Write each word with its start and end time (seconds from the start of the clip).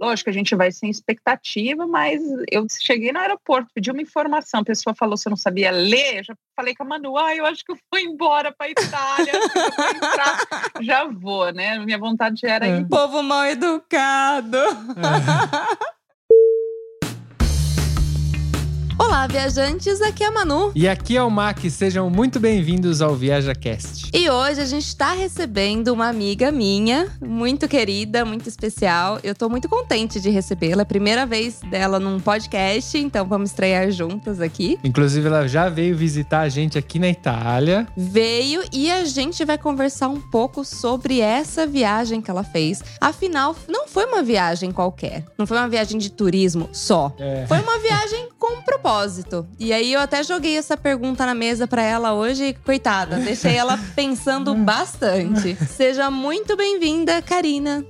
Lógico, 0.00 0.30
a 0.30 0.32
gente 0.32 0.54
vai 0.54 0.70
sem 0.70 0.90
expectativa, 0.90 1.86
mas 1.86 2.20
eu 2.50 2.66
cheguei 2.70 3.12
no 3.12 3.18
aeroporto, 3.18 3.70
pedi 3.74 3.90
uma 3.90 4.02
informação, 4.02 4.60
a 4.60 4.64
pessoa 4.64 4.94
falou 4.94 5.16
se 5.16 5.26
eu 5.26 5.30
não 5.30 5.36
sabia 5.36 5.70
ler, 5.70 6.24
já 6.24 6.34
falei 6.54 6.74
com 6.74 6.82
a 6.82 6.86
Manu, 6.86 7.16
ah, 7.16 7.34
eu 7.34 7.46
acho 7.46 7.64
que 7.64 7.72
eu 7.72 7.78
vou 7.90 8.00
embora 8.00 8.52
para 8.52 8.70
Itália, 8.70 9.32
vou 9.32 9.88
entrar, 9.88 10.38
já 10.82 11.04
vou, 11.04 11.52
né? 11.52 11.78
Minha 11.78 11.98
vontade 11.98 12.44
era 12.44 12.68
ir. 12.68 12.86
Povo 12.88 13.22
mal 13.22 13.46
educado. 13.46 14.58
É. 14.58 15.95
Olá, 19.16 19.26
viajantes, 19.26 20.02
aqui 20.02 20.22
é 20.22 20.26
a 20.26 20.30
Manu. 20.30 20.72
E 20.74 20.86
aqui 20.86 21.16
é 21.16 21.22
o 21.22 21.30
Mac, 21.30 21.58
sejam 21.70 22.10
muito 22.10 22.38
bem-vindos 22.38 23.00
ao 23.00 23.14
ViajaCast. 23.14 24.10
E 24.12 24.28
hoje 24.28 24.60
a 24.60 24.66
gente 24.66 24.86
está 24.86 25.12
recebendo 25.12 25.88
uma 25.88 26.06
amiga 26.06 26.52
minha, 26.52 27.08
muito 27.18 27.66
querida, 27.66 28.26
muito 28.26 28.46
especial. 28.46 29.18
Eu 29.24 29.34
tô 29.34 29.48
muito 29.48 29.70
contente 29.70 30.20
de 30.20 30.28
recebê-la. 30.28 30.82
É 30.82 30.84
a 30.84 30.86
primeira 30.86 31.24
vez 31.24 31.60
dela 31.70 31.98
num 31.98 32.20
podcast, 32.20 32.98
então 32.98 33.26
vamos 33.26 33.52
estrear 33.52 33.90
juntas 33.90 34.38
aqui. 34.38 34.78
Inclusive, 34.84 35.26
ela 35.26 35.48
já 35.48 35.70
veio 35.70 35.96
visitar 35.96 36.40
a 36.40 36.48
gente 36.50 36.76
aqui 36.76 36.98
na 36.98 37.08
Itália. 37.08 37.88
Veio 37.96 38.62
e 38.70 38.90
a 38.92 39.06
gente 39.06 39.46
vai 39.46 39.56
conversar 39.56 40.08
um 40.08 40.20
pouco 40.20 40.62
sobre 40.62 41.20
essa 41.20 41.66
viagem 41.66 42.20
que 42.20 42.30
ela 42.30 42.44
fez. 42.44 42.82
Afinal, 43.00 43.56
não 43.66 43.88
foi 43.88 44.04
uma 44.04 44.22
viagem 44.22 44.70
qualquer. 44.70 45.24
Não 45.38 45.46
foi 45.46 45.56
uma 45.56 45.70
viagem 45.70 45.96
de 45.96 46.10
turismo 46.10 46.68
só. 46.70 47.16
É. 47.18 47.46
Foi 47.46 47.58
uma 47.60 47.78
viagem 47.78 48.28
com 48.38 48.60
propósito 48.60 49.05
propósito. 49.06 49.46
E 49.58 49.72
aí 49.72 49.92
eu 49.92 50.00
até 50.00 50.22
joguei 50.22 50.56
essa 50.56 50.76
pergunta 50.76 51.24
na 51.24 51.34
mesa 51.34 51.66
para 51.66 51.82
ela 51.82 52.12
hoje, 52.12 52.54
coitada, 52.64 53.16
deixei 53.18 53.56
ela 53.56 53.78
pensando 53.94 54.54
bastante. 54.54 55.54
Seja 55.54 56.10
muito 56.10 56.56
bem-vinda, 56.56 57.22
Karina. 57.22 57.84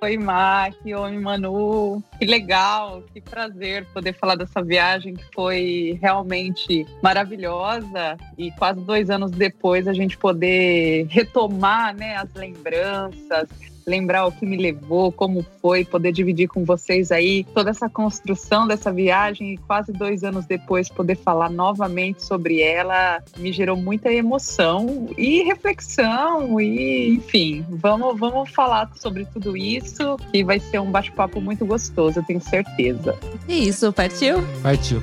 Oi, 0.00 0.16
Mac, 0.16 0.74
oi, 0.84 1.18
Manu. 1.18 2.02
Que 2.18 2.26
legal, 2.26 3.02
que 3.12 3.20
prazer 3.20 3.86
poder 3.92 4.14
falar 4.14 4.36
dessa 4.36 4.62
viagem 4.62 5.14
que 5.14 5.24
foi 5.34 5.98
realmente 6.00 6.86
maravilhosa 7.02 8.16
e 8.38 8.50
quase 8.52 8.80
dois 8.80 9.10
anos 9.10 9.30
depois 9.30 9.88
a 9.88 9.92
gente 9.92 10.16
poder 10.16 11.06
retomar 11.08 11.96
né, 11.96 12.16
as 12.16 12.32
lembranças, 12.34 13.48
lembrar 13.86 14.26
o 14.26 14.32
que 14.32 14.46
me 14.46 14.56
levou, 14.56 15.12
como 15.12 15.44
foi, 15.60 15.84
poder 15.84 16.12
dividir 16.12 16.48
com 16.48 16.64
vocês 16.64 17.10
aí 17.10 17.44
toda 17.54 17.70
essa 17.70 17.88
construção 17.88 18.66
dessa 18.66 18.92
viagem 18.92 19.54
e 19.54 19.58
quase 19.58 19.92
dois 19.92 20.24
anos 20.24 20.46
depois 20.46 20.88
poder 20.88 21.16
falar 21.16 21.50
novamente 21.50 22.24
sobre 22.24 22.60
ela 22.60 23.22
me 23.36 23.52
gerou 23.52 23.76
muita 23.76 24.12
emoção 24.12 25.08
e 25.16 25.42
reflexão 25.42 26.60
e 26.60 27.14
enfim, 27.14 27.64
vamos 27.68 28.18
vamos 28.18 28.50
falar 28.50 28.90
sobre 28.96 29.24
tudo 29.26 29.56
isso 29.56 30.16
e 30.32 30.42
vai 30.42 30.58
ser 30.58 30.80
um 30.80 30.90
bate-papo 30.90 31.40
muito 31.40 31.66
gostoso, 31.66 32.18
eu 32.18 32.24
tenho 32.24 32.40
certeza. 32.40 33.18
Isso, 33.48 33.92
partiu? 33.92 34.36
Partiu. 34.62 35.02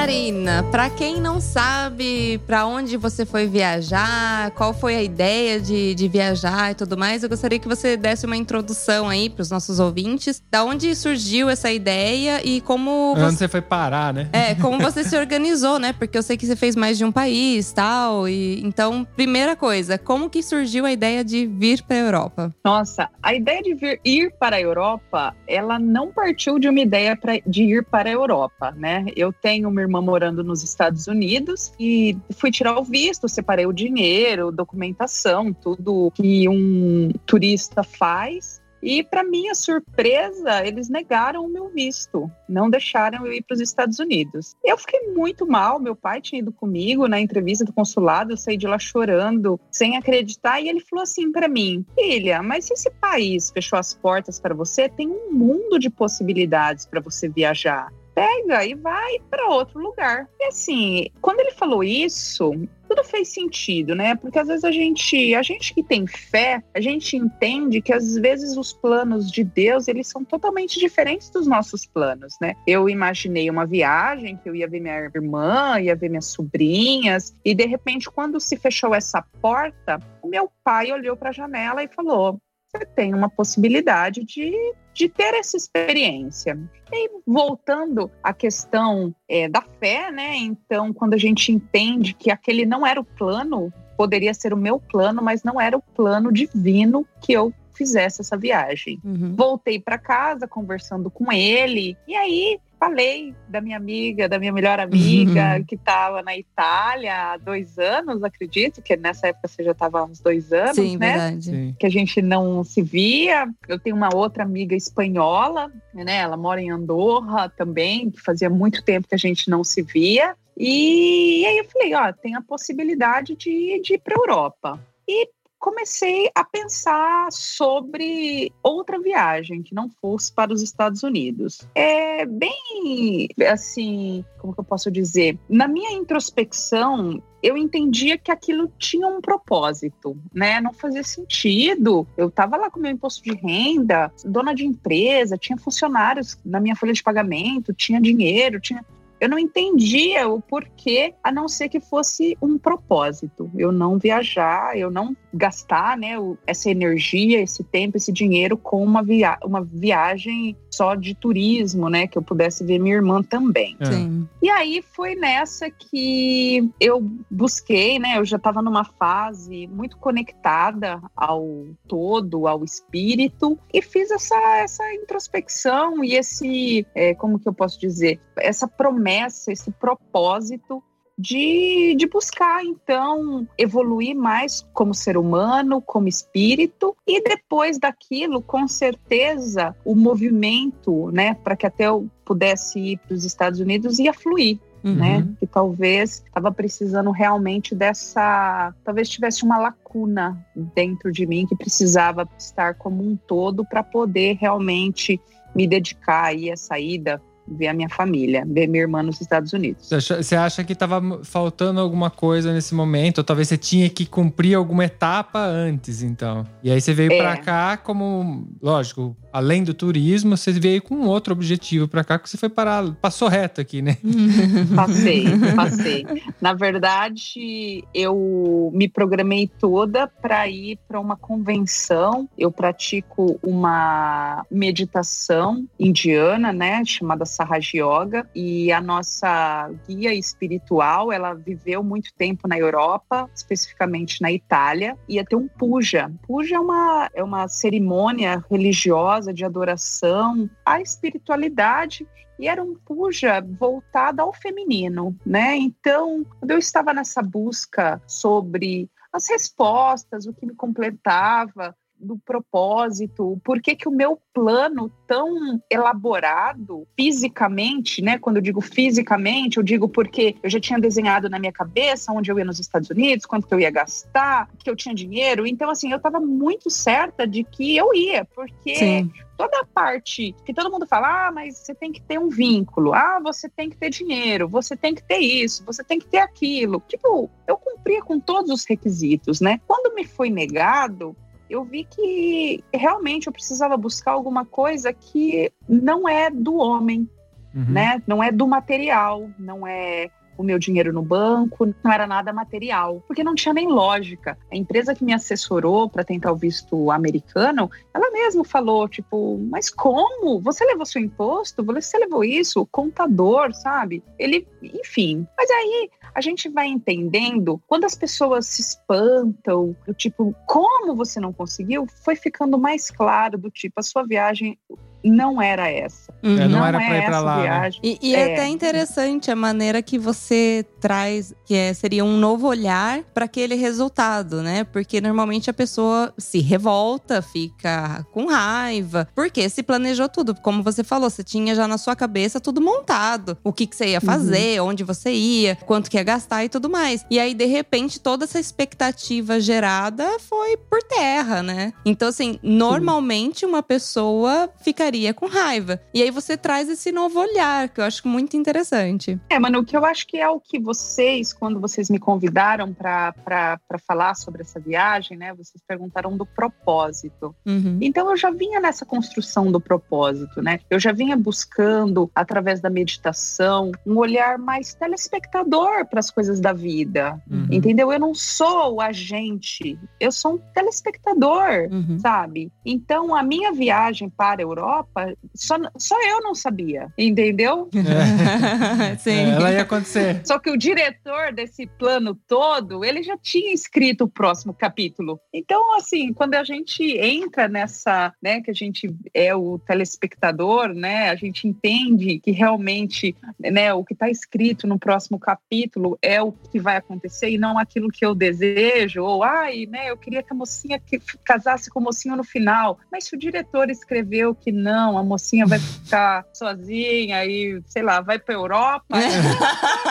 Karina, 0.00 0.62
para 0.70 0.88
quem 0.88 1.20
não 1.20 1.42
sabe 1.42 2.38
para 2.46 2.64
onde 2.64 2.96
você 2.96 3.26
foi 3.26 3.46
viajar, 3.46 4.50
qual 4.52 4.72
foi 4.72 4.96
a 4.96 5.02
ideia 5.02 5.60
de, 5.60 5.94
de 5.94 6.08
viajar 6.08 6.70
e 6.70 6.74
tudo 6.74 6.96
mais, 6.96 7.22
eu 7.22 7.28
gostaria 7.28 7.58
que 7.58 7.68
você 7.68 7.98
desse 7.98 8.24
uma 8.24 8.34
introdução 8.34 9.10
aí 9.10 9.28
para 9.28 9.42
os 9.42 9.50
nossos 9.50 9.78
ouvintes. 9.78 10.42
Da 10.50 10.64
onde 10.64 10.94
surgiu 10.94 11.50
essa 11.50 11.70
ideia 11.70 12.40
e 12.42 12.62
como. 12.62 13.12
Onde 13.14 13.36
você 13.36 13.46
foi 13.46 13.60
parar, 13.60 14.14
né? 14.14 14.30
É, 14.32 14.54
como 14.54 14.78
você 14.80 15.04
se 15.04 15.14
organizou, 15.18 15.78
né? 15.78 15.92
Porque 15.92 16.16
eu 16.16 16.22
sei 16.22 16.38
que 16.38 16.46
você 16.46 16.56
fez 16.56 16.74
mais 16.74 16.96
de 16.96 17.04
um 17.04 17.12
país 17.12 17.70
tal. 17.70 18.26
E 18.26 18.62
então, 18.64 19.06
primeira 19.14 19.54
coisa, 19.54 19.98
como 19.98 20.30
que 20.30 20.42
surgiu 20.42 20.86
a 20.86 20.92
ideia 20.92 21.22
de 21.22 21.44
vir 21.44 21.82
para 21.82 21.96
a 21.96 22.00
Europa? 22.00 22.54
Nossa, 22.64 23.10
a 23.22 23.34
ideia 23.34 23.60
de 23.60 23.74
vir 23.74 24.00
ir 24.02 24.32
para 24.40 24.56
a 24.56 24.60
Europa, 24.62 25.36
ela 25.46 25.78
não 25.78 26.10
partiu 26.10 26.58
de 26.58 26.70
uma 26.70 26.80
ideia 26.80 27.14
pra, 27.14 27.34
de 27.46 27.64
ir 27.64 27.84
para 27.84 28.08
a 28.08 28.12
Europa, 28.12 28.74
né? 28.74 29.04
Eu 29.14 29.30
tenho 29.30 29.68
uma 29.68 29.89
irmã 29.90 30.00
morando 30.00 30.44
nos 30.44 30.62
Estados 30.62 31.08
Unidos 31.08 31.72
e 31.78 32.16
fui 32.36 32.50
tirar 32.52 32.78
o 32.78 32.84
visto, 32.84 33.28
separei 33.28 33.66
o 33.66 33.72
dinheiro, 33.72 34.52
documentação, 34.52 35.52
tudo 35.52 36.12
que 36.14 36.48
um 36.48 37.10
turista 37.26 37.82
faz. 37.82 38.60
E, 38.82 39.02
para 39.02 39.22
minha 39.22 39.54
surpresa, 39.54 40.66
eles 40.66 40.88
negaram 40.88 41.44
o 41.44 41.48
meu 41.48 41.68
visto, 41.68 42.30
não 42.48 42.70
deixaram 42.70 43.26
eu 43.26 43.32
ir 43.34 43.42
para 43.42 43.54
os 43.54 43.60
Estados 43.60 43.98
Unidos. 43.98 44.56
Eu 44.64 44.78
fiquei 44.78 45.12
muito 45.12 45.46
mal. 45.46 45.78
Meu 45.78 45.94
pai 45.94 46.22
tinha 46.22 46.40
ido 46.40 46.50
comigo 46.50 47.06
na 47.06 47.20
entrevista 47.20 47.62
do 47.62 47.74
consulado, 47.74 48.32
eu 48.32 48.38
saí 48.38 48.56
de 48.56 48.66
lá 48.66 48.78
chorando, 48.78 49.60
sem 49.70 49.98
acreditar. 49.98 50.62
E 50.62 50.68
ele 50.70 50.80
falou 50.80 51.02
assim 51.02 51.30
para 51.30 51.46
mim: 51.46 51.84
Filha, 51.94 52.42
mas 52.42 52.64
se 52.64 52.72
esse 52.72 52.90
país 52.92 53.50
fechou 53.50 53.78
as 53.78 53.92
portas 53.92 54.40
para 54.40 54.54
você, 54.54 54.88
tem 54.88 55.10
um 55.10 55.30
mundo 55.30 55.78
de 55.78 55.90
possibilidades 55.90 56.86
para 56.86 57.02
você 57.02 57.28
viajar 57.28 57.92
pega 58.14 58.64
e 58.64 58.74
vai 58.74 59.18
para 59.30 59.48
outro 59.48 59.80
lugar. 59.80 60.28
E 60.38 60.44
assim, 60.46 61.08
quando 61.20 61.40
ele 61.40 61.52
falou 61.52 61.82
isso, 61.82 62.52
tudo 62.88 63.04
fez 63.04 63.28
sentido, 63.28 63.94
né? 63.94 64.14
Porque 64.16 64.38
às 64.38 64.48
vezes 64.48 64.64
a 64.64 64.72
gente, 64.72 65.34
a 65.34 65.42
gente 65.42 65.72
que 65.72 65.82
tem 65.82 66.06
fé, 66.06 66.62
a 66.74 66.80
gente 66.80 67.16
entende 67.16 67.80
que 67.80 67.92
às 67.92 68.14
vezes 68.16 68.56
os 68.56 68.72
planos 68.72 69.30
de 69.30 69.44
Deus, 69.44 69.86
eles 69.86 70.08
são 70.08 70.24
totalmente 70.24 70.78
diferentes 70.78 71.30
dos 71.30 71.46
nossos 71.46 71.86
planos, 71.86 72.34
né? 72.40 72.54
Eu 72.66 72.88
imaginei 72.88 73.48
uma 73.48 73.64
viagem 73.64 74.36
que 74.36 74.48
eu 74.48 74.54
ia 74.54 74.68
ver 74.68 74.80
minha 74.80 74.98
irmã, 75.14 75.80
ia 75.80 75.94
ver 75.94 76.08
minhas 76.08 76.26
sobrinhas, 76.26 77.34
e 77.44 77.54
de 77.54 77.64
repente 77.66 78.10
quando 78.10 78.40
se 78.40 78.56
fechou 78.56 78.94
essa 78.94 79.22
porta, 79.40 80.00
o 80.22 80.28
meu 80.28 80.50
pai 80.64 80.92
olhou 80.92 81.16
para 81.16 81.30
a 81.30 81.32
janela 81.32 81.82
e 81.82 81.88
falou: 81.88 82.40
você 82.72 82.86
tem 82.86 83.12
uma 83.14 83.28
possibilidade 83.28 84.24
de, 84.24 84.52
de 85.00 85.08
ter 85.08 85.34
essa 85.34 85.56
experiência. 85.56 86.58
E 86.92 87.10
voltando 87.26 88.10
à 88.22 88.34
questão 88.34 89.14
é, 89.26 89.48
da 89.48 89.62
fé, 89.62 90.10
né? 90.10 90.36
Então, 90.36 90.92
quando 90.92 91.14
a 91.14 91.16
gente 91.16 91.50
entende 91.50 92.12
que 92.12 92.30
aquele 92.30 92.66
não 92.66 92.86
era 92.86 93.00
o 93.00 93.04
plano, 93.04 93.72
poderia 93.96 94.34
ser 94.34 94.52
o 94.52 94.58
meu 94.58 94.78
plano, 94.78 95.22
mas 95.22 95.42
não 95.42 95.58
era 95.58 95.74
o 95.76 95.80
plano 95.80 96.30
divino 96.30 97.06
que 97.22 97.32
eu 97.32 97.50
fizesse 97.72 98.20
essa 98.20 98.36
viagem. 98.36 99.00
Uhum. 99.02 99.34
Voltei 99.34 99.80
para 99.80 99.96
casa 99.96 100.46
conversando 100.46 101.10
com 101.10 101.32
ele, 101.32 101.96
e 102.06 102.14
aí 102.14 102.58
falei 102.80 103.34
da 103.46 103.60
minha 103.60 103.76
amiga, 103.76 104.26
da 104.26 104.38
minha 104.38 104.52
melhor 104.52 104.80
amiga, 104.80 105.58
uhum. 105.58 105.64
que 105.64 105.74
estava 105.74 106.22
na 106.22 106.34
Itália 106.34 107.32
há 107.32 107.36
dois 107.36 107.78
anos, 107.78 108.24
acredito, 108.24 108.80
que 108.80 108.96
nessa 108.96 109.28
época 109.28 109.46
você 109.46 109.62
já 109.62 109.72
estava 109.72 110.00
há 110.00 110.04
uns 110.04 110.18
dois 110.18 110.50
anos, 110.50 110.76
Sim, 110.76 110.96
né? 110.96 111.12
Verdade. 111.12 111.76
Que 111.78 111.86
a 111.86 111.90
gente 111.90 112.22
não 112.22 112.64
se 112.64 112.80
via. 112.80 113.46
Eu 113.68 113.78
tenho 113.78 113.94
uma 113.94 114.08
outra 114.14 114.42
amiga 114.42 114.74
espanhola, 114.74 115.70
né? 115.92 116.16
Ela 116.16 116.38
mora 116.38 116.62
em 116.62 116.70
Andorra 116.70 117.50
também, 117.50 118.10
que 118.10 118.20
fazia 118.20 118.48
muito 118.48 118.82
tempo 118.82 119.06
que 119.06 119.14
a 119.14 119.18
gente 119.18 119.50
não 119.50 119.62
se 119.62 119.82
via. 119.82 120.34
E 120.56 121.44
aí 121.46 121.58
eu 121.58 121.64
falei, 121.66 121.94
ó, 121.94 122.12
tem 122.12 122.34
a 122.34 122.40
possibilidade 122.40 123.36
de, 123.36 123.80
de 123.82 123.94
ir 123.94 123.98
para 123.98 124.16
Europa. 124.16 124.80
E 125.06 125.28
comecei 125.60 126.30
a 126.34 126.42
pensar 126.42 127.30
sobre 127.30 128.50
outra 128.62 128.98
viagem 128.98 129.62
que 129.62 129.74
não 129.74 129.90
fosse 130.00 130.32
para 130.32 130.52
os 130.52 130.62
Estados 130.62 131.02
Unidos. 131.02 131.60
É 131.74 132.24
bem 132.24 133.28
assim, 133.48 134.24
como 134.38 134.54
que 134.54 134.60
eu 134.60 134.64
posso 134.64 134.90
dizer? 134.90 135.38
Na 135.48 135.68
minha 135.68 135.92
introspecção, 135.92 137.22
eu 137.42 137.56
entendia 137.56 138.16
que 138.16 138.32
aquilo 138.32 138.72
tinha 138.78 139.06
um 139.06 139.20
propósito, 139.20 140.16
né? 140.32 140.60
Não 140.60 140.72
fazia 140.72 141.04
sentido. 141.04 142.06
Eu 142.16 142.28
estava 142.28 142.56
lá 142.56 142.70
com 142.70 142.80
meu 142.80 142.90
imposto 142.90 143.22
de 143.22 143.34
renda, 143.34 144.10
dona 144.24 144.54
de 144.54 144.64
empresa, 144.64 145.36
tinha 145.36 145.58
funcionários 145.58 146.38
na 146.44 146.58
minha 146.58 146.74
folha 146.74 146.94
de 146.94 147.02
pagamento, 147.02 147.74
tinha 147.74 148.00
dinheiro, 148.00 148.60
tinha 148.60 148.84
eu 149.20 149.28
não 149.28 149.38
entendia 149.38 150.28
o 150.28 150.40
porquê, 150.40 151.14
a 151.22 151.30
não 151.30 151.46
ser 151.46 151.68
que 151.68 151.78
fosse 151.78 152.36
um 152.40 152.58
propósito. 152.58 153.50
Eu 153.56 153.70
não 153.70 153.98
viajar, 153.98 154.76
eu 154.76 154.90
não 154.90 155.14
gastar 155.32 155.96
né, 155.96 156.14
essa 156.46 156.70
energia, 156.70 157.40
esse 157.40 157.62
tempo, 157.62 157.96
esse 157.96 158.12
dinheiro 158.12 158.56
com 158.56 158.82
uma, 158.82 159.02
via 159.02 159.38
uma 159.44 159.62
viagem 159.62 160.56
só 160.70 160.94
de 160.94 161.14
turismo, 161.14 161.88
né? 161.88 162.06
Que 162.06 162.16
eu 162.16 162.22
pudesse 162.22 162.64
ver 162.64 162.78
minha 162.78 162.94
irmã 162.94 163.22
também. 163.22 163.76
É. 163.80 163.84
Sim. 163.84 164.28
E 164.42 164.48
aí 164.48 164.82
foi 164.82 165.14
nessa 165.14 165.70
que 165.70 166.70
eu 166.80 167.00
busquei, 167.30 167.98
né? 167.98 168.16
Eu 168.16 168.24
já 168.24 168.36
estava 168.36 168.62
numa 168.62 168.84
fase 168.84 169.66
muito 169.66 169.98
conectada 169.98 171.00
ao 171.14 171.66
todo, 171.86 172.46
ao 172.46 172.64
espírito, 172.64 173.58
e 173.72 173.82
fiz 173.82 174.10
essa, 174.10 174.36
essa 174.58 174.94
introspecção 174.94 176.02
e 176.02 176.14
esse, 176.14 176.86
é, 176.94 177.14
como 177.14 177.38
que 177.38 177.48
eu 177.48 177.52
posso 177.52 177.78
dizer, 177.78 178.20
essa 178.36 178.66
promessa, 178.66 179.09
esse 179.16 179.70
propósito 179.72 180.82
de, 181.20 181.94
de 181.96 182.06
buscar, 182.06 182.64
então, 182.64 183.46
evoluir 183.58 184.16
mais 184.16 184.66
como 184.72 184.94
ser 184.94 185.18
humano, 185.18 185.82
como 185.82 186.08
espírito, 186.08 186.96
e 187.06 187.22
depois 187.22 187.78
daquilo, 187.78 188.40
com 188.40 188.66
certeza, 188.66 189.76
o 189.84 189.94
movimento, 189.94 191.10
né, 191.10 191.34
para 191.34 191.56
que 191.56 191.66
até 191.66 191.88
eu 191.88 192.08
pudesse 192.24 192.78
ir 192.78 192.98
para 192.98 193.14
os 193.14 193.24
Estados 193.24 193.60
Unidos 193.60 193.98
ia 193.98 194.14
fluir. 194.14 194.58
Uhum. 194.82 194.94
Né? 194.94 195.28
Que 195.38 195.46
talvez 195.46 196.22
estava 196.26 196.50
precisando 196.50 197.10
realmente 197.10 197.74
dessa. 197.74 198.74
Talvez 198.82 199.10
tivesse 199.10 199.44
uma 199.44 199.58
lacuna 199.58 200.42
dentro 200.74 201.12
de 201.12 201.26
mim 201.26 201.44
que 201.46 201.54
precisava 201.54 202.26
estar 202.38 202.72
como 202.76 203.06
um 203.06 203.14
todo 203.14 203.62
para 203.62 203.82
poder 203.82 204.38
realmente 204.40 205.20
me 205.54 205.66
dedicar 205.66 206.28
aí 206.28 206.50
à 206.50 206.56
saída 206.56 207.20
ver 207.50 207.68
a 207.68 207.74
minha 207.74 207.88
família, 207.88 208.44
ver 208.46 208.66
minha 208.66 208.82
irmã 208.82 209.02
nos 209.02 209.20
Estados 209.20 209.52
Unidos. 209.52 209.88
Você 209.90 210.36
acha 210.36 210.64
que 210.64 210.72
estava 210.72 211.00
faltando 211.24 211.80
alguma 211.80 212.10
coisa 212.10 212.52
nesse 212.52 212.74
momento? 212.74 213.18
Ou 213.18 213.24
talvez 213.24 213.48
você 213.48 213.56
tinha 213.56 213.88
que 213.88 214.06
cumprir 214.06 214.54
alguma 214.54 214.84
etapa 214.84 215.40
antes, 215.40 216.02
então? 216.02 216.46
E 216.62 216.70
aí 216.70 216.80
você 216.80 216.92
veio 216.92 217.12
é. 217.12 217.18
para 217.18 217.36
cá 217.36 217.76
como, 217.76 218.48
lógico, 218.62 219.16
além 219.32 219.62
do 219.62 219.74
turismo, 219.74 220.36
você 220.36 220.52
veio 220.52 220.82
com 220.82 221.06
outro 221.06 221.32
objetivo 221.32 221.88
para 221.88 222.04
cá, 222.04 222.18
que 222.18 222.28
você 222.28 222.36
foi 222.36 222.48
parar, 222.48 222.92
passou 223.00 223.28
reto 223.28 223.60
aqui, 223.60 223.82
né? 223.82 223.96
Passei, 224.74 225.24
passei. 225.54 226.06
Na 226.40 226.52
verdade, 226.52 227.84
eu 227.94 228.70
me 228.74 228.88
programei 228.88 229.48
toda 229.58 230.06
para 230.06 230.48
ir 230.48 230.78
para 230.88 231.00
uma 231.00 231.16
convenção. 231.16 232.28
Eu 232.36 232.50
pratico 232.50 233.38
uma 233.42 234.44
meditação 234.50 235.64
indiana, 235.78 236.52
né, 236.52 236.82
chamada 236.84 237.24
Sahaja 237.40 238.26
e 238.34 238.70
a 238.70 238.80
nossa 238.80 239.70
guia 239.88 240.12
espiritual, 240.14 241.10
ela 241.10 241.32
viveu 241.32 241.82
muito 241.82 242.12
tempo 242.14 242.46
na 242.46 242.58
Europa, 242.58 243.30
especificamente 243.34 244.20
na 244.20 244.30
Itália, 244.30 244.96
ia 245.08 245.24
ter 245.24 245.36
um 245.36 245.48
puja. 245.48 246.12
Puja 246.26 246.56
é 246.56 246.60
uma 246.60 247.10
é 247.14 247.24
uma 247.24 247.48
cerimônia 247.48 248.44
religiosa, 248.50 249.32
de 249.32 249.44
adoração, 249.44 250.50
à 250.64 250.80
espiritualidade 250.80 252.06
e 252.38 252.48
era 252.48 252.62
um 252.62 252.74
puja 252.74 253.40
voltado 253.40 254.20
ao 254.22 254.32
feminino, 254.32 255.16
né? 255.24 255.56
Então, 255.56 256.24
quando 256.38 256.50
eu 256.50 256.58
estava 256.58 256.92
nessa 256.92 257.22
busca 257.22 258.02
sobre 258.06 258.88
as 259.12 259.28
respostas, 259.28 260.26
o 260.26 260.32
que 260.32 260.46
me 260.46 260.54
completava, 260.54 261.74
do 262.00 262.18
propósito, 262.18 263.40
por 263.44 263.60
que, 263.60 263.76
que 263.76 263.88
o 263.88 263.92
meu 263.92 264.18
plano 264.32 264.90
tão 265.06 265.60
elaborado 265.70 266.86
fisicamente, 266.96 268.02
né? 268.02 268.18
Quando 268.18 268.36
eu 268.36 268.42
digo 268.42 268.60
fisicamente, 268.60 269.58
eu 269.58 269.62
digo 269.62 269.88
porque 269.88 270.36
eu 270.42 270.48
já 270.48 270.60
tinha 270.60 270.78
desenhado 270.78 271.28
na 271.28 271.38
minha 271.38 271.52
cabeça 271.52 272.12
onde 272.12 272.30
eu 272.30 272.38
ia 272.38 272.44
nos 272.44 272.58
Estados 272.58 272.88
Unidos, 272.90 273.26
quanto 273.26 273.46
que 273.46 273.54
eu 273.54 273.60
ia 273.60 273.70
gastar, 273.70 274.48
que 274.58 274.70
eu 274.70 274.76
tinha 274.76 274.94
dinheiro. 274.94 275.46
Então, 275.46 275.70
assim, 275.70 275.90
eu 275.90 275.98
estava 275.98 276.20
muito 276.20 276.70
certa 276.70 277.26
de 277.26 277.44
que 277.44 277.76
eu 277.76 277.94
ia, 277.94 278.24
porque 278.24 278.76
Sim 278.76 279.10
toda 279.40 279.58
a 279.58 279.64
parte 279.64 280.34
que 280.44 280.52
todo 280.52 280.70
mundo 280.70 280.86
fala, 280.86 281.28
ah, 281.28 281.32
mas 281.32 281.56
você 281.56 281.74
tem 281.74 281.90
que 281.90 282.02
ter 282.02 282.18
um 282.18 282.28
vínculo, 282.28 282.92
ah, 282.92 283.18
você 283.22 283.48
tem 283.48 283.70
que 283.70 283.76
ter 283.76 283.88
dinheiro, 283.88 284.46
você 284.46 284.76
tem 284.76 284.94
que 284.94 285.02
ter 285.02 285.16
isso, 285.16 285.64
você 285.64 285.82
tem 285.82 285.98
que 285.98 286.06
ter 286.06 286.18
aquilo. 286.18 286.82
Tipo, 286.86 287.30
eu 287.46 287.56
cumpria 287.56 288.02
com 288.02 288.20
todos 288.20 288.50
os 288.50 288.66
requisitos, 288.66 289.40
né? 289.40 289.58
Quando 289.66 289.94
me 289.94 290.04
foi 290.04 290.28
negado, 290.28 291.16
eu 291.50 291.64
vi 291.64 291.84
que 291.84 292.64
realmente 292.72 293.26
eu 293.26 293.32
precisava 293.32 293.76
buscar 293.76 294.12
alguma 294.12 294.44
coisa 294.44 294.92
que 294.92 295.52
não 295.68 296.08
é 296.08 296.30
do 296.30 296.56
homem, 296.56 297.08
uhum. 297.54 297.64
né? 297.64 298.02
Não 298.06 298.22
é 298.22 298.30
do 298.30 298.46
material, 298.46 299.28
não 299.38 299.66
é 299.66 300.08
o 300.40 300.42
meu 300.42 300.58
dinheiro 300.58 300.92
no 300.92 301.02
banco, 301.02 301.66
não 301.84 301.92
era 301.92 302.06
nada 302.06 302.32
material, 302.32 303.02
porque 303.06 303.22
não 303.22 303.34
tinha 303.34 303.52
nem 303.52 303.68
lógica. 303.68 304.38
A 304.50 304.56
empresa 304.56 304.94
que 304.94 305.04
me 305.04 305.12
assessorou 305.12 305.88
para 305.88 306.02
tentar 306.02 306.32
o 306.32 306.36
visto 306.36 306.90
americano, 306.90 307.70
ela 307.92 308.10
mesma 308.10 308.42
falou, 308.42 308.88
tipo, 308.88 309.38
mas 309.50 309.68
como? 309.68 310.40
Você 310.40 310.64
levou 310.64 310.86
seu 310.86 311.02
imposto? 311.02 311.62
Você 311.62 311.98
levou 311.98 312.24
isso? 312.24 312.62
O 312.62 312.66
contador, 312.66 313.52
sabe? 313.52 314.02
Ele, 314.18 314.46
enfim. 314.62 315.26
Mas 315.36 315.50
aí 315.50 315.90
a 316.14 316.20
gente 316.20 316.48
vai 316.48 316.66
entendendo, 316.66 317.60
quando 317.66 317.84
as 317.84 317.94
pessoas 317.94 318.46
se 318.46 318.60
espantam, 318.60 319.76
do 319.86 319.94
tipo, 319.94 320.34
como 320.46 320.94
você 320.94 321.20
não 321.20 321.32
conseguiu, 321.32 321.86
foi 322.04 322.16
ficando 322.16 322.58
mais 322.58 322.90
claro 322.90 323.38
do 323.38 323.50
tipo, 323.50 323.80
a 323.80 323.82
sua 323.82 324.04
viagem 324.04 324.58
não 325.04 325.40
era 325.40 325.68
essa. 325.68 326.12
Uhum. 326.22 326.38
É, 326.38 326.48
não, 326.48 326.58
não, 326.58 326.66
era 326.66 326.82
é 326.82 326.86
pra 326.86 326.98
ir 326.98 327.06
pra 327.06 327.20
lá. 327.20 327.36
Né? 327.36 327.42
Viagem. 327.42 327.80
Né? 327.82 327.98
E, 328.02 328.10
e 328.10 328.14
é. 328.14 328.18
é. 328.18 328.32
até 328.34 328.48
interessante 328.48 329.30
a 329.30 329.36
maneira 329.36 329.82
que 329.82 329.98
você 329.98 330.64
traz, 330.80 331.34
que 331.44 331.54
é, 331.54 331.72
seria 331.72 332.04
um 332.04 332.16
novo 332.16 332.46
olhar 332.46 333.02
para 333.14 333.24
aquele 333.24 333.54
resultado, 333.54 334.42
né? 334.42 334.64
Porque 334.64 335.00
normalmente 335.00 335.50
a 335.50 335.52
pessoa 335.52 336.12
se 336.18 336.40
revolta, 336.40 337.22
fica 337.22 338.04
com 338.12 338.26
raiva, 338.26 339.08
porque 339.14 339.48
se 339.48 339.62
planejou 339.62 340.08
tudo. 340.08 340.34
Como 340.34 340.62
você 340.62 340.84
falou, 340.84 341.08
você 341.08 341.22
tinha 341.22 341.54
já 341.54 341.66
na 341.66 341.78
sua 341.78 341.96
cabeça 341.96 342.40
tudo 342.40 342.60
montado. 342.60 343.36
O 343.42 343.52
que, 343.52 343.66
que 343.66 343.76
você 343.76 343.88
ia 343.88 344.00
fazer, 344.00 344.60
uhum. 344.60 344.68
onde 344.68 344.84
você 344.84 345.12
ia, 345.12 345.56
quanto 345.56 345.90
que 345.90 345.96
ia 345.96 346.02
gastar 346.02 346.44
e 346.44 346.48
tudo 346.48 346.68
mais. 346.68 347.04
E 347.10 347.18
aí, 347.18 347.34
de 347.34 347.46
repente, 347.46 348.00
toda 348.00 348.24
essa 348.24 348.40
expectativa 348.40 349.40
gerada 349.40 350.18
foi 350.18 350.56
por 350.56 350.82
terra, 350.82 351.42
né? 351.42 351.72
Então, 351.84 352.08
assim, 352.08 352.38
normalmente 352.42 353.44
uma 353.44 353.62
pessoa 353.62 354.50
ficaria 354.90 355.00
ficaria 355.00 355.14
com 355.14 355.26
raiva. 355.26 355.80
E 355.94 356.02
aí 356.02 356.10
você 356.10 356.36
traz 356.36 356.68
esse 356.68 356.90
novo 356.90 357.20
olhar, 357.20 357.68
que 357.68 357.80
eu 357.80 357.84
acho 357.84 358.06
muito 358.06 358.36
interessante. 358.36 359.18
É, 359.28 359.38
mano, 359.38 359.60
o 359.60 359.64
que 359.64 359.76
eu 359.76 359.84
acho 359.84 360.06
que 360.06 360.18
é 360.18 360.28
o 360.28 360.40
que 360.40 360.58
vocês, 360.58 361.32
quando 361.32 361.60
vocês 361.60 361.88
me 361.88 361.98
convidaram 361.98 362.72
para 362.74 363.60
falar 363.86 364.14
sobre 364.14 364.42
essa 364.42 364.58
viagem, 364.58 365.16
né? 365.16 365.32
Vocês 365.34 365.62
perguntaram 365.66 366.16
do 366.16 366.26
propósito. 366.26 367.34
Uhum. 367.46 367.78
Então 367.80 368.10
eu 368.10 368.16
já 368.16 368.30
vinha 368.30 368.60
nessa 368.60 368.84
construção 368.84 369.50
do 369.50 369.60
propósito, 369.60 370.42
né? 370.42 370.60
Eu 370.68 370.80
já 370.80 370.92
vinha 370.92 371.16
buscando, 371.16 372.10
através 372.14 372.60
da 372.60 372.68
meditação, 372.68 373.70
um 373.86 373.96
olhar 373.96 374.38
mais 374.38 374.74
telespectador 374.74 375.86
para 375.86 376.00
as 376.00 376.10
coisas 376.10 376.40
da 376.40 376.52
vida. 376.52 377.20
Uhum. 377.30 377.46
Entendeu? 377.50 377.92
Eu 377.92 378.00
não 378.00 378.14
sou 378.14 378.74
o 378.74 378.80
agente, 378.80 379.78
eu 380.00 380.10
sou 380.10 380.34
um 380.34 380.38
telespectador, 380.52 381.68
uhum. 381.70 381.98
sabe? 381.98 382.52
Então 382.64 383.14
a 383.14 383.22
minha 383.22 383.52
viagem 383.52 384.08
para 384.08 384.40
a 384.40 384.44
Europa 384.44 384.79
Europa, 384.80 385.14
só, 385.34 385.56
só 385.76 385.96
eu 386.08 386.20
não 386.22 386.34
sabia, 386.34 386.88
entendeu? 386.96 387.68
É. 387.90 388.96
Sim. 388.98 389.10
É, 389.10 389.30
ela 389.30 389.52
ia 389.52 389.62
acontecer. 389.62 390.20
Só 390.24 390.38
que 390.38 390.50
o 390.50 390.56
diretor 390.56 391.32
desse 391.32 391.66
plano 391.66 392.14
todo, 392.14 392.84
ele 392.84 393.02
já 393.02 393.16
tinha 393.16 393.52
escrito 393.52 394.04
o 394.04 394.08
próximo 394.08 394.54
capítulo. 394.54 395.20
Então, 395.32 395.76
assim, 395.76 396.12
quando 396.12 396.34
a 396.34 396.44
gente 396.44 396.82
entra 396.98 397.48
nessa, 397.48 398.12
né, 398.22 398.40
que 398.40 398.50
a 398.50 398.54
gente 398.54 398.94
é 399.12 399.34
o 399.34 399.58
telespectador, 399.58 400.72
né, 400.72 401.10
a 401.10 401.16
gente 401.16 401.48
entende 401.48 402.20
que 402.20 402.30
realmente, 402.30 403.16
né, 403.38 403.72
o 403.74 403.84
que 403.84 403.92
está 403.92 404.08
escrito 404.08 404.66
no 404.66 404.78
próximo 404.78 405.18
capítulo 405.18 405.98
é 406.00 406.22
o 406.22 406.32
que 406.32 406.60
vai 406.60 406.76
acontecer 406.76 407.30
e 407.30 407.38
não 407.38 407.58
aquilo 407.58 407.88
que 407.88 408.04
eu 408.04 408.14
desejo, 408.14 409.02
ou, 409.02 409.24
ai, 409.24 409.66
né, 409.66 409.90
eu 409.90 409.96
queria 409.96 410.22
que 410.22 410.32
a 410.32 410.36
mocinha 410.36 410.78
que 410.78 411.00
casasse 411.24 411.70
com 411.70 411.80
o 411.80 411.82
mocinho 411.82 412.16
no 412.16 412.24
final. 412.24 412.78
Mas 412.92 413.04
se 413.04 413.16
o 413.16 413.18
diretor 413.18 413.68
escreveu 413.70 414.34
que 414.34 414.52
não, 414.52 414.69
a 414.76 415.02
mocinha 415.02 415.46
vai 415.46 415.58
ficar 415.58 416.24
sozinha 416.32 417.24
e, 417.24 417.62
sei 417.66 417.82
lá, 417.82 418.00
vai 418.00 418.18
pra 418.18 418.34
Europa. 418.34 418.96
É. 418.96 419.08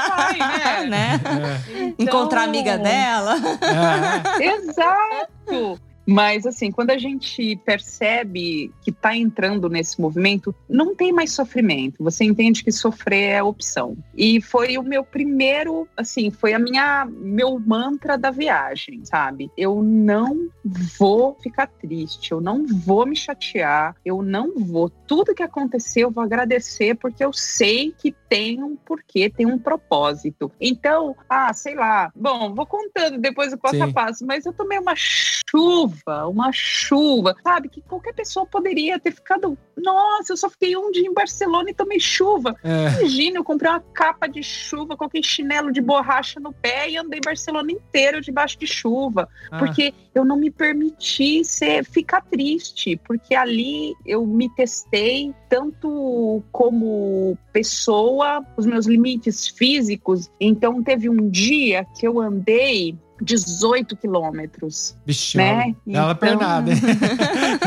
vai, 0.10 0.88
né? 0.88 1.18
né? 1.20 1.62
Então... 1.98 2.06
Encontrar 2.20 2.42
a 2.42 2.44
amiga 2.46 2.78
dela. 2.78 3.36
É. 4.40 4.44
Exato. 4.44 5.89
Mas, 6.10 6.48
assim, 6.48 6.72
quando 6.72 6.90
a 6.90 6.98
gente 6.98 7.56
percebe 7.58 8.74
que 8.82 8.90
está 8.90 9.16
entrando 9.16 9.70
nesse 9.70 10.02
movimento, 10.02 10.56
não 10.68 10.96
tem 10.96 11.14
mais 11.14 11.32
sofrimento. 11.34 12.04
Você 12.04 12.24
entende 12.24 12.64
que 12.64 12.72
sofrer 12.72 13.30
é 13.30 13.44
opção. 13.44 13.96
E 14.18 14.42
foi 14.42 14.76
o 14.80 14.84
meu 14.84 15.04
primeiro, 15.04 15.88
assim, 15.96 16.32
foi 16.32 16.56
a 16.56 16.60
minha, 16.60 17.06
meu 17.06 17.60
mantra 17.60 18.18
da 18.18 18.32
viagem, 18.32 19.06
sabe? 19.06 19.52
Eu 19.56 19.84
não 19.84 20.50
vou 20.98 21.38
ficar 21.44 21.68
triste, 21.68 22.32
eu 22.32 22.42
não 22.42 22.66
vou 22.66 23.06
me 23.06 23.16
chatear, 23.16 23.96
eu 24.04 24.24
não 24.24 24.56
vou. 24.56 24.90
Tudo 24.90 25.36
que 25.36 25.44
aconteceu, 25.44 26.08
eu 26.08 26.12
vou 26.12 26.24
agradecer, 26.24 26.96
porque 26.96 27.24
eu 27.24 27.32
sei 27.32 27.94
que 27.96 28.16
tem 28.30 28.64
um 28.64 28.76
porquê, 28.76 29.30
tem 29.30 29.46
um 29.46 29.58
propósito. 29.58 30.52
Então, 30.62 31.16
ah, 31.28 31.52
sei 31.54 31.76
lá, 31.76 32.12
bom, 32.16 32.54
vou 32.54 32.66
contando 32.66 33.18
depois 33.18 33.52
o 33.52 33.58
passo 33.58 33.84
a 33.84 33.92
passo, 33.92 34.26
mas 34.26 34.46
eu 34.46 34.54
tomei 34.54 34.78
uma 34.78 34.96
chuva 34.96 35.40
chuva, 35.50 36.28
uma 36.28 36.52
chuva, 36.52 37.36
sabe? 37.44 37.70
Que 37.70 37.82
qualquer 37.82 38.14
pessoa 38.14 38.46
poderia 38.46 39.00
ter 39.00 39.12
ficado. 39.12 39.58
Nossa, 39.76 40.34
eu 40.34 40.38
só 40.38 40.50
fiquei 40.50 40.76
um 40.78 40.92
dia 40.92 41.08
em 41.08 41.14
Barcelona 41.14 41.70
e 41.70 41.74
tomei 41.74 42.00
chuva. 42.00 42.56
É. 42.64 43.00
Imagina, 43.00 43.38
eu 43.40 43.44
comprei 43.44 43.72
uma 43.72 43.80
capa 43.80 44.28
de 44.28 44.44
chuva, 44.44 44.96
coloquei 44.96 45.24
chinelo 45.24 45.72
de 45.72 45.82
borracha 45.82 46.40
no 46.40 46.54
pé 46.54 46.90
e 46.90 46.98
andei 46.98 47.20
Barcelona 47.24 47.72
inteiro 47.72 48.22
debaixo 48.22 48.60
de 48.60 48.68
chuva. 48.68 49.28
Ah. 49.52 49.58
Porque 49.58 49.94
eu 50.14 50.24
não 50.24 50.38
me 50.38 50.52
permiti 50.52 51.44
ser, 51.44 51.84
ficar 51.84 52.22
triste, 52.22 52.98
porque 52.98 53.34
ali 53.34 53.96
eu 54.06 54.26
me 54.26 54.50
testei 54.50 55.34
tanto 55.48 56.44
como 56.52 57.38
pessoa, 57.52 58.19
os 58.58 58.66
meus 58.66 58.86
limites 58.86 59.48
físicos. 59.48 60.32
Então 60.40 60.84
teve 60.84 61.10
um 61.10 61.30
dia 61.30 61.86
que 61.98 62.08
eu 62.08 62.20
andei 62.20 62.98
18 63.22 63.96
quilômetros. 63.98 64.96
Bicho, 65.06 65.38
né? 65.38 65.76
ela, 65.88 66.12
então... 66.12 66.16
pernada, 66.16 66.72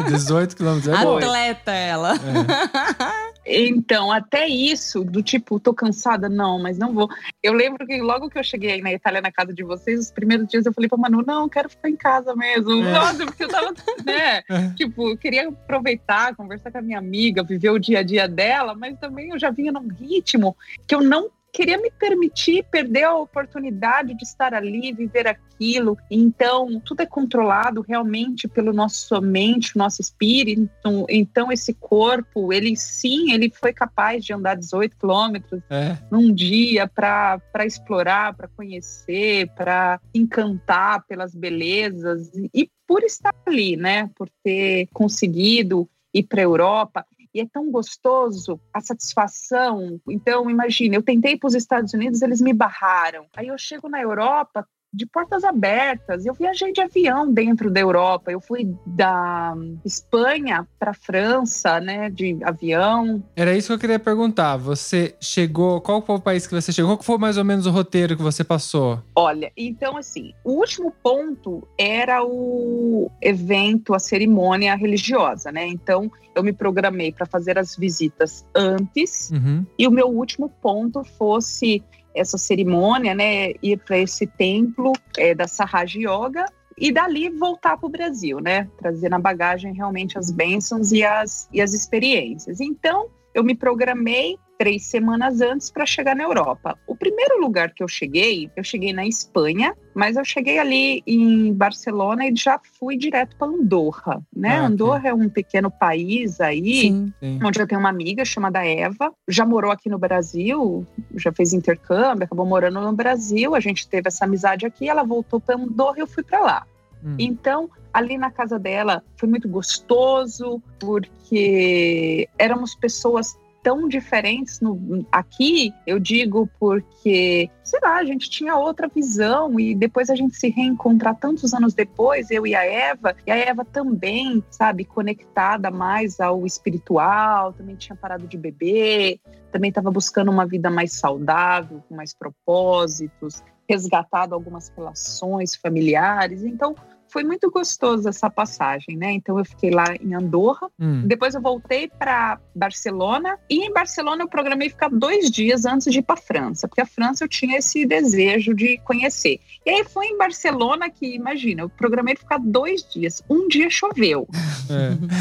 18 0.09 0.57
quilômetros 0.57 0.89
é 0.89 0.97
Atleta 0.97 1.73
ela. 1.73 2.15
É. 2.15 3.33
Então, 3.45 4.13
até 4.13 4.47
isso, 4.47 5.03
do 5.03 5.23
tipo, 5.23 5.59
tô 5.59 5.75
cansada, 5.75 6.29
não, 6.29 6.63
mas 6.63 6.79
não 6.79 6.95
vou. 6.95 7.09
Eu 7.43 7.53
lembro 7.53 7.87
que 7.87 8.01
logo 8.01 8.31
que 8.31 8.39
eu 8.39 8.45
cheguei 8.45 8.73
aí 8.73 8.81
na 8.81 8.93
Itália, 8.93 9.21
na 9.21 9.33
casa 9.33 9.53
de 9.53 9.65
vocês, 9.65 9.99
os 9.99 10.11
primeiros 10.13 10.47
dias 10.47 10.65
eu 10.65 10.73
falei 10.73 10.89
pra 10.89 10.97
Manu, 10.97 11.25
não, 11.27 11.49
quero 11.49 11.69
ficar 11.69 11.91
em 11.91 11.97
casa 11.97 12.37
mesmo. 12.37 12.73
É. 12.73 12.93
Nossa, 12.93 13.27
porque 13.27 13.45
eu 13.45 13.49
tava, 13.49 13.75
né? 14.05 14.43
É. 14.49 14.69
Tipo, 14.77 15.11
eu 15.11 15.17
queria 15.17 15.49
aproveitar, 15.49 16.37
conversar 16.37 16.71
com 16.71 16.79
a 16.79 16.83
minha 16.83 16.99
amiga, 16.99 17.43
viver 17.43 17.71
o 17.71 17.79
dia 17.79 17.99
a 17.99 18.03
dia 18.03 18.29
dela, 18.29 18.75
mas 18.75 18.99
também 18.99 19.31
eu 19.31 19.39
já 19.39 19.51
vinha 19.51 19.73
num 19.73 19.89
ritmo 19.89 20.57
que 20.87 20.95
eu 20.95 21.01
não 21.01 21.29
queria 21.53 21.77
me 21.77 21.91
permitir 21.91 22.65
perder 22.71 23.05
a 23.05 23.15
oportunidade 23.15 24.15
de 24.15 24.25
estar 24.25 24.55
ali, 24.55 24.93
viver 24.93 25.29
aquilo. 25.29 25.99
Então, 26.11 26.81
tudo 26.81 27.03
é 27.03 27.07
controlado 27.07 27.85
realmente 27.87 28.49
pelo 28.49 28.73
nosso 28.73 29.21
mente, 29.21 29.77
nosso 29.77 30.01
espírito. 30.01 30.71
Então, 31.11 31.53
esse 31.53 31.75
corpo, 31.75 32.53
ele 32.53 32.75
sim, 32.75 33.33
ele 33.33 33.51
foi 33.51 33.73
capaz 33.73 34.25
de 34.25 34.33
andar 34.33 34.57
18 34.57 34.97
quilômetros 34.97 35.63
é. 35.69 35.99
num 36.11 36.33
dia 36.33 36.89
para 36.89 37.41
explorar, 37.67 38.35
para 38.35 38.49
conhecer, 38.49 39.49
para 39.55 40.01
encantar 40.15 41.05
pelas 41.07 41.35
belezas 41.35 42.31
e 42.55 42.71
por 42.87 43.03
estar 43.03 43.35
ali, 43.47 43.77
né? 43.77 44.11
Por 44.17 44.29
ter 44.43 44.89
conseguido 44.93 45.89
ir 46.15 46.25
para 46.25 46.41
a 46.41 46.45
Europa 46.45 47.07
e 47.35 47.41
é 47.41 47.47
tão 47.47 47.71
gostoso 47.71 48.61
a 48.73 48.81
satisfação. 48.81 50.01
Então, 50.09 50.51
imagine, 50.51 50.97
eu 50.97 51.03
tentei 51.03 51.37
para 51.37 51.49
os 51.49 51.55
Estados 51.55 51.93
Unidos, 51.95 52.23
eles 52.23 52.41
me 52.41 52.53
barraram. 52.53 53.27
Aí 53.37 53.49
eu 53.49 53.59
chego 53.59 53.89
na 53.89 54.01
Europa, 54.01 54.67
de 54.93 55.07
portas 55.07 55.43
abertas. 55.43 56.27
Eu 56.27 56.35
viajei 56.35 56.73
de 56.73 56.81
avião 56.81 57.33
dentro 57.33 57.71
da 57.71 57.81
Europa. 57.81 58.31
Eu 58.31 58.41
fui 58.41 58.69
da 58.87 59.55
Espanha 59.85 60.69
para 60.79 60.93
França, 60.93 61.81
né, 61.81 62.11
de 62.11 62.39
avião. 62.43 63.23
Era 63.35 63.57
isso 63.57 63.69
que 63.69 63.75
eu 63.75 63.79
queria 63.79 63.99
perguntar. 63.99 64.57
Você 64.57 65.15
chegou, 65.21 65.81
qual 65.81 66.03
foi 66.03 66.17
o 66.17 66.21
país 66.21 66.47
que 66.47 66.55
você 66.55 66.73
chegou? 66.73 66.97
Qual 66.97 67.05
foi 67.05 67.19
mais 67.19 67.39
ou 67.39 67.45
menos 67.45 67.67
o 67.67 67.71
roteiro 67.71 68.17
que 68.17 68.23
você 68.23 68.45
passou? 68.45 69.03
Olha, 69.17 69.51
então 69.57 69.97
assim, 69.97 70.35
o 70.45 70.53
último 70.53 70.93
ponto 71.03 71.67
era 71.79 72.23
o 72.23 73.11
evento, 73.21 73.95
a 73.95 73.99
cerimônia 73.99 74.75
religiosa, 74.75 75.51
né? 75.51 75.67
Então, 75.67 76.11
eu 76.35 76.43
me 76.43 76.53
programei 76.53 77.13
para 77.13 77.27
fazer 77.27 77.59
as 77.59 77.77
visitas 77.77 78.45
antes 78.55 79.31
uhum. 79.31 79.65
e 79.79 79.87
o 79.87 79.91
meu 79.91 80.09
último 80.09 80.49
ponto 80.49 81.05
fosse 81.05 81.83
essa 82.14 82.38
cerimônia, 82.38 83.14
né, 83.14 83.52
ir 83.62 83.78
para 83.78 83.99
esse 83.99 84.26
templo 84.26 84.92
é, 85.16 85.35
da 85.35 85.47
Sahaja 85.47 85.99
Yoga 85.99 86.45
e 86.76 86.90
dali 86.90 87.28
voltar 87.31 87.76
para 87.76 87.87
o 87.87 87.90
Brasil, 87.90 88.40
né, 88.40 88.69
trazer 88.78 89.09
na 89.09 89.19
bagagem 89.19 89.75
realmente 89.75 90.19
as 90.19 90.31
bênçãos 90.31 90.92
e 90.92 91.04
as, 91.04 91.49
e 91.52 91.61
as 91.61 91.73
experiências. 91.73 92.61
Então, 92.61 93.09
eu 93.35 93.42
me 93.42 93.54
programei 93.54 94.38
três 94.62 94.85
semanas 94.85 95.40
antes 95.40 95.73
para 95.73 95.85
chegar 95.85 96.14
na 96.14 96.23
Europa. 96.23 96.78
O 96.87 96.95
primeiro 96.95 97.40
lugar 97.40 97.75
que 97.75 97.83
eu 97.83 97.88
cheguei, 97.88 98.49
eu 98.54 98.62
cheguei 98.62 98.92
na 98.92 99.04
Espanha, 99.04 99.75
mas 99.92 100.16
eu 100.16 100.25
cheguei 100.25 100.61
ali 100.61 101.02
em 101.04 101.52
Barcelona 101.52 102.28
e 102.28 102.37
já 102.37 102.61
fui 102.78 102.97
direto 102.97 103.35
para 103.35 103.49
Andorra, 103.49 104.23
né? 104.33 104.61
Ah, 104.61 104.66
Andorra 104.66 105.09
é 105.09 105.12
um 105.12 105.28
pequeno 105.28 105.69
país 105.69 106.40
aí, 106.40 106.83
sim, 106.83 107.12
sim. 107.19 107.40
onde 107.42 107.61
eu 107.61 107.66
tenho 107.66 107.81
uma 107.81 107.88
amiga 107.88 108.25
chamada 108.25 108.64
Eva, 108.64 109.12
já 109.26 109.45
morou 109.45 109.73
aqui 109.73 109.88
no 109.88 109.99
Brasil, 109.99 110.87
já 111.16 111.33
fez 111.33 111.52
intercâmbio, 111.52 112.23
acabou 112.23 112.47
morando 112.47 112.81
no 112.81 112.92
Brasil, 112.92 113.57
a 113.57 113.61
gente 113.61 113.88
teve 113.88 114.07
essa 114.07 114.26
amizade 114.26 114.64
aqui, 114.64 114.88
ela 114.88 115.02
voltou 115.02 115.40
para 115.40 115.57
Andorra 115.57 115.97
e 115.97 116.02
eu 116.02 116.07
fui 116.07 116.23
para 116.23 116.38
lá. 116.38 116.66
Hum. 117.04 117.16
Então, 117.19 117.69
ali 117.92 118.16
na 118.16 118.31
casa 118.31 118.61
dela 118.61 119.02
foi 119.16 119.28
muito 119.28 119.49
gostoso, 119.49 120.62
porque 120.78 122.28
éramos 122.38 122.76
pessoas 122.76 123.37
tão 123.62 123.88
diferentes 123.88 124.61
no, 124.61 125.07
aqui, 125.11 125.73
eu 125.87 125.99
digo 125.99 126.49
porque, 126.59 127.49
sei 127.62 127.81
lá, 127.81 127.99
a 127.99 128.04
gente 128.04 128.28
tinha 128.28 128.57
outra 128.57 128.88
visão 128.88 129.59
e 129.59 129.75
depois 129.75 130.11
a 130.11 130.14
gente 130.14 130.37
se 130.37 130.49
reencontrar 130.49 131.16
tantos 131.16 131.54
anos 131.54 131.73
depois, 131.73 132.31
eu 132.31 132.47
e 132.47 132.54
a 132.54 132.64
Eva, 132.64 133.14
e 133.26 133.31
a 133.31 133.37
Eva 133.37 133.64
também, 133.64 134.42
sabe, 134.50 134.85
conectada 134.85 135.71
mais 135.71 136.19
ao 136.19 136.45
espiritual, 136.45 137.52
também 137.52 137.76
tinha 137.76 137.97
parado 137.97 138.26
de 138.26 138.37
beber, 138.37 139.21
também 139.52 139.69
estava 139.69 139.90
buscando 139.90 140.31
uma 140.31 140.47
vida 140.47 140.69
mais 140.69 140.95
saudável, 140.95 141.83
com 141.88 141.95
mais 141.95 142.12
propósitos, 142.12 143.42
resgatado 143.69 144.35
algumas 144.35 144.69
relações 144.76 145.54
familiares. 145.54 146.42
Então, 146.42 146.75
foi 147.12 147.23
muito 147.25 147.50
gostoso 147.50 148.09
essa 148.09 148.31
passagem, 148.31 148.97
né? 148.97 149.12
Então 149.12 149.38
eu 149.38 149.45
fiquei 149.45 149.71
lá 149.71 149.85
em 150.00 150.14
Andorra, 150.14 150.69
hum. 150.81 151.02
depois 151.07 151.35
eu 151.35 151.42
voltei 151.42 151.87
para 151.87 152.40
Barcelona 152.54 153.38
e 153.50 153.66
em 153.66 153.73
Barcelona 153.73 154.23
eu 154.23 154.28
programei 154.28 154.71
ficar 154.71 154.88
dois 154.88 155.31
dias 155.31 155.66
antes 155.66 155.92
de 155.92 155.99
ir 155.99 156.02
para 156.02 156.16
França, 156.16 156.66
porque 156.66 156.81
a 156.81 156.87
França 156.87 157.25
eu 157.25 157.28
tinha 157.28 157.59
esse 157.59 157.85
desejo 157.85 158.54
de 158.54 158.78
conhecer. 158.78 159.38
E 159.66 159.71
aí 159.71 159.85
foi 159.85 160.07
em 160.07 160.16
Barcelona 160.16 160.88
que, 160.88 161.14
imagina, 161.14 161.62
eu 161.62 161.69
programei 161.69 162.16
ficar 162.16 162.38
dois 162.38 162.83
dias. 162.83 163.23
Um 163.28 163.47
dia 163.47 163.69
choveu. 163.69 164.26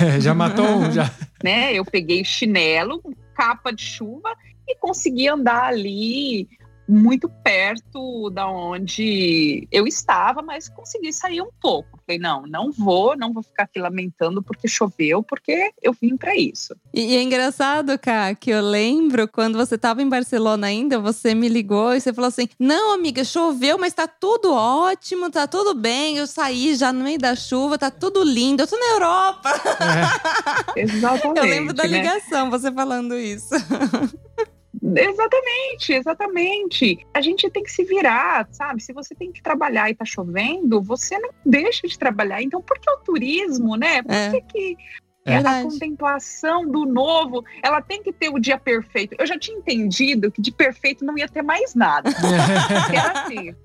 É, 0.02 0.22
já 0.22 0.34
matou 0.34 0.66
um, 0.66 0.92
já. 0.92 1.12
né? 1.44 1.74
Eu 1.74 1.84
peguei 1.84 2.24
chinelo, 2.24 3.02
capa 3.36 3.72
de 3.72 3.84
chuva 3.84 4.34
e 4.68 4.76
consegui 4.76 5.28
andar 5.28 5.66
ali 5.66 6.48
muito 6.92 7.30
perto 7.30 8.30
da 8.32 8.50
onde 8.50 9.66
eu 9.72 9.88
estava, 9.88 10.42
mas 10.42 10.68
consegui 10.68 11.14
sair 11.14 11.42
um 11.42 11.50
pouco. 11.62 12.00
Falei, 12.06 12.20
não, 12.20 12.44
não 12.46 12.70
vou, 12.70 13.16
não 13.16 13.32
vou 13.32 13.42
ficar 13.42 13.64
aqui 13.64 13.80
lamentando 13.80 14.44
porque 14.44 14.68
choveu, 14.68 15.24
porque 15.24 15.72
eu 15.82 15.94
vim 15.94 16.18
para 16.18 16.36
isso. 16.36 16.76
E, 16.94 17.14
e, 17.14 17.16
é 17.16 17.22
engraçado, 17.22 17.98
Cá, 17.98 18.36
que 18.36 18.50
eu 18.50 18.62
lembro 18.62 19.26
quando 19.28 19.58
você 19.58 19.76
estava 19.76 20.02
em 20.02 20.10
Barcelona 20.10 20.68
ainda, 20.68 21.00
você 21.00 21.34
me 21.34 21.48
ligou 21.48 21.94
e 21.94 22.02
você 22.02 22.12
falou 22.14 22.28
assim: 22.28 22.50
"Não, 22.60 22.94
amiga, 22.94 23.24
choveu, 23.24 23.78
mas 23.78 23.94
tá 23.94 24.08
tudo 24.08 24.54
ótimo, 24.54 25.32
tá 25.32 25.48
tudo 25.48 25.74
bem. 25.74 26.18
Eu 26.18 26.28
saí 26.28 26.76
já 26.76 26.92
no 26.92 27.06
meio 27.06 27.20
da 27.20 27.36
chuva, 27.36 27.78
tá 27.78 27.90
tudo 27.90 28.22
lindo. 28.22 28.64
Eu 28.64 28.68
tô 28.68 28.78
na 28.78 28.88
Europa". 28.88 29.50
É. 30.76 30.82
Exatamente. 30.82 31.40
Eu 31.40 31.46
lembro 31.46 31.74
da 31.74 31.84
né? 31.84 31.98
ligação, 31.98 32.50
você 32.50 32.70
falando 32.72 33.18
isso. 33.18 33.50
Exatamente, 34.82 35.94
exatamente. 35.94 37.06
A 37.14 37.22
gente 37.22 37.50
tem 37.50 37.64
que 37.64 37.72
se 37.72 37.84
virar, 37.84 38.48
sabe? 38.52 38.82
Se 38.82 38.94
você 38.94 39.14
tem 39.14 39.32
que 39.32 39.42
trabalhar 39.42 39.90
e 39.90 39.96
tá 39.96 40.06
chovendo, 40.06 40.82
você 40.82 41.20
não 41.20 41.30
deixa 41.46 41.88
de 41.88 41.98
trabalhar. 42.00 42.42
Então, 42.42 42.62
por 42.62 42.80
que 42.80 42.90
o 42.90 42.98
turismo, 42.98 43.76
né? 43.76 44.02
Por 44.02 44.14
é. 44.14 44.32
que, 44.32 44.42
que 44.42 44.78
é 45.26 45.38
a 45.38 45.62
contemplação 45.64 46.66
do 46.66 46.86
novo, 46.86 47.44
ela 47.62 47.82
tem 47.82 48.02
que 48.02 48.12
ter 48.12 48.30
o 48.30 48.40
dia 48.40 48.58
perfeito. 48.58 49.16
Eu 49.20 49.28
já 49.28 49.38
tinha 49.38 49.58
entendido 49.58 50.32
que 50.32 50.42
de 50.42 50.52
perfeito 50.52 51.06
não 51.06 51.18
ia 51.18 51.28
ter 51.28 51.44
mais 51.44 51.76
nada. 51.76 52.10
Era 52.92 53.24
assim. 53.24 53.56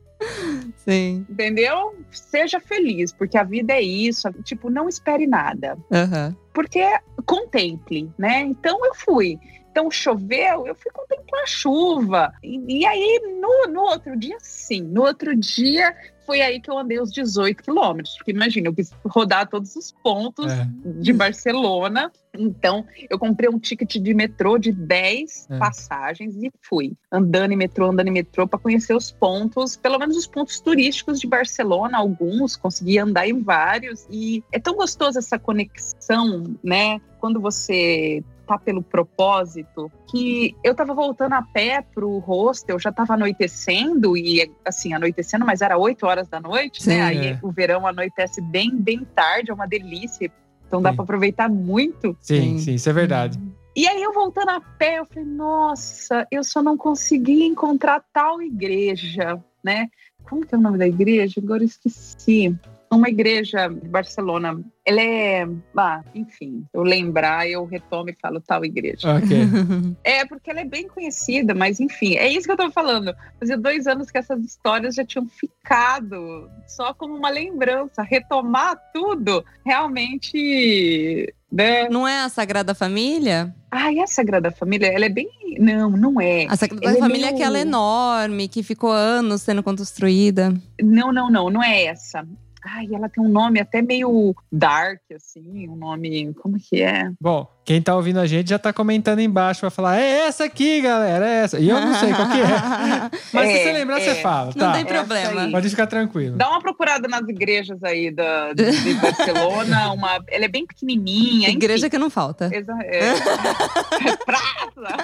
Sim. 0.77 1.27
Entendeu? 1.29 1.95
Seja 2.11 2.61
feliz, 2.61 3.13
porque 3.13 3.39
a 3.39 3.45
vida 3.45 3.73
é 3.73 3.81
isso. 3.81 4.31
Tipo, 4.43 4.69
não 4.69 4.89
espere 4.89 5.27
nada. 5.27 5.79
Uhum. 5.91 6.35
Porque 6.53 6.85
contemple, 7.25 8.11
né? 8.19 8.41
Então 8.41 8.85
eu 8.85 8.95
fui. 8.95 9.39
Então 9.77 9.91
choveu, 9.91 10.67
eu 10.67 10.75
fui 10.75 10.91
contemplar 10.91 11.43
a 11.43 11.47
chuva. 11.47 12.33
E, 12.43 12.79
e 12.79 12.87
aí, 12.87 13.21
no, 13.39 13.71
no 13.71 13.83
outro 13.83 14.17
dia, 14.19 14.39
sim, 14.41 14.81
no 14.81 15.03
outro 15.03 15.37
dia 15.37 15.95
foi 16.25 16.41
aí 16.41 16.59
que 16.59 16.71
eu 16.71 16.79
andei 16.79 16.99
os 16.99 17.13
18 17.13 17.63
quilômetros. 17.63 18.17
Porque 18.17 18.31
imagina, 18.31 18.69
eu 18.69 18.75
quis 18.75 18.91
rodar 19.05 19.47
todos 19.47 19.77
os 19.77 19.93
pontos 20.03 20.51
É. 20.51 20.67
de 20.99 21.13
Barcelona. 21.13 22.11
Então, 22.35 22.87
eu 23.11 23.19
comprei 23.19 23.51
um 23.51 23.59
ticket 23.59 23.97
de 23.97 24.15
metrô 24.15 24.57
de 24.57 24.73
10 24.73 25.47
É. 25.51 25.59
passagens 25.59 26.35
e 26.37 26.51
fui 26.63 26.95
andando 27.13 27.53
em 27.53 27.57
metrô, 27.57 27.91
andando 27.91 28.09
em 28.09 28.13
metrô 28.13 28.49
para 28.49 28.59
conhecer 28.59 28.97
os 28.97 29.13
pontos, 29.13 29.77
pelo 29.77 29.99
menos 29.99 30.17
os 30.17 30.27
pontos 30.27 30.59
turísticos 30.59 31.21
de 31.21 31.27
Barcelona, 31.27 31.99
alguns, 31.99 32.57
consegui 32.57 32.99
andar 32.99 33.29
em 33.29 33.43
vários. 33.43 34.07
E 34.11 34.43
é 34.51 34.59
tão 34.59 34.75
gostoso 34.75 35.19
essa 35.19 35.39
conexão, 35.39 36.57
né? 36.65 36.99
Quando 37.21 37.41
você 37.41 38.25
tá 38.47 38.59
pelo 38.59 38.83
propósito, 38.83 39.91
que 40.11 40.55
eu 40.63 40.75
tava 40.75 40.95
voltando 40.95 41.35
a 41.35 41.43
pé 41.43 41.83
pro 41.83 42.19
hostel, 42.19 42.79
já 42.79 42.93
tava 42.93 43.15
anoitecendo 43.15 44.17
e 44.17 44.51
assim, 44.65 44.95
anoitecendo, 44.95 45.45
mas 45.45 45.61
era 45.61 45.77
8 45.77 46.07
horas 46.07 46.29
da 46.29 46.41
noite, 46.41 46.83
Sim, 46.83 46.91
né? 46.91 47.03
Aí 47.03 47.27
é. 47.29 47.39
o 47.43 47.51
verão 47.51 47.87
anoitece 47.87 48.41
bem, 48.41 48.71
bem 48.75 49.05
tarde, 49.15 49.51
é 49.51 49.55
uma 49.55 49.67
delícia. 49.67 50.31
Então 50.67 50.83
dá 50.83 50.93
para 50.93 51.03
aproveitar 51.03 51.49
muito. 51.49 52.17
Sim, 52.21 52.41
Sim. 52.41 52.59
sim, 52.59 52.75
isso 52.75 52.89
é 52.89 52.93
verdade. 52.93 53.41
E 53.75 53.87
aí 53.87 54.03
eu 54.03 54.13
voltando 54.13 54.51
a 54.51 54.61
pé, 54.61 54.99
eu 55.01 55.05
falei, 55.05 55.25
nossa, 55.25 56.27
eu 56.31 56.43
só 56.43 56.63
não 56.63 56.79
consegui 56.79 57.45
encontrar 57.45 58.03
tal 58.13 58.41
igreja, 58.41 59.39
né? 59.63 59.89
Como 60.25 60.47
que 60.47 60.55
é 60.55 60.59
o 60.59 60.61
nome 60.61 60.79
da 60.79 60.87
igreja? 60.87 61.41
Agora 61.41 61.63
eu 61.63 61.67
esqueci. 61.67 62.57
Uma 62.91 63.09
igreja 63.09 63.69
de 63.69 63.89
Barcelona. 63.89 64.61
Ela 64.85 65.01
é. 65.03 65.49
Ah, 65.77 66.03
enfim, 66.15 66.65
eu 66.73 66.83
lembrar, 66.83 67.49
eu 67.49 67.65
retomo 67.65 68.09
e 68.11 68.15
falo 68.15 68.41
tal 68.41 68.65
igreja. 68.65 69.15
Ok. 69.17 69.29
É, 70.05 70.25
porque 70.25 70.51
ela 70.51 70.61
é 70.61 70.65
bem 70.65 70.87
conhecida, 70.87 71.53
mas 71.55 71.81
enfim, 71.81 72.15
é 72.15 72.29
isso 72.29 72.47
que 72.47 72.53
eu 72.53 72.57
tô 72.57 72.71
falando. 72.71 73.13
Fazia 73.41 73.59
dois 73.59 73.87
anos 73.89 74.11
que 74.11 74.19
essas 74.19 74.41
histórias 74.45 74.95
já 74.95 75.05
tinham 75.05 75.27
ficado 75.29 76.49
só 76.69 76.95
como 76.95 77.15
uma 77.17 77.29
lembrança. 77.29 78.03
Retomar 78.03 78.77
tudo 78.95 79.45
realmente. 79.65 81.33
Né? 81.51 81.89
Não 81.89 82.07
é 82.07 82.21
a 82.21 82.29
Sagrada 82.29 82.75
Família? 82.75 83.55
Ah, 83.71 83.93
e 83.93 84.01
a 84.01 84.07
Sagrada 84.07 84.51
Família, 84.51 84.87
ela 84.89 85.07
é 85.07 85.09
bem. 85.09 85.29
Não, 85.59 85.91
não 85.91 86.21
é. 86.21 86.47
A 86.49 86.57
Sagrada 86.57 86.85
Ela 86.87 86.97
é 86.97 87.01
Família 87.01 87.27
é 87.27 87.33
meio- 87.33 87.35
aquela 87.43 87.59
enorme, 87.59 88.49
que 88.49 88.63
ficou 88.63 88.91
anos 88.93 89.43
sendo 89.43 89.63
construída. 89.63 90.53
Não, 90.83 91.13
não, 91.13 91.31
não, 91.31 91.49
não 91.51 91.63
é 91.63 91.85
essa. 91.85 92.27
Ai, 92.69 92.87
ela 92.93 93.09
tem 93.09 93.23
um 93.25 93.29
nome 93.29 93.61
até 93.61 93.81
meio 93.81 94.35
dark, 94.51 95.01
assim, 95.15 95.69
um 95.69 95.77
nome. 95.77 96.35
Como 96.35 96.57
que 96.59 96.83
é? 96.83 97.11
Bom, 97.21 97.47
quem 97.65 97.81
tá 97.81 97.95
ouvindo 97.95 98.19
a 98.21 98.27
gente 98.27 98.51
já 98.51 98.59
tá 98.59 98.73
comentando 98.73 99.21
embaixo, 99.21 99.61
vai 99.61 99.71
falar, 99.71 99.99
é 100.01 100.27
essa 100.27 100.45
aqui, 100.45 100.81
galera, 100.81 101.27
é 101.29 101.35
essa. 101.45 101.59
E 101.59 101.69
eu 101.69 101.81
não 101.81 101.95
sei 101.95 102.13
qual 102.13 102.29
que 102.29 102.41
é. 102.41 103.21
Mas 103.33 103.49
se 103.51 103.57
É, 103.59 103.63
você 103.65 103.73
lembrar, 103.73 104.01
você 104.01 104.11
é. 104.11 104.15
fala, 104.17 104.47
Não 104.47 104.53
tá? 104.53 104.73
tem 104.73 104.83
Essa 104.83 104.95
problema. 104.95 105.51
Pode 105.51 105.69
ficar 105.71 105.87
tranquilo. 105.87 106.37
Dá 106.37 106.49
uma 106.51 106.61
procurada 106.61 107.07
nas 107.09 107.29
igrejas 107.29 107.83
aí 107.83 108.11
da, 108.11 108.53
de, 108.53 108.71
de 108.83 108.95
Barcelona. 108.95 109.93
Uma, 109.97 110.23
ela 110.29 110.45
é 110.45 110.49
bem 110.49 110.67
pequenininha. 110.67 111.49
enfim. 111.49 111.57
Igreja 111.57 111.89
que 111.89 111.99
não 111.99 112.11
falta. 112.11 112.51
Exa- 112.53 112.77
É. 112.83 113.01
Praça! 114.27 114.97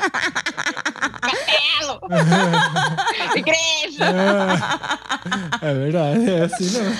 Castelo! 1.53 2.01
Igreja! 3.37 4.05
É, 5.63 5.71
é 5.71 5.75
verdade, 5.75 6.31
é 6.31 6.45
assim 6.45 6.71
não. 6.79 6.93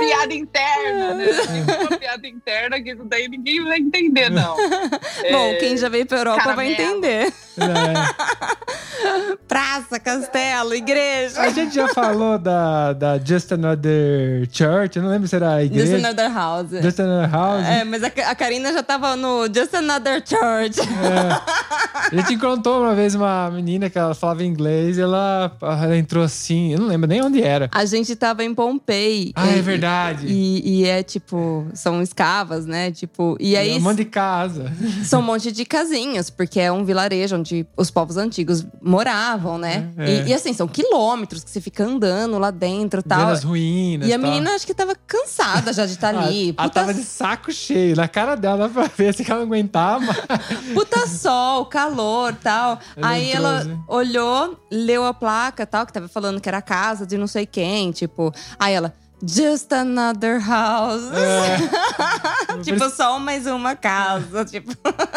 Piada 0.00 0.34
interna, 0.34 1.14
né? 1.14 1.26
Tem 1.26 1.76
uma 1.86 1.96
piada 1.96 2.26
interna 2.26 2.80
que 2.82 2.90
isso 2.90 3.04
daí 3.04 3.28
ninguém 3.28 3.62
vai 3.64 3.78
entender, 3.78 4.28
não. 4.30 4.56
Bom, 5.30 5.46
É, 5.50 5.54
quem 5.54 5.76
já 5.76 5.88
veio 5.88 6.04
pra 6.06 6.18
Europa 6.18 6.42
vai 6.54 6.74
caramelo. 6.74 6.96
entender. 6.98 7.32
É. 7.58 9.36
Praça, 9.46 10.00
castelo, 10.00 10.74
igreja. 10.74 11.40
A 11.40 11.48
gente 11.50 11.74
já 11.74 11.88
falou 11.88 12.36
da, 12.38 12.92
da 12.92 13.18
Just 13.18 13.52
Another 13.52 14.48
Church, 14.50 14.96
eu 14.96 15.02
não 15.02 15.10
lembro 15.10 15.28
se 15.28 15.36
era 15.36 15.54
a 15.54 15.62
Just 15.62 15.72
igreja. 15.74 15.96
Another 15.98 16.32
House. 16.34 16.70
Just 16.82 16.98
Another 17.00 17.30
House. 17.30 17.64
É, 17.66 17.84
mas 17.84 18.02
a, 18.02 18.08
a 18.08 18.34
Karina 18.34 18.72
já 18.72 18.82
tava 18.82 19.14
no 19.16 19.46
Just 19.46 19.72
Another 19.74 20.22
Church. 20.26 20.80
É. 20.80 22.10
A 22.12 22.14
gente 22.16 22.34
encontrou 22.34 22.82
uma 22.82 22.94
vez 22.94 23.14
uma 23.14 23.50
menina 23.50 23.88
que 23.88 23.98
ela 23.98 24.14
falava 24.14 24.42
inglês 24.44 24.98
e 24.98 25.02
ela, 25.02 25.52
ela 25.62 25.96
entrou 25.96 26.24
assim, 26.24 26.72
eu 26.72 26.80
não 26.80 26.86
lembro 26.88 27.08
nem 27.08 27.22
onde 27.22 27.40
era. 27.42 27.68
A 27.72 27.84
gente 27.84 28.14
tava 28.16 28.42
em 28.44 28.54
Pompei. 28.54 29.32
Ah, 29.36 29.46
é 29.48 29.58
E- 29.58 29.62
verdade. 29.80 30.26
E, 30.26 30.80
e 30.82 30.84
é 30.86 31.02
tipo, 31.02 31.66
são 31.74 32.02
escavas, 32.02 32.66
né? 32.66 32.90
Tipo, 32.90 33.36
e 33.40 33.56
aí 33.56 33.76
um 33.76 33.80
monte 33.80 33.98
de 33.98 34.04
casa. 34.06 34.72
são 35.04 35.20
um 35.20 35.24
monte 35.24 35.50
de 35.52 35.64
casinhas, 35.64 36.30
porque 36.30 36.60
é 36.60 36.70
um 36.70 36.84
vilarejo 36.84 37.36
onde 37.36 37.66
os 37.76 37.90
povos 37.90 38.16
antigos 38.16 38.66
moravam, 38.82 39.58
né? 39.58 39.90
É, 39.96 40.04
é. 40.10 40.14
E, 40.24 40.28
e 40.28 40.34
assim, 40.34 40.52
são 40.52 40.66
quilômetros 40.66 41.44
que 41.44 41.50
você 41.50 41.60
fica 41.60 41.84
andando 41.84 42.38
lá 42.38 42.50
dentro 42.50 43.00
e 43.00 43.02
Vendo 43.02 43.08
tal. 43.20 43.28
as 43.30 43.42
ruínas. 43.44 44.08
E 44.08 44.12
a 44.12 44.18
tal. 44.18 44.28
menina 44.28 44.50
acho 44.54 44.66
que 44.66 44.74
tava 44.74 44.94
cansada 45.06 45.72
já 45.72 45.84
de 45.86 45.92
estar 45.96 46.14
Ah, 46.14 46.20
ali. 46.26 46.54
Ela 46.58 46.68
Puta, 46.68 46.80
tava 46.80 46.94
de 46.94 47.02
saco 47.02 47.52
cheio. 47.52 47.96
Na 47.96 48.08
cara 48.08 48.34
dela 48.36 48.56
dá 48.56 48.68
pra 48.68 48.90
ver 48.96 49.14
se 49.14 49.22
ela 49.28 49.40
não 49.40 49.46
aguentava. 49.46 50.14
puta 50.74 51.06
sol, 51.06 51.66
calor 51.66 52.34
tal. 52.42 52.78
Ela 52.96 53.08
Aí 53.08 53.30
entrou, 53.30 53.46
ela 53.46 53.64
né? 53.64 53.78
olhou, 53.88 54.60
leu 54.70 55.04
a 55.04 55.12
placa 55.14 55.66
tal, 55.66 55.86
que 55.86 55.92
tava 55.92 56.08
falando 56.08 56.40
que 56.40 56.48
era 56.48 56.58
a 56.58 56.62
casa 56.62 57.06
de 57.06 57.16
não 57.16 57.26
sei 57.26 57.46
quem, 57.46 57.90
tipo. 57.92 58.32
Aí 58.58 58.74
ela. 58.74 58.92
Just 59.22 59.72
another 59.72 60.38
house. 60.40 61.10
É. 61.12 62.58
tipo, 62.62 62.88
só 62.90 63.18
mais 63.18 63.46
uma 63.46 63.74
casa. 63.74 64.44
Tipo. 64.44 64.72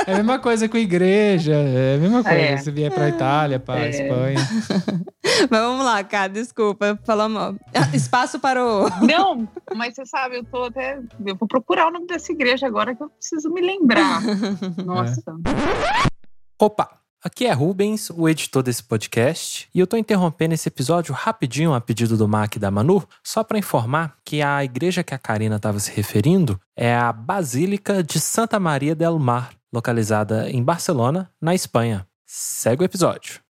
É 0.07 0.13
a 0.13 0.17
mesma 0.17 0.39
coisa 0.39 0.69
com 0.69 0.77
igreja. 0.77 1.53
É 1.53 1.95
a 1.95 1.97
mesma 1.99 2.23
coisa. 2.23 2.37
É. 2.37 2.57
Você 2.57 2.71
vier 2.71 2.91
pra 2.93 3.09
Itália, 3.09 3.59
pra 3.59 3.79
É. 3.79 3.89
Espanha. 3.89 4.39
Mas 5.49 5.61
vamos 5.61 5.85
lá, 5.85 6.03
cara, 6.03 6.29
desculpa. 6.29 6.97
Falamos. 7.05 7.57
Espaço 7.93 8.39
para 8.39 8.63
o. 8.65 8.89
Não, 9.05 9.47
mas 9.75 9.95
você 9.95 10.05
sabe, 10.05 10.37
eu 10.37 10.43
tô 10.43 10.63
até. 10.63 10.99
Eu 11.25 11.35
vou 11.35 11.47
procurar 11.47 11.87
o 11.87 11.91
nome 11.91 12.07
dessa 12.07 12.31
igreja 12.31 12.67
agora 12.67 12.95
que 12.95 13.03
eu 13.03 13.09
preciso 13.09 13.49
me 13.51 13.61
lembrar. 13.61 14.21
Nossa. 14.85 15.21
Opa! 16.59 16.98
Aqui 17.21 17.45
é 17.45 17.51
Rubens, 17.51 18.09
o 18.09 18.29
editor 18.29 18.63
desse 18.63 18.81
podcast, 18.81 19.67
e 19.75 19.79
eu 19.81 19.85
tô 19.85 19.97
interrompendo 19.97 20.53
esse 20.53 20.69
episódio 20.69 21.13
rapidinho 21.13 21.73
a 21.73 21.81
pedido 21.81 22.15
do 22.15 22.29
Mac 22.29 22.55
e 22.55 22.59
da 22.59 22.71
Manu, 22.71 23.05
só 23.21 23.43
para 23.43 23.59
informar 23.59 24.15
que 24.23 24.41
a 24.41 24.63
igreja 24.63 25.03
que 25.03 25.13
a 25.13 25.17
Karina 25.17 25.57
estava 25.57 25.77
se 25.81 25.91
referindo 25.91 26.57
é 26.77 26.95
a 26.95 27.11
Basílica 27.11 28.01
de 28.01 28.21
Santa 28.21 28.57
Maria 28.57 28.95
del 28.95 29.19
Mar, 29.19 29.51
localizada 29.69 30.49
em 30.49 30.63
Barcelona, 30.63 31.29
na 31.41 31.53
Espanha. 31.53 32.07
Segue 32.25 32.83
o 32.83 32.85
episódio. 32.85 33.41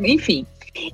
Enfim. 0.00 0.46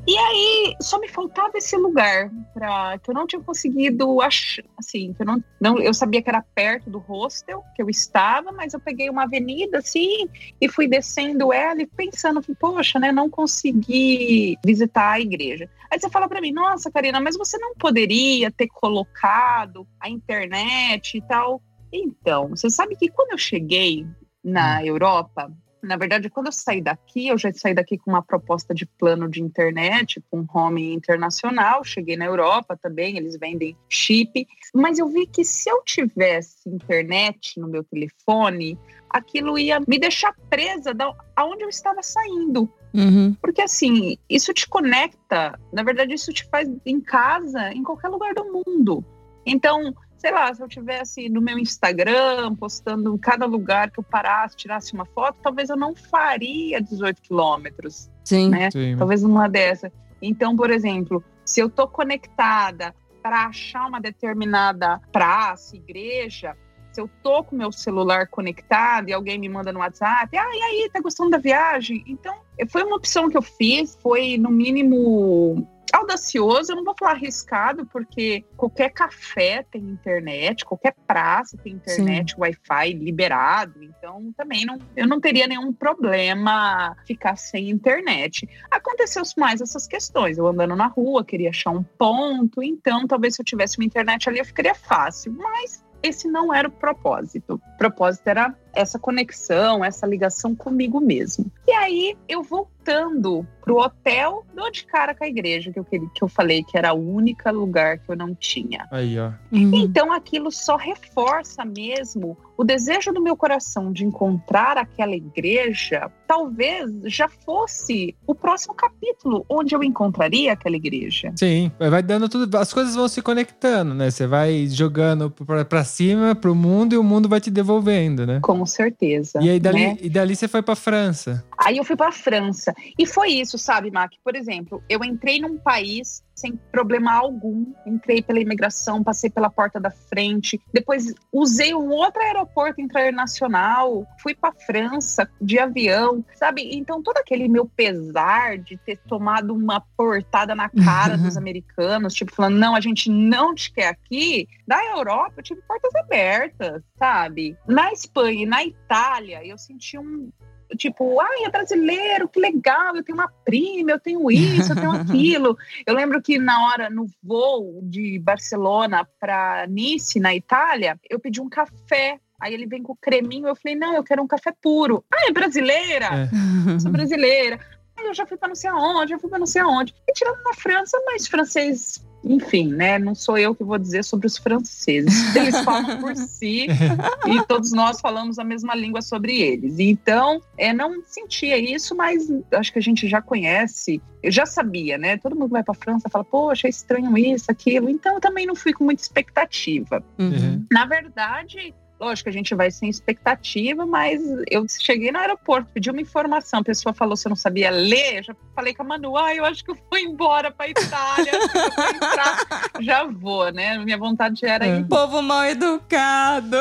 E 0.06 0.16
aí, 0.16 0.76
só 0.80 0.98
me 0.98 1.08
faltava 1.08 1.56
esse 1.56 1.76
lugar 1.76 2.30
para 2.52 2.98
que 2.98 3.10
eu 3.10 3.14
não 3.14 3.26
tinha 3.26 3.42
conseguido 3.42 4.20
achar, 4.20 4.64
assim, 4.78 5.12
que 5.12 5.22
eu 5.22 5.26
não, 5.26 5.44
não, 5.60 5.78
eu 5.78 5.92
sabia 5.92 6.22
que 6.22 6.28
era 6.28 6.44
perto 6.54 6.88
do 6.88 6.98
hostel 6.98 7.62
que 7.74 7.82
eu 7.82 7.90
estava, 7.90 8.50
mas 8.52 8.72
eu 8.72 8.80
peguei 8.80 9.10
uma 9.10 9.24
avenida 9.24 9.78
assim 9.78 10.28
e 10.60 10.68
fui 10.68 10.88
descendo 10.88 11.52
ela 11.52 11.82
e 11.82 11.86
pensando, 11.86 12.40
poxa, 12.58 12.98
né, 12.98 13.12
não 13.12 13.28
consegui 13.28 14.56
visitar 14.64 15.12
a 15.12 15.20
igreja. 15.20 15.68
Aí 15.90 15.98
você 15.98 16.08
fala 16.08 16.28
para 16.28 16.40
mim, 16.40 16.52
nossa, 16.52 16.90
Karina, 16.90 17.20
mas 17.20 17.36
você 17.36 17.58
não 17.58 17.74
poderia 17.74 18.50
ter 18.50 18.68
colocado 18.68 19.86
a 20.00 20.08
internet 20.08 21.18
e 21.18 21.22
tal? 21.22 21.62
Então, 21.92 22.48
você 22.48 22.70
sabe 22.70 22.96
que 22.96 23.08
quando 23.08 23.32
eu 23.32 23.38
cheguei 23.38 24.06
na 24.42 24.84
Europa, 24.84 25.50
na 25.84 25.96
verdade, 25.96 26.30
quando 26.30 26.46
eu 26.46 26.52
saí 26.52 26.80
daqui, 26.80 27.28
eu 27.28 27.38
já 27.38 27.52
saí 27.52 27.74
daqui 27.74 27.98
com 27.98 28.10
uma 28.10 28.22
proposta 28.22 28.74
de 28.74 28.86
plano 28.86 29.28
de 29.28 29.42
internet, 29.42 30.22
com 30.30 30.40
um 30.40 30.46
home 30.52 30.94
internacional. 30.94 31.84
Cheguei 31.84 32.16
na 32.16 32.24
Europa 32.24 32.76
também, 32.80 33.16
eles 33.16 33.38
vendem 33.38 33.76
chip. 33.88 34.46
Mas 34.74 34.98
eu 34.98 35.08
vi 35.08 35.26
que 35.26 35.44
se 35.44 35.70
eu 35.70 35.82
tivesse 35.82 36.68
internet 36.68 37.60
no 37.60 37.68
meu 37.68 37.84
telefone, 37.84 38.78
aquilo 39.08 39.58
ia 39.58 39.78
me 39.86 39.98
deixar 39.98 40.34
presa 40.50 40.92
da 40.92 41.12
aonde 41.36 41.62
eu 41.62 41.68
estava 41.68 42.02
saindo. 42.02 42.68
Uhum. 42.92 43.34
Porque 43.40 43.62
assim, 43.62 44.16
isso 44.28 44.52
te 44.54 44.68
conecta, 44.68 45.58
na 45.72 45.82
verdade, 45.82 46.14
isso 46.14 46.32
te 46.32 46.44
faz 46.48 46.68
em 46.86 47.00
casa, 47.00 47.72
em 47.72 47.82
qualquer 47.82 48.08
lugar 48.08 48.34
do 48.34 48.44
mundo. 48.44 49.04
Então, 49.46 49.94
sei 50.24 50.32
lá, 50.32 50.54
se 50.54 50.62
eu 50.62 50.68
tivesse 50.68 51.28
no 51.28 51.42
meu 51.42 51.58
Instagram 51.58 52.54
postando 52.54 53.14
em 53.14 53.18
cada 53.18 53.44
lugar 53.44 53.90
que 53.90 54.00
eu 54.00 54.02
parasse, 54.02 54.56
tirasse 54.56 54.94
uma 54.94 55.04
foto, 55.04 55.36
talvez 55.42 55.68
eu 55.68 55.76
não 55.76 55.94
faria 55.94 56.80
18 56.80 57.20
quilômetros, 57.20 58.10
Sim. 58.24 58.48
né? 58.48 58.70
Sim. 58.70 58.96
Talvez 58.96 59.22
numa 59.22 59.50
dessa. 59.50 59.92
Então, 60.22 60.56
por 60.56 60.70
exemplo, 60.70 61.22
se 61.44 61.60
eu 61.60 61.68
tô 61.68 61.86
conectada 61.86 62.94
para 63.22 63.44
achar 63.44 63.86
uma 63.86 64.00
determinada 64.00 64.98
praça, 65.12 65.76
igreja, 65.76 66.56
se 66.90 67.02
eu 67.02 67.10
tô 67.22 67.44
com 67.44 67.54
meu 67.54 67.70
celular 67.70 68.26
conectado 68.28 69.10
e 69.10 69.12
alguém 69.12 69.38
me 69.38 69.50
manda 69.50 69.74
no 69.74 69.80
WhatsApp, 69.80 70.34
ah, 70.38 70.50
e 70.54 70.62
aí, 70.62 70.90
tá 70.90 71.00
gostando 71.00 71.28
da 71.28 71.38
viagem? 71.38 72.02
Então, 72.06 72.34
foi 72.70 72.82
uma 72.82 72.96
opção 72.96 73.28
que 73.28 73.36
eu 73.36 73.42
fiz, 73.42 73.94
foi 74.00 74.38
no 74.38 74.50
mínimo 74.50 75.68
audacioso, 76.14 76.72
eu 76.72 76.76
não 76.76 76.84
vou 76.84 76.94
falar 76.98 77.12
arriscado, 77.12 77.84
porque 77.86 78.44
qualquer 78.56 78.90
café 78.90 79.64
tem 79.70 79.82
internet, 79.82 80.64
qualquer 80.64 80.94
praça 81.06 81.56
tem 81.58 81.74
internet, 81.74 82.34
Wi-Fi 82.38 82.92
liberado, 82.92 83.82
então 83.82 84.32
também 84.36 84.64
não, 84.64 84.78
eu 84.96 85.06
não 85.06 85.20
teria 85.20 85.46
nenhum 85.46 85.72
problema 85.72 86.96
ficar 87.06 87.36
sem 87.36 87.68
internet. 87.68 88.48
Aconteceu 88.70 89.22
mais 89.36 89.60
essas 89.60 89.86
questões, 89.86 90.38
eu 90.38 90.46
andando 90.46 90.76
na 90.76 90.86
rua, 90.86 91.24
queria 91.24 91.50
achar 91.50 91.70
um 91.70 91.82
ponto, 91.82 92.62
então 92.62 93.06
talvez 93.06 93.34
se 93.34 93.42
eu 93.42 93.44
tivesse 93.44 93.78
uma 93.78 93.84
internet 93.84 94.28
ali 94.28 94.38
eu 94.38 94.44
ficaria 94.44 94.74
fácil, 94.74 95.32
mas 95.32 95.84
esse 96.02 96.28
não 96.28 96.52
era 96.52 96.68
o 96.68 96.72
propósito. 96.72 97.54
O 97.54 97.78
propósito 97.78 98.28
era 98.28 98.54
essa 98.74 98.98
conexão, 98.98 99.84
essa 99.84 100.06
ligação 100.06 100.54
comigo 100.54 101.00
mesmo. 101.00 101.46
E 101.66 101.72
aí 101.72 102.16
eu 102.28 102.42
voltando 102.42 103.46
pro 103.64 103.78
hotel, 103.78 104.44
dou 104.54 104.70
de 104.70 104.84
cara 104.84 105.14
com 105.14 105.24
a 105.24 105.28
igreja 105.28 105.72
que 105.72 105.78
eu, 105.78 105.84
que 105.84 106.22
eu 106.22 106.28
falei 106.28 106.62
que 106.62 106.76
era 106.76 106.92
o 106.92 107.14
único 107.14 107.50
lugar 107.50 107.98
que 107.98 108.10
eu 108.10 108.16
não 108.16 108.34
tinha. 108.34 108.86
Aí, 108.90 109.18
ó. 109.18 109.30
Uhum. 109.50 109.70
Então 109.74 110.12
aquilo 110.12 110.50
só 110.52 110.76
reforça 110.76 111.64
mesmo 111.64 112.36
o 112.56 112.62
desejo 112.62 113.12
do 113.12 113.22
meu 113.22 113.36
coração 113.36 113.92
de 113.92 114.04
encontrar 114.04 114.76
aquela 114.76 115.16
igreja. 115.16 116.10
Talvez 116.26 116.90
já 117.06 117.26
fosse 117.26 118.14
o 118.26 118.34
próximo 118.34 118.74
capítulo 118.74 119.44
onde 119.48 119.74
eu 119.74 119.82
encontraria 119.82 120.52
aquela 120.52 120.76
igreja. 120.76 121.32
Sim, 121.36 121.72
vai 121.78 122.02
dando 122.02 122.28
tudo, 122.28 122.54
as 122.56 122.72
coisas 122.72 122.94
vão 122.94 123.08
se 123.08 123.22
conectando, 123.22 123.94
né? 123.94 124.10
Você 124.10 124.26
vai 124.26 124.66
jogando 124.66 125.30
para 125.68 125.84
cima, 125.84 126.34
pro 126.34 126.54
mundo 126.54 126.94
e 126.94 126.98
o 126.98 127.02
mundo 127.02 127.28
vai 127.28 127.40
te 127.40 127.50
devolvendo, 127.50 128.26
né? 128.26 128.40
Com 128.40 128.63
certeza. 128.66 129.40
E 129.42 129.50
aí 129.50 129.60
dali, 129.60 129.86
né? 129.86 129.96
e 130.00 130.08
dali 130.08 130.34
você 130.36 130.48
foi 130.48 130.62
para 130.62 130.76
França. 130.76 131.44
Aí 131.58 131.78
eu 131.78 131.84
fui 131.84 131.96
para 131.96 132.12
França. 132.12 132.74
E 132.98 133.06
foi 133.06 133.30
isso, 133.30 133.58
sabe, 133.58 133.90
Mac? 133.90 134.12
Por 134.22 134.36
exemplo, 134.36 134.82
eu 134.88 135.02
entrei 135.04 135.40
num 135.40 135.56
país 135.56 136.22
sem 136.34 136.58
problema 136.72 137.12
algum. 137.12 137.72
Entrei 137.86 138.20
pela 138.20 138.40
imigração, 138.40 139.02
passei 139.02 139.30
pela 139.30 139.48
porta 139.48 139.78
da 139.78 139.90
frente. 139.90 140.60
Depois 140.72 141.14
usei 141.32 141.74
um 141.74 141.90
outro 141.90 142.20
aeroporto 142.22 142.80
internacional, 142.80 144.06
fui 144.20 144.34
para 144.34 144.52
França 144.66 145.28
de 145.40 145.58
avião, 145.58 146.24
sabe? 146.34 146.74
Então 146.74 147.02
todo 147.02 147.18
aquele 147.18 147.48
meu 147.48 147.66
pesar 147.66 148.58
de 148.58 148.76
ter 148.76 148.98
tomado 149.08 149.54
uma 149.54 149.80
portada 149.96 150.54
na 150.54 150.68
cara 150.68 151.16
dos 151.18 151.36
americanos, 151.36 152.14
tipo 152.14 152.34
falando 152.34 152.58
não, 152.58 152.74
a 152.74 152.80
gente 152.80 153.10
não 153.10 153.54
te 153.54 153.72
quer 153.72 153.88
aqui. 153.88 154.48
Da 154.66 154.82
Europa 154.96 155.34
eu 155.36 155.42
tive 155.42 155.62
portas 155.62 155.94
abertas, 155.94 156.82
sabe? 156.98 157.56
Na 157.66 157.92
Espanha 157.92 158.42
e 158.42 158.46
na 158.54 158.64
Itália 158.64 159.44
eu 159.44 159.58
senti 159.58 159.98
um 159.98 160.30
tipo, 160.78 161.20
ai, 161.20 161.44
é 161.44 161.50
brasileiro, 161.50 162.28
que 162.28 162.40
legal, 162.40 162.96
eu 162.96 163.04
tenho 163.04 163.18
uma 163.18 163.28
prima, 163.44 163.92
eu 163.92 164.00
tenho 164.00 164.28
isso, 164.30 164.72
eu 164.72 164.76
tenho 164.76 164.90
aquilo. 165.02 165.56
Eu 165.86 165.94
lembro 165.94 166.20
que 166.22 166.38
na 166.38 166.66
hora, 166.66 166.90
no 166.90 167.06
voo 167.22 167.80
de 167.82 168.18
Barcelona 168.18 169.06
para 169.20 169.66
Nice, 169.68 170.18
na 170.18 170.34
Itália, 170.34 170.98
eu 171.08 171.20
pedi 171.20 171.40
um 171.40 171.48
café. 171.48 172.18
Aí 172.40 172.52
ele 172.52 172.66
vem 172.66 172.82
com 172.82 172.92
o 172.92 172.96
creminho, 172.96 173.46
eu 173.46 173.54
falei, 173.54 173.76
não, 173.76 173.94
eu 173.94 174.02
quero 174.02 174.22
um 174.22 174.26
café 174.26 174.52
puro. 174.60 175.04
Ah, 175.12 175.28
é 175.28 175.32
brasileira? 175.32 176.06
É. 176.06 176.78
Sou 176.80 176.90
brasileira. 176.92 177.60
Aí 177.96 178.06
eu 178.06 178.14
já 178.14 178.26
fui 178.26 178.36
para 178.36 178.48
não 178.48 178.56
sei 178.56 178.70
aonde, 178.70 179.10
já 179.10 179.18
fui 179.18 179.30
para 179.30 179.38
não 179.38 179.46
sei 179.46 179.62
aonde. 179.62 179.94
E 180.08 180.12
tirando 180.12 180.42
na 180.42 180.54
França, 180.54 180.98
mas 181.06 181.28
francês 181.28 182.04
enfim, 182.24 182.68
né? 182.68 182.98
Não 182.98 183.14
sou 183.14 183.36
eu 183.36 183.54
que 183.54 183.62
vou 183.62 183.78
dizer 183.78 184.02
sobre 184.02 184.26
os 184.26 184.36
franceses. 184.36 185.14
Eles 185.36 185.60
falam 185.60 186.00
por 186.00 186.16
si 186.16 186.66
e 187.26 187.46
todos 187.46 187.72
nós 187.72 188.00
falamos 188.00 188.38
a 188.38 188.44
mesma 188.44 188.74
língua 188.74 189.02
sobre 189.02 189.40
eles. 189.40 189.78
Então, 189.78 190.40
é, 190.56 190.72
não 190.72 191.02
sentia 191.06 191.58
isso, 191.58 191.94
mas 191.94 192.28
acho 192.52 192.72
que 192.72 192.78
a 192.78 192.82
gente 192.82 193.08
já 193.08 193.20
conhece. 193.20 194.00
Eu 194.22 194.32
já 194.32 194.46
sabia, 194.46 194.96
né? 194.96 195.16
Todo 195.16 195.36
mundo 195.36 195.50
vai 195.50 195.62
para 195.62 195.72
a 195.72 195.76
França 195.76 196.08
fala, 196.08 196.24
poxa, 196.24 196.66
é 196.66 196.70
estranho 196.70 197.16
isso, 197.18 197.50
aquilo. 197.50 197.90
Então, 197.90 198.14
eu 198.14 198.20
também 198.20 198.46
não 198.46 198.54
fui 198.54 198.72
com 198.72 198.84
muita 198.84 199.02
expectativa. 199.02 200.02
Uhum. 200.18 200.64
Na 200.70 200.86
verdade, 200.86 201.74
Lógico, 202.00 202.28
a 202.28 202.32
gente 202.32 202.54
vai 202.54 202.70
sem 202.70 202.90
expectativa, 202.90 203.86
mas 203.86 204.20
eu 204.50 204.66
cheguei 204.68 205.12
no 205.12 205.18
aeroporto, 205.18 205.70
pedi 205.72 205.90
uma 205.90 206.00
informação, 206.00 206.60
a 206.60 206.64
pessoa 206.64 206.92
falou 206.92 207.16
se 207.16 207.26
eu 207.26 207.30
não 207.30 207.36
sabia 207.36 207.70
ler, 207.70 208.18
eu 208.18 208.22
já 208.24 208.36
falei 208.54 208.74
com 208.74 208.82
a 208.82 208.86
Manu, 208.86 209.16
ah, 209.16 209.34
eu 209.34 209.44
acho 209.44 209.64
que 209.64 209.70
eu 209.70 209.78
vou 209.90 209.98
embora 209.98 210.50
pra 210.50 210.68
Itália, 210.68 211.32
eu 211.32 211.48
vou 211.48 211.88
entrar, 211.88 212.38
já 212.82 213.04
vou, 213.04 213.52
né? 213.52 213.78
Minha 213.78 213.96
vontade 213.96 214.44
era 214.44 214.66
ir. 214.66 214.84
Povo 214.86 215.22
mal 215.22 215.44
educado. 215.44 216.56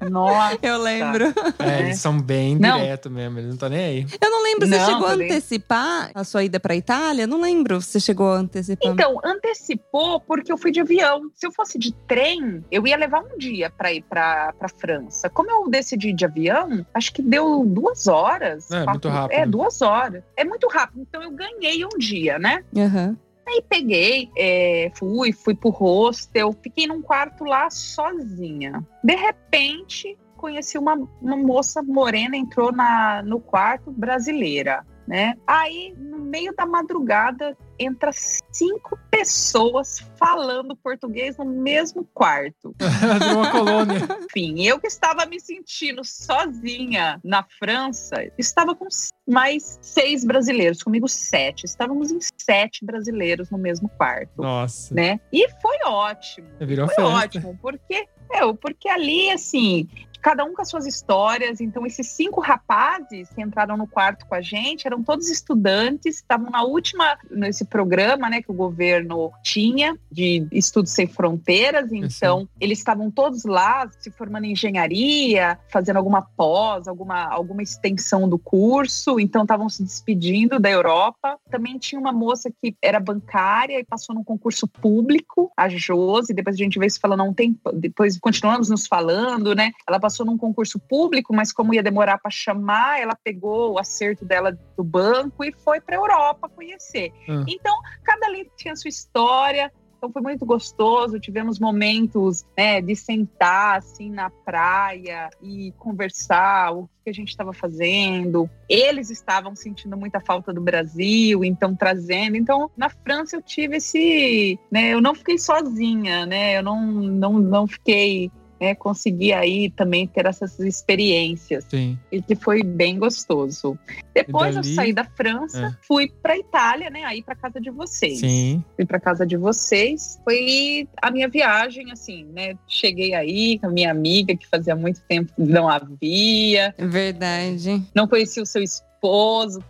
Nossa. 0.00 0.58
Eu 0.62 0.78
lembro. 0.78 1.32
É, 1.58 1.80
eles 1.80 1.98
são 1.98 2.20
bem 2.20 2.56
Não. 2.56 2.78
direto 2.78 3.10
mesmo, 3.10 3.38
eles 3.38 3.48
não 3.48 3.54
estão 3.54 3.68
nem 3.68 3.84
aí. 3.84 4.06
Eu 4.20 4.30
não 4.30 4.42
lembro, 4.42 4.66
você 4.66 4.78
Não, 4.78 4.86
chegou 4.86 5.06
a 5.06 5.12
antecipar 5.12 6.10
a 6.14 6.24
sua 6.24 6.44
ida 6.44 6.60
pra 6.60 6.76
Itália? 6.76 7.26
Não 7.26 7.40
lembro 7.40 7.80
se 7.80 7.92
você 7.92 8.00
chegou 8.00 8.32
a 8.32 8.36
antecipar. 8.36 8.92
Então, 8.92 9.18
antecipou 9.24 10.20
porque 10.20 10.52
eu 10.52 10.58
fui 10.58 10.70
de 10.70 10.80
avião. 10.80 11.30
Se 11.34 11.46
eu 11.46 11.52
fosse 11.52 11.78
de 11.78 11.92
trem, 12.06 12.64
eu 12.70 12.86
ia 12.86 12.96
levar 12.96 13.22
um 13.22 13.38
dia 13.38 13.70
para 13.70 13.92
ir 13.92 14.02
para 14.02 14.52
para 14.52 14.68
França. 14.68 15.28
Como 15.28 15.50
eu 15.50 15.68
decidi 15.68 16.12
de 16.12 16.24
avião, 16.24 16.84
acho 16.94 17.12
que 17.12 17.22
deu 17.22 17.64
duas 17.66 18.06
horas. 18.06 18.70
É, 18.70 18.84
muito 18.86 19.08
rápido. 19.08 19.38
É, 19.38 19.46
duas 19.46 19.82
horas. 19.82 20.22
É 20.36 20.44
muito 20.44 20.68
rápido. 20.68 21.00
Então 21.02 21.22
eu 21.22 21.30
ganhei 21.30 21.84
um 21.84 21.98
dia, 21.98 22.38
né? 22.38 22.64
Aham. 22.76 23.16
Aí 23.46 23.62
peguei, 23.68 24.30
é, 24.36 24.90
fui, 24.94 25.32
fui 25.32 25.54
pro 25.54 25.70
hostel, 25.70 26.52
fiquei 26.62 26.86
num 26.86 27.00
quarto 27.00 27.44
lá 27.44 27.70
sozinha. 27.70 28.84
De 29.04 29.14
repente, 29.14 30.18
conheci 30.36 30.76
uma, 30.76 30.94
uma 31.22 31.36
moça 31.36 31.82
morena, 31.82 32.36
entrou 32.36 32.72
na, 32.72 33.22
no 33.22 33.40
quarto, 33.40 33.90
brasileira, 33.92 34.84
né? 35.06 35.34
Aí, 35.46 35.94
no 35.96 36.18
meio 36.18 36.54
da 36.56 36.66
madrugada, 36.66 37.56
entra 37.78 38.10
cinco 38.12 38.98
pessoas 39.10 40.04
falando 40.18 40.76
português 40.76 41.36
no 41.36 41.44
mesmo 41.44 42.04
quarto. 42.14 42.74
Virou 42.80 43.36
uma 43.38 43.50
colônia. 43.50 44.08
Enfim, 44.24 44.62
eu 44.62 44.80
que 44.80 44.86
estava 44.86 45.26
me 45.26 45.40
sentindo 45.40 46.02
sozinha 46.04 47.20
na 47.24 47.42
França, 47.58 48.16
estava 48.38 48.74
com 48.74 48.86
mais 49.26 49.78
seis 49.82 50.24
brasileiros, 50.24 50.82
comigo 50.82 51.08
sete. 51.08 51.64
Estávamos 51.64 52.10
em 52.10 52.18
sete 52.38 52.84
brasileiros 52.84 53.50
no 53.50 53.58
mesmo 53.58 53.88
quarto 53.88 54.42
Nossa. 54.42 54.94
né? 54.94 55.20
E 55.32 55.48
foi 55.60 55.76
ótimo. 55.84 56.48
Virou 56.60 56.86
foi 56.86 56.94
festa. 56.96 57.10
ótimo, 57.10 57.58
porque 57.60 58.06
é, 58.32 58.52
porque 58.60 58.88
ali 58.88 59.30
assim, 59.30 59.88
cada 60.26 60.44
um 60.44 60.52
com 60.52 60.60
as 60.60 60.68
suas 60.68 60.86
histórias. 60.88 61.60
Então 61.60 61.86
esses 61.86 62.08
cinco 62.08 62.40
rapazes 62.40 63.28
que 63.28 63.40
entraram 63.40 63.76
no 63.76 63.86
quarto 63.86 64.26
com 64.26 64.34
a 64.34 64.40
gente 64.40 64.84
eram 64.84 65.00
todos 65.00 65.30
estudantes, 65.30 66.16
estavam 66.16 66.50
na 66.50 66.64
última 66.64 67.16
nesse 67.30 67.64
programa, 67.64 68.28
né, 68.28 68.42
que 68.42 68.50
o 68.50 68.54
governo 68.54 69.30
tinha 69.40 69.96
de 70.10 70.44
estudos 70.50 70.90
sem 70.90 71.06
fronteiras. 71.06 71.92
Então 71.92 72.48
eles 72.60 72.78
estavam 72.78 73.08
todos 73.08 73.44
lá 73.44 73.88
se 74.00 74.10
formando 74.10 74.46
em 74.46 74.50
engenharia, 74.50 75.60
fazendo 75.68 75.98
alguma 75.98 76.22
pós, 76.22 76.88
alguma 76.88 77.28
alguma 77.28 77.62
extensão 77.62 78.28
do 78.28 78.36
curso. 78.36 79.20
Então 79.20 79.42
estavam 79.42 79.68
se 79.68 79.84
despedindo 79.84 80.58
da 80.58 80.68
Europa. 80.68 81.38
Também 81.48 81.78
tinha 81.78 82.00
uma 82.00 82.12
moça 82.12 82.50
que 82.50 82.74
era 82.82 82.98
bancária 82.98 83.78
e 83.78 83.84
passou 83.84 84.12
num 84.12 84.24
concurso 84.24 84.66
público, 84.66 85.52
a 85.56 85.68
Josi. 85.68 86.34
Depois 86.34 86.56
a 86.56 86.58
gente 86.58 86.80
veio 86.80 86.90
se 86.90 86.98
falando 86.98 87.20
há 87.20 87.24
um 87.24 87.32
tempo, 87.32 87.70
depois 87.72 88.18
continuamos 88.18 88.68
nos 88.68 88.88
falando, 88.88 89.54
né? 89.54 89.70
Ela 89.86 90.00
passou 90.00 90.15
num 90.24 90.38
concurso 90.38 90.78
público, 90.78 91.34
mas 91.34 91.52
como 91.52 91.74
ia 91.74 91.82
demorar 91.82 92.18
para 92.18 92.30
chamar, 92.30 93.00
ela 93.00 93.14
pegou 93.14 93.74
o 93.74 93.78
acerto 93.78 94.24
dela 94.24 94.56
do 94.76 94.84
banco 94.84 95.44
e 95.44 95.52
foi 95.52 95.80
para 95.80 95.96
Europa 95.96 96.48
conhecer. 96.48 97.12
Hum. 97.28 97.44
Então, 97.46 97.76
cada 98.02 98.26
ali 98.26 98.50
tinha 98.56 98.72
a 98.72 98.76
sua 98.76 98.88
história. 98.88 99.72
Então 99.96 100.12
foi 100.12 100.22
muito 100.22 100.44
gostoso, 100.44 101.18
tivemos 101.18 101.58
momentos 101.58 102.44
né, 102.56 102.80
de 102.80 102.94
sentar 102.94 103.78
assim 103.78 104.10
na 104.10 104.28
praia 104.30 105.30
e 105.42 105.72
conversar 105.78 106.74
o 106.74 106.88
que 107.02 107.10
a 107.10 107.12
gente 107.12 107.30
estava 107.30 107.52
fazendo. 107.52 108.48
Eles 108.68 109.10
estavam 109.10 109.56
sentindo 109.56 109.96
muita 109.96 110.20
falta 110.20 110.52
do 110.52 110.60
Brasil, 110.60 111.44
então 111.44 111.74
trazendo. 111.74 112.36
Então 112.36 112.70
na 112.76 112.90
França 112.90 113.36
eu 113.36 113.42
tive 113.42 113.78
esse, 113.78 114.58
né, 114.70 114.92
eu 114.92 115.00
não 115.00 115.14
fiquei 115.14 115.38
sozinha, 115.38 116.26
né? 116.26 116.58
Eu 116.58 116.62
não 116.62 116.86
não, 116.86 117.32
não 117.38 117.66
fiquei 117.66 118.30
né, 118.60 118.74
consegui 118.74 119.32
aí 119.32 119.70
também 119.70 120.06
ter 120.06 120.26
essas 120.26 120.58
experiências 120.60 121.64
Sim. 121.68 121.98
e 122.10 122.22
que 122.22 122.34
foi 122.34 122.62
bem 122.62 122.98
gostoso. 122.98 123.78
Depois 124.14 124.54
dali- 124.54 124.68
eu 124.68 124.74
saí 124.74 124.92
da 124.92 125.04
França, 125.04 125.78
fui 125.82 126.10
para 126.22 126.36
Itália, 126.38 126.88
né, 126.90 127.04
aí 127.04 127.22
para 127.22 127.34
casa 127.34 127.60
de 127.60 127.70
vocês. 127.70 128.20
Sim. 128.20 128.64
Fui 128.74 128.84
para 128.86 128.98
casa 128.98 129.26
de 129.26 129.36
vocês. 129.36 130.18
Foi 130.24 130.88
a 131.02 131.10
minha 131.10 131.28
viagem, 131.28 131.90
assim, 131.92 132.24
né? 132.32 132.54
Cheguei 132.66 133.14
aí 133.14 133.58
com 133.58 133.66
a 133.66 133.70
minha 133.70 133.90
amiga 133.90 134.34
que 134.36 134.46
fazia 134.46 134.74
muito 134.74 135.00
tempo 135.08 135.32
que 135.34 135.42
não 135.42 135.68
havia, 135.68 136.74
Verdade. 136.78 137.82
não 137.94 138.08
conhecia 138.08 138.42
o 138.42 138.46
seu 138.46 138.62
esposo 138.62 138.85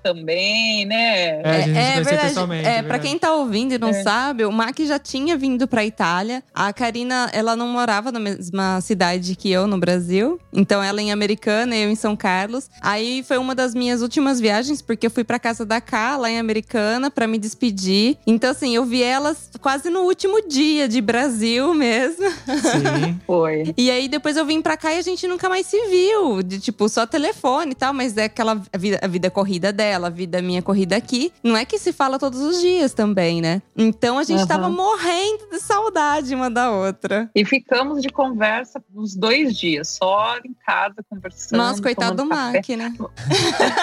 também, 0.02 0.84
né? 0.86 1.40
É, 1.42 1.48
a 1.50 1.60
gente 1.60 1.66
se 1.66 1.72
conheceu 1.74 2.04
verdade. 2.04 2.28
pessoalmente, 2.28 2.66
É, 2.66 2.70
é 2.70 2.72
pra 2.74 2.82
verdade. 2.82 3.02
quem 3.08 3.18
tá 3.18 3.32
ouvindo 3.34 3.72
e 3.74 3.78
não 3.78 3.88
É. 3.88 4.02
sabe, 4.02 4.44
o 4.44 4.52
Mac 4.52 4.78
já 4.80 4.98
tinha 4.98 5.36
vindo 5.36 5.66
pra 5.68 5.84
Itália. 5.84 6.42
A 6.54 6.72
Karina, 6.72 7.28
ela 7.32 7.54
não 7.54 7.68
morava 7.68 8.10
na 8.10 8.18
mesma 8.20 8.80
cidade 8.80 9.36
que 9.36 9.50
eu 9.50 9.66
no 9.66 9.78
Brasil. 9.78 10.40
Então 10.52 10.82
ela 10.82 11.00
em 11.02 11.12
Americana, 11.12 11.76
eu 11.76 11.90
em 11.90 11.94
São 11.94 12.16
Carlos. 12.16 12.70
Aí 12.80 13.22
foi 13.22 13.36
uma 13.38 13.54
das 13.54 13.74
minhas 13.74 14.00
últimas 14.02 14.40
viagens, 14.40 14.80
porque 14.80 15.06
eu 15.06 15.10
fui 15.10 15.24
pra 15.24 15.38
casa 15.38 15.64
da 15.64 15.80
Cá, 15.80 16.16
lá 16.16 16.30
em 16.30 16.38
Americana, 16.38 17.10
pra 17.10 17.26
me 17.26 17.38
despedir. 17.38 18.16
Então, 18.26 18.50
assim, 18.50 18.74
eu 18.74 18.84
vi 18.84 19.02
elas 19.02 19.50
quase 19.60 19.90
no 19.90 20.00
último 20.00 20.48
dia 20.48 20.88
de 20.88 21.00
Brasil 21.00 21.74
mesmo. 21.74 22.28
Sim. 22.30 23.20
Foi. 23.26 23.74
E 23.76 23.90
aí 23.90 24.08
depois 24.08 24.36
eu 24.36 24.44
vim 24.46 24.60
pra 24.62 24.76
cá 24.76 24.92
e 24.94 24.98
a 24.98 25.02
gente 25.02 25.26
nunca 25.28 25.48
mais 25.48 25.66
se 25.66 25.78
viu. 25.88 26.42
De 26.42 26.58
tipo, 26.58 26.88
só 26.88 27.06
telefone 27.06 27.72
e 27.72 27.74
tal, 27.74 27.92
mas 27.92 28.16
é 28.16 28.24
aquela 28.24 28.60
vida, 28.76 29.00
vida 29.16 29.30
corrida 29.30 29.72
dela, 29.72 30.08
a 30.08 30.10
vida 30.10 30.42
minha 30.42 30.60
corrida 30.60 30.94
aqui. 30.94 31.32
Não 31.42 31.56
é 31.56 31.64
que 31.64 31.78
se 31.78 31.90
fala 31.92 32.18
todos 32.18 32.40
os 32.40 32.60
dias 32.60 32.92
também, 32.92 33.40
né? 33.40 33.62
Então 33.74 34.18
a 34.18 34.24
gente 34.24 34.40
Aham. 34.40 34.46
tava 34.46 34.68
morrendo 34.68 35.48
de 35.50 35.58
saudade 35.58 36.34
uma 36.34 36.50
da 36.50 36.70
outra. 36.70 37.30
E 37.34 37.44
ficamos 37.44 38.02
de 38.02 38.10
conversa 38.10 38.82
uns 38.94 39.16
dois 39.16 39.56
dias, 39.56 39.88
só 39.88 40.36
em 40.44 40.54
casa 40.66 40.96
conversando. 41.08 41.58
Nossa, 41.58 41.80
coitado 41.82 42.22
do 42.22 42.28
café. 42.28 42.52
Mac, 42.52 42.68
né? 42.70 42.92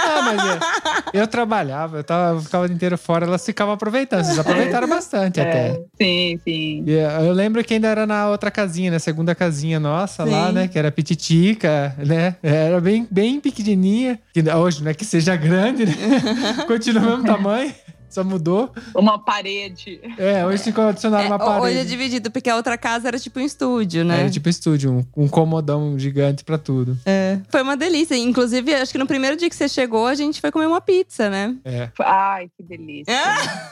Ah, 0.06 0.22
mas 0.22 1.14
é, 1.14 1.22
eu 1.22 1.28
trabalhava, 1.28 1.98
eu, 1.98 2.04
tava, 2.04 2.38
eu 2.38 2.42
ficava 2.42 2.66
o 2.66 2.68
dia 2.68 2.76
inteiro 2.76 2.98
fora, 2.98 3.26
elas 3.26 3.44
ficavam 3.46 3.74
aproveitando. 3.74 4.24
Vocês 4.24 4.38
aproveitaram 4.38 4.88
bastante 4.88 5.40
até. 5.42 5.68
É, 5.70 5.82
sim, 6.00 6.40
sim. 6.44 6.84
E, 6.86 6.96
eh, 6.96 7.18
Eu 7.28 7.34
lembro 7.34 7.64
que 7.64 7.74
ainda 7.74 7.88
era 7.88 8.06
na 8.06 8.30
outra 8.30 8.52
casinha, 8.52 8.92
na 8.92 9.00
segunda 9.00 9.34
casinha 9.34 9.80
nossa 9.80 10.24
lá, 10.24 10.48
Sim. 10.48 10.54
né? 10.54 10.68
Que 10.68 10.78
era 10.78 10.92
pititica, 10.92 11.96
né? 11.98 12.36
Era 12.44 12.80
bem, 12.80 13.08
bem 13.10 13.40
pequenininha. 13.40 14.20
Que 14.34 14.42
hoje 14.52 14.84
não 14.84 14.92
é 14.92 14.94
que 14.94 15.06
seja 15.06 15.23
grande, 15.36 15.86
né? 15.86 15.94
Continua 16.68 17.02
o 17.02 17.06
mesmo 17.06 17.24
tamanho, 17.26 17.74
só 18.14 18.24
mudou. 18.24 18.72
Uma 18.96 19.18
parede. 19.20 20.00
É, 20.18 20.46
hoje 20.46 20.64
ficou 20.64 20.86
adicionado 20.88 21.24
É, 21.24 21.28
uma 21.28 21.40
parede. 21.40 21.66
hoje 21.66 21.78
é 21.80 21.84
dividido, 21.84 22.32
porque 22.32 22.50
a 22.50 22.56
outra 22.56 22.78
casa 22.78 23.08
era 23.08 23.20
tipo 23.20 23.40
um 23.40 23.44
estúdio, 23.44 24.04
né? 24.06 24.22
Era 24.22 24.30
tipo 24.30 24.48
estúdio, 24.50 24.92
um, 25.16 25.24
um 25.24 25.28
comodão 25.28 25.98
gigante 25.98 26.44
pra 26.44 26.58
tudo. 26.58 26.98
É. 27.06 27.40
Foi 27.50 27.62
uma 27.62 27.76
delícia. 27.76 28.16
Inclusive, 28.16 28.74
acho 28.76 28.92
que 28.92 28.98
no 28.98 29.08
primeiro 29.08 29.36
dia 29.36 29.50
que 29.50 29.56
você 29.56 29.68
chegou, 29.68 30.06
a 30.08 30.16
gente 30.16 30.40
foi 30.40 30.52
comer 30.52 30.68
uma 30.68 30.82
pizza, 30.82 31.30
né? 31.30 31.56
É. 31.66 31.90
Ai, 32.00 32.50
que 32.56 32.64
delícia. 32.64 33.14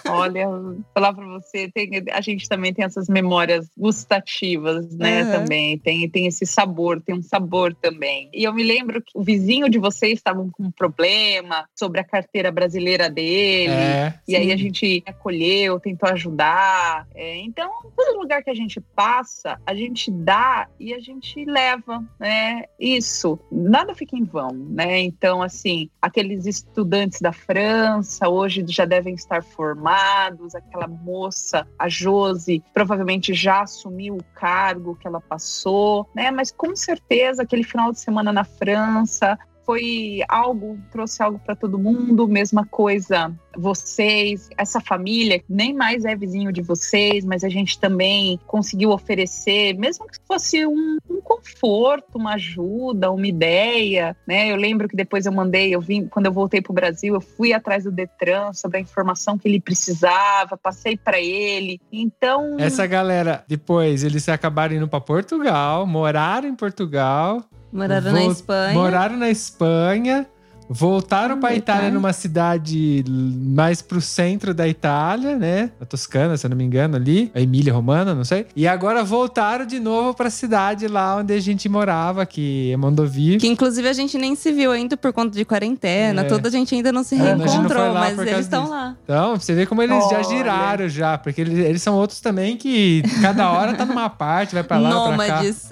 Olha, 0.08 0.48
vou 0.48 0.78
falar 0.94 1.14
pra 1.14 1.26
você, 1.28 1.70
tem- 1.74 1.90
a 2.12 2.22
gente 2.22 2.48
também 2.50 2.74
tem 2.74 2.84
essas 2.86 3.08
memórias 3.08 3.68
gustativas, 3.78 4.92
né? 4.96 5.22
Aham. 5.22 5.32
Também 5.32 5.78
tem, 5.78 6.10
tem 6.10 6.26
esse 6.28 6.46
sabor, 6.46 7.02
tem 7.02 7.16
um 7.16 7.22
sabor 7.22 7.74
também. 7.76 8.30
E 8.34 8.44
eu 8.44 8.54
me 8.54 8.64
lembro 8.64 9.02
que 9.02 9.12
o 9.16 9.24
vizinho 9.24 9.70
de 9.70 9.78
vocês 9.78 10.14
estavam 10.14 10.50
com 10.50 10.64
um 10.64 10.72
problema 10.72 11.66
sobre 11.78 12.00
a 12.00 12.04
carteira 12.04 12.52
brasileira 12.52 13.10
dele. 13.10 13.72
É. 13.72 14.14
E 14.32 14.36
aí 14.36 14.46
Sim. 14.46 14.54
a 14.54 14.58
gente 14.58 15.04
acolheu, 15.06 15.80
tentou 15.80 16.10
ajudar. 16.10 17.06
É, 17.14 17.38
então, 17.40 17.70
todo 17.96 18.20
lugar 18.20 18.42
que 18.42 18.50
a 18.50 18.56
gente 18.56 18.80
passa, 18.80 19.60
a 19.66 19.76
gente 19.76 20.10
dá 20.10 20.70
e 20.80 20.94
a 20.94 21.00
gente 21.00 21.44
leva, 21.44 22.02
né? 22.18 22.64
Isso, 22.80 23.38
nada 23.52 23.94
fica 23.94 24.16
em 24.16 24.24
vão, 24.24 24.54
né? 24.54 25.02
Então, 25.02 25.42
assim, 25.42 25.90
aqueles 26.02 26.46
estudantes 26.46 27.20
da 27.20 27.34
França 27.34 28.30
hoje 28.30 28.64
já 28.70 28.86
devem 28.86 29.16
estar 29.16 29.44
formados, 29.44 30.56
aquela 30.56 30.88
moça, 30.88 31.68
a 31.78 31.90
Josi, 31.90 32.64
provavelmente 32.74 33.34
já 33.34 33.64
assumiu 33.64 34.16
o 34.16 34.24
cargo 34.34 34.96
que 34.96 35.08
ela 35.08 35.20
passou, 35.20 36.10
né? 36.16 36.32
Mas 36.32 36.52
com 36.52 36.74
certeza 36.74 37.44
aquele 37.44 37.64
final 37.64 37.92
de 37.92 38.00
semana 38.00 38.32
na 38.32 38.46
França 38.46 39.38
foi 39.66 40.22
algo, 40.28 40.78
trouxe 40.92 41.22
algo 41.22 41.40
para 41.40 41.56
todo 41.56 41.78
mundo, 41.78 42.28
mesma 42.28 42.66
coisa 42.66 43.34
vocês, 43.58 44.50
essa 44.58 44.80
família, 44.80 45.44
nem 45.50 45.74
mais 45.74 46.06
é 46.06 46.16
vizinho 46.16 46.52
de 46.52 46.62
vocês, 46.62 47.26
mas 47.26 47.44
a 47.44 47.50
gente 47.50 47.80
também 47.80 48.40
conseguiu 48.48 48.92
oferecer, 48.92 49.74
mesmo 49.74 50.08
que 50.08 50.18
fosse 50.26 50.66
um, 50.66 50.98
um 51.10 51.22
conforto, 51.22 52.18
uma 52.18 52.34
ajuda, 52.36 53.12
uma 53.12 53.28
ideia, 53.28 54.16
né? 54.28 54.52
Eu 54.52 54.56
lembro 54.56 54.88
que 54.88 54.96
depois 54.96 55.26
eu 55.26 55.32
mandei, 55.32 55.74
eu 55.74 55.82
vim, 55.82 56.08
quando 56.08 56.28
eu 56.28 56.32
voltei 56.32 56.62
para 56.62 56.72
o 56.72 56.76
Brasil, 56.76 57.14
eu 57.14 57.22
fui 57.22 57.54
atrás 57.54 57.84
do 57.84 57.92
Detran 57.92 58.54
sobre 58.54 58.78
a 58.78 58.82
informação 58.82 59.38
que 59.38 59.48
ele 59.48 59.60
precisava, 59.60 60.58
passei 60.58 60.98
para 60.98 61.20
ele. 61.20 61.80
Então, 61.92 62.58
Essa 62.60 62.86
galera, 62.88 63.44
depois, 63.48 64.04
eles 64.04 64.28
acabaram 64.30 64.76
indo 64.76 64.88
pra 64.88 65.02
Portugal, 65.02 65.86
moraram 65.86 66.48
em 66.48 66.56
Portugal, 66.56 67.44
Moraram 67.72 68.12
na 68.12 68.20
Vol- 68.20 68.32
Espanha. 68.32 68.74
moraram 68.74 69.18
na 69.18 69.30
Espanha, 69.30 70.26
voltaram 70.74 71.40
pra 71.40 71.50
Ah, 71.50 71.56
Itália 71.56 71.90
tá. 71.90 71.92
numa 71.94 72.14
cidade 72.14 73.04
mais 73.08 73.82
pro 73.82 74.00
centro 74.00 74.54
da 74.54 74.68
Itália, 74.68 75.36
né? 75.38 75.72
A 75.82 75.86
Toscana, 75.86 76.38
se 76.38 76.46
eu 76.46 76.50
não 76.50 76.58
me 76.58 76.64
engano, 76.64 76.96
ali, 76.96 77.30
a 77.36 77.42
Emília 77.42 77.74
Romana, 77.74 78.16
não 78.16 78.24
sei. 78.24 78.46
E 78.56 78.66
agora 78.68 79.04
voltaram 79.04 79.66
de 79.66 79.80
novo 79.80 80.14
pra 80.14 80.30
cidade 80.30 80.88
lá 80.88 81.18
onde 81.18 81.34
a 81.34 81.40
gente 81.40 81.68
morava, 81.68 82.26
que 82.26 82.72
é 82.72 82.78
Mondovì. 82.78 83.38
Que 83.38 83.48
inclusive 83.48 83.88
a 83.88 83.94
gente 83.94 84.18
nem 84.18 84.36
se 84.36 84.52
viu 84.52 84.72
ainda 84.72 84.96
por 84.96 85.12
conta 85.12 85.36
de 85.38 85.44
quarentena. 85.44 86.22
É. 86.22 86.24
Toda 86.26 86.48
a 86.48 86.52
gente 86.52 86.74
ainda 86.74 86.92
não 86.92 87.04
se 87.04 87.16
É, 87.16 87.32
a 87.32 87.36
não 87.36 87.46
reencontrou, 87.46 87.92
lá 87.94 88.00
mas 88.00 88.20
eles 88.20 88.40
estão 88.40 88.70
lá. 88.70 88.96
Então, 89.04 89.38
você 89.38 89.54
vê 89.54 89.66
como 89.66 89.82
eles 89.82 89.98
já 90.10 90.16
Olha. 90.18 90.24
giraram 90.24 90.88
já, 90.90 91.18
porque 91.18 91.42
eles, 91.42 91.58
eles 91.60 91.82
são 91.82 91.96
outros 91.96 92.22
também 92.22 92.56
que 92.56 93.04
cada 93.22 93.52
hora 93.52 93.74
tá 93.74 93.86
numa 93.86 94.10
parte, 94.10 94.54
vai 94.54 94.64
pra 94.64 94.78
lá, 94.78 94.90
pra 94.90 95.00
cá. 95.28 95.36
Nômades. 95.42 95.70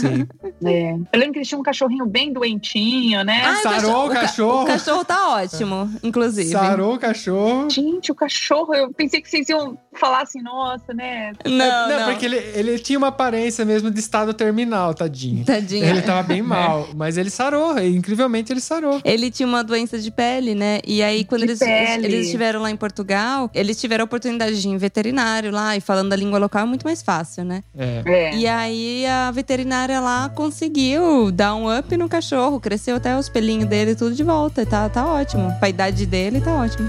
Sim. 0.00 0.26
é. 0.64 0.92
eu 0.92 1.18
lembro 1.18 1.32
que 1.32 1.38
eles 1.38 1.48
tinham 1.48 1.60
um 1.60 1.64
cachorrinho 1.64 2.06
bem 2.06 2.32
doentinho, 2.32 3.22
né? 3.24 3.42
Ah, 3.44 3.56
Sarou 3.62 4.06
o 4.06 4.10
ca- 4.10 4.29
cachorro. 4.30 4.62
O 4.62 4.66
cachorro 4.66 5.04
tá 5.04 5.28
ótimo, 5.30 5.90
inclusive. 6.02 6.50
Sarou 6.50 6.94
o 6.94 6.98
cachorro. 6.98 7.68
Gente, 7.70 8.10
o 8.12 8.14
cachorro, 8.14 8.74
eu 8.74 8.92
pensei 8.92 9.20
que 9.20 9.28
vocês 9.28 9.48
iam 9.48 9.78
falar 9.98 10.22
assim, 10.22 10.40
nossa, 10.40 10.94
né? 10.94 11.32
Não, 11.44 11.88
não. 11.88 12.10
porque 12.10 12.24
ele, 12.24 12.36
ele 12.54 12.78
tinha 12.78 12.98
uma 12.98 13.08
aparência 13.08 13.64
mesmo 13.64 13.90
de 13.90 14.00
estado 14.00 14.32
terminal, 14.32 14.94
tadinho. 14.94 15.44
Tadinho. 15.44 15.84
Ele 15.84 16.02
tava 16.02 16.22
bem 16.22 16.40
mal, 16.42 16.88
mas 16.94 17.18
ele 17.18 17.30
sarou, 17.30 17.78
e, 17.78 17.94
incrivelmente 17.94 18.52
ele 18.52 18.60
sarou. 18.60 19.00
Ele 19.04 19.30
tinha 19.30 19.46
uma 19.46 19.62
doença 19.62 19.98
de 19.98 20.10
pele, 20.10 20.54
né? 20.54 20.80
E 20.86 21.02
aí, 21.02 21.24
quando 21.24 21.42
De 21.42 21.48
eles, 21.48 21.58
pele. 21.58 22.06
eles 22.06 22.26
estiveram 22.26 22.60
lá 22.60 22.70
em 22.70 22.76
Portugal, 22.76 23.50
eles 23.54 23.80
tiveram 23.80 24.02
a 24.02 24.06
oportunidade 24.06 24.60
de 24.60 24.68
ir 24.68 24.70
em 24.70 24.76
veterinário 24.76 25.50
lá 25.50 25.76
e 25.76 25.80
falando 25.80 26.12
a 26.12 26.16
língua 26.16 26.38
local 26.38 26.62
é 26.62 26.66
muito 26.66 26.84
mais 26.84 27.02
fácil, 27.02 27.44
né? 27.44 27.62
É. 27.76 28.02
É. 28.06 28.36
E 28.36 28.46
aí 28.46 29.06
a 29.06 29.30
veterinária 29.30 30.00
lá 30.00 30.28
conseguiu 30.28 31.30
dar 31.30 31.54
um 31.54 31.76
up 31.76 31.96
no 31.96 32.08
cachorro, 32.08 32.60
cresceu 32.60 32.96
até 32.96 33.16
os 33.16 33.28
pelinhos 33.28 33.68
dele 33.68 33.94
tudo 33.94 34.14
de 34.20 34.24
volta. 34.24 34.66
Tá, 34.66 34.88
tá 34.88 35.06
ótimo. 35.06 35.52
Pra 35.58 35.68
idade 35.68 36.04
dele, 36.04 36.40
tá 36.40 36.54
ótimo. 36.54 36.88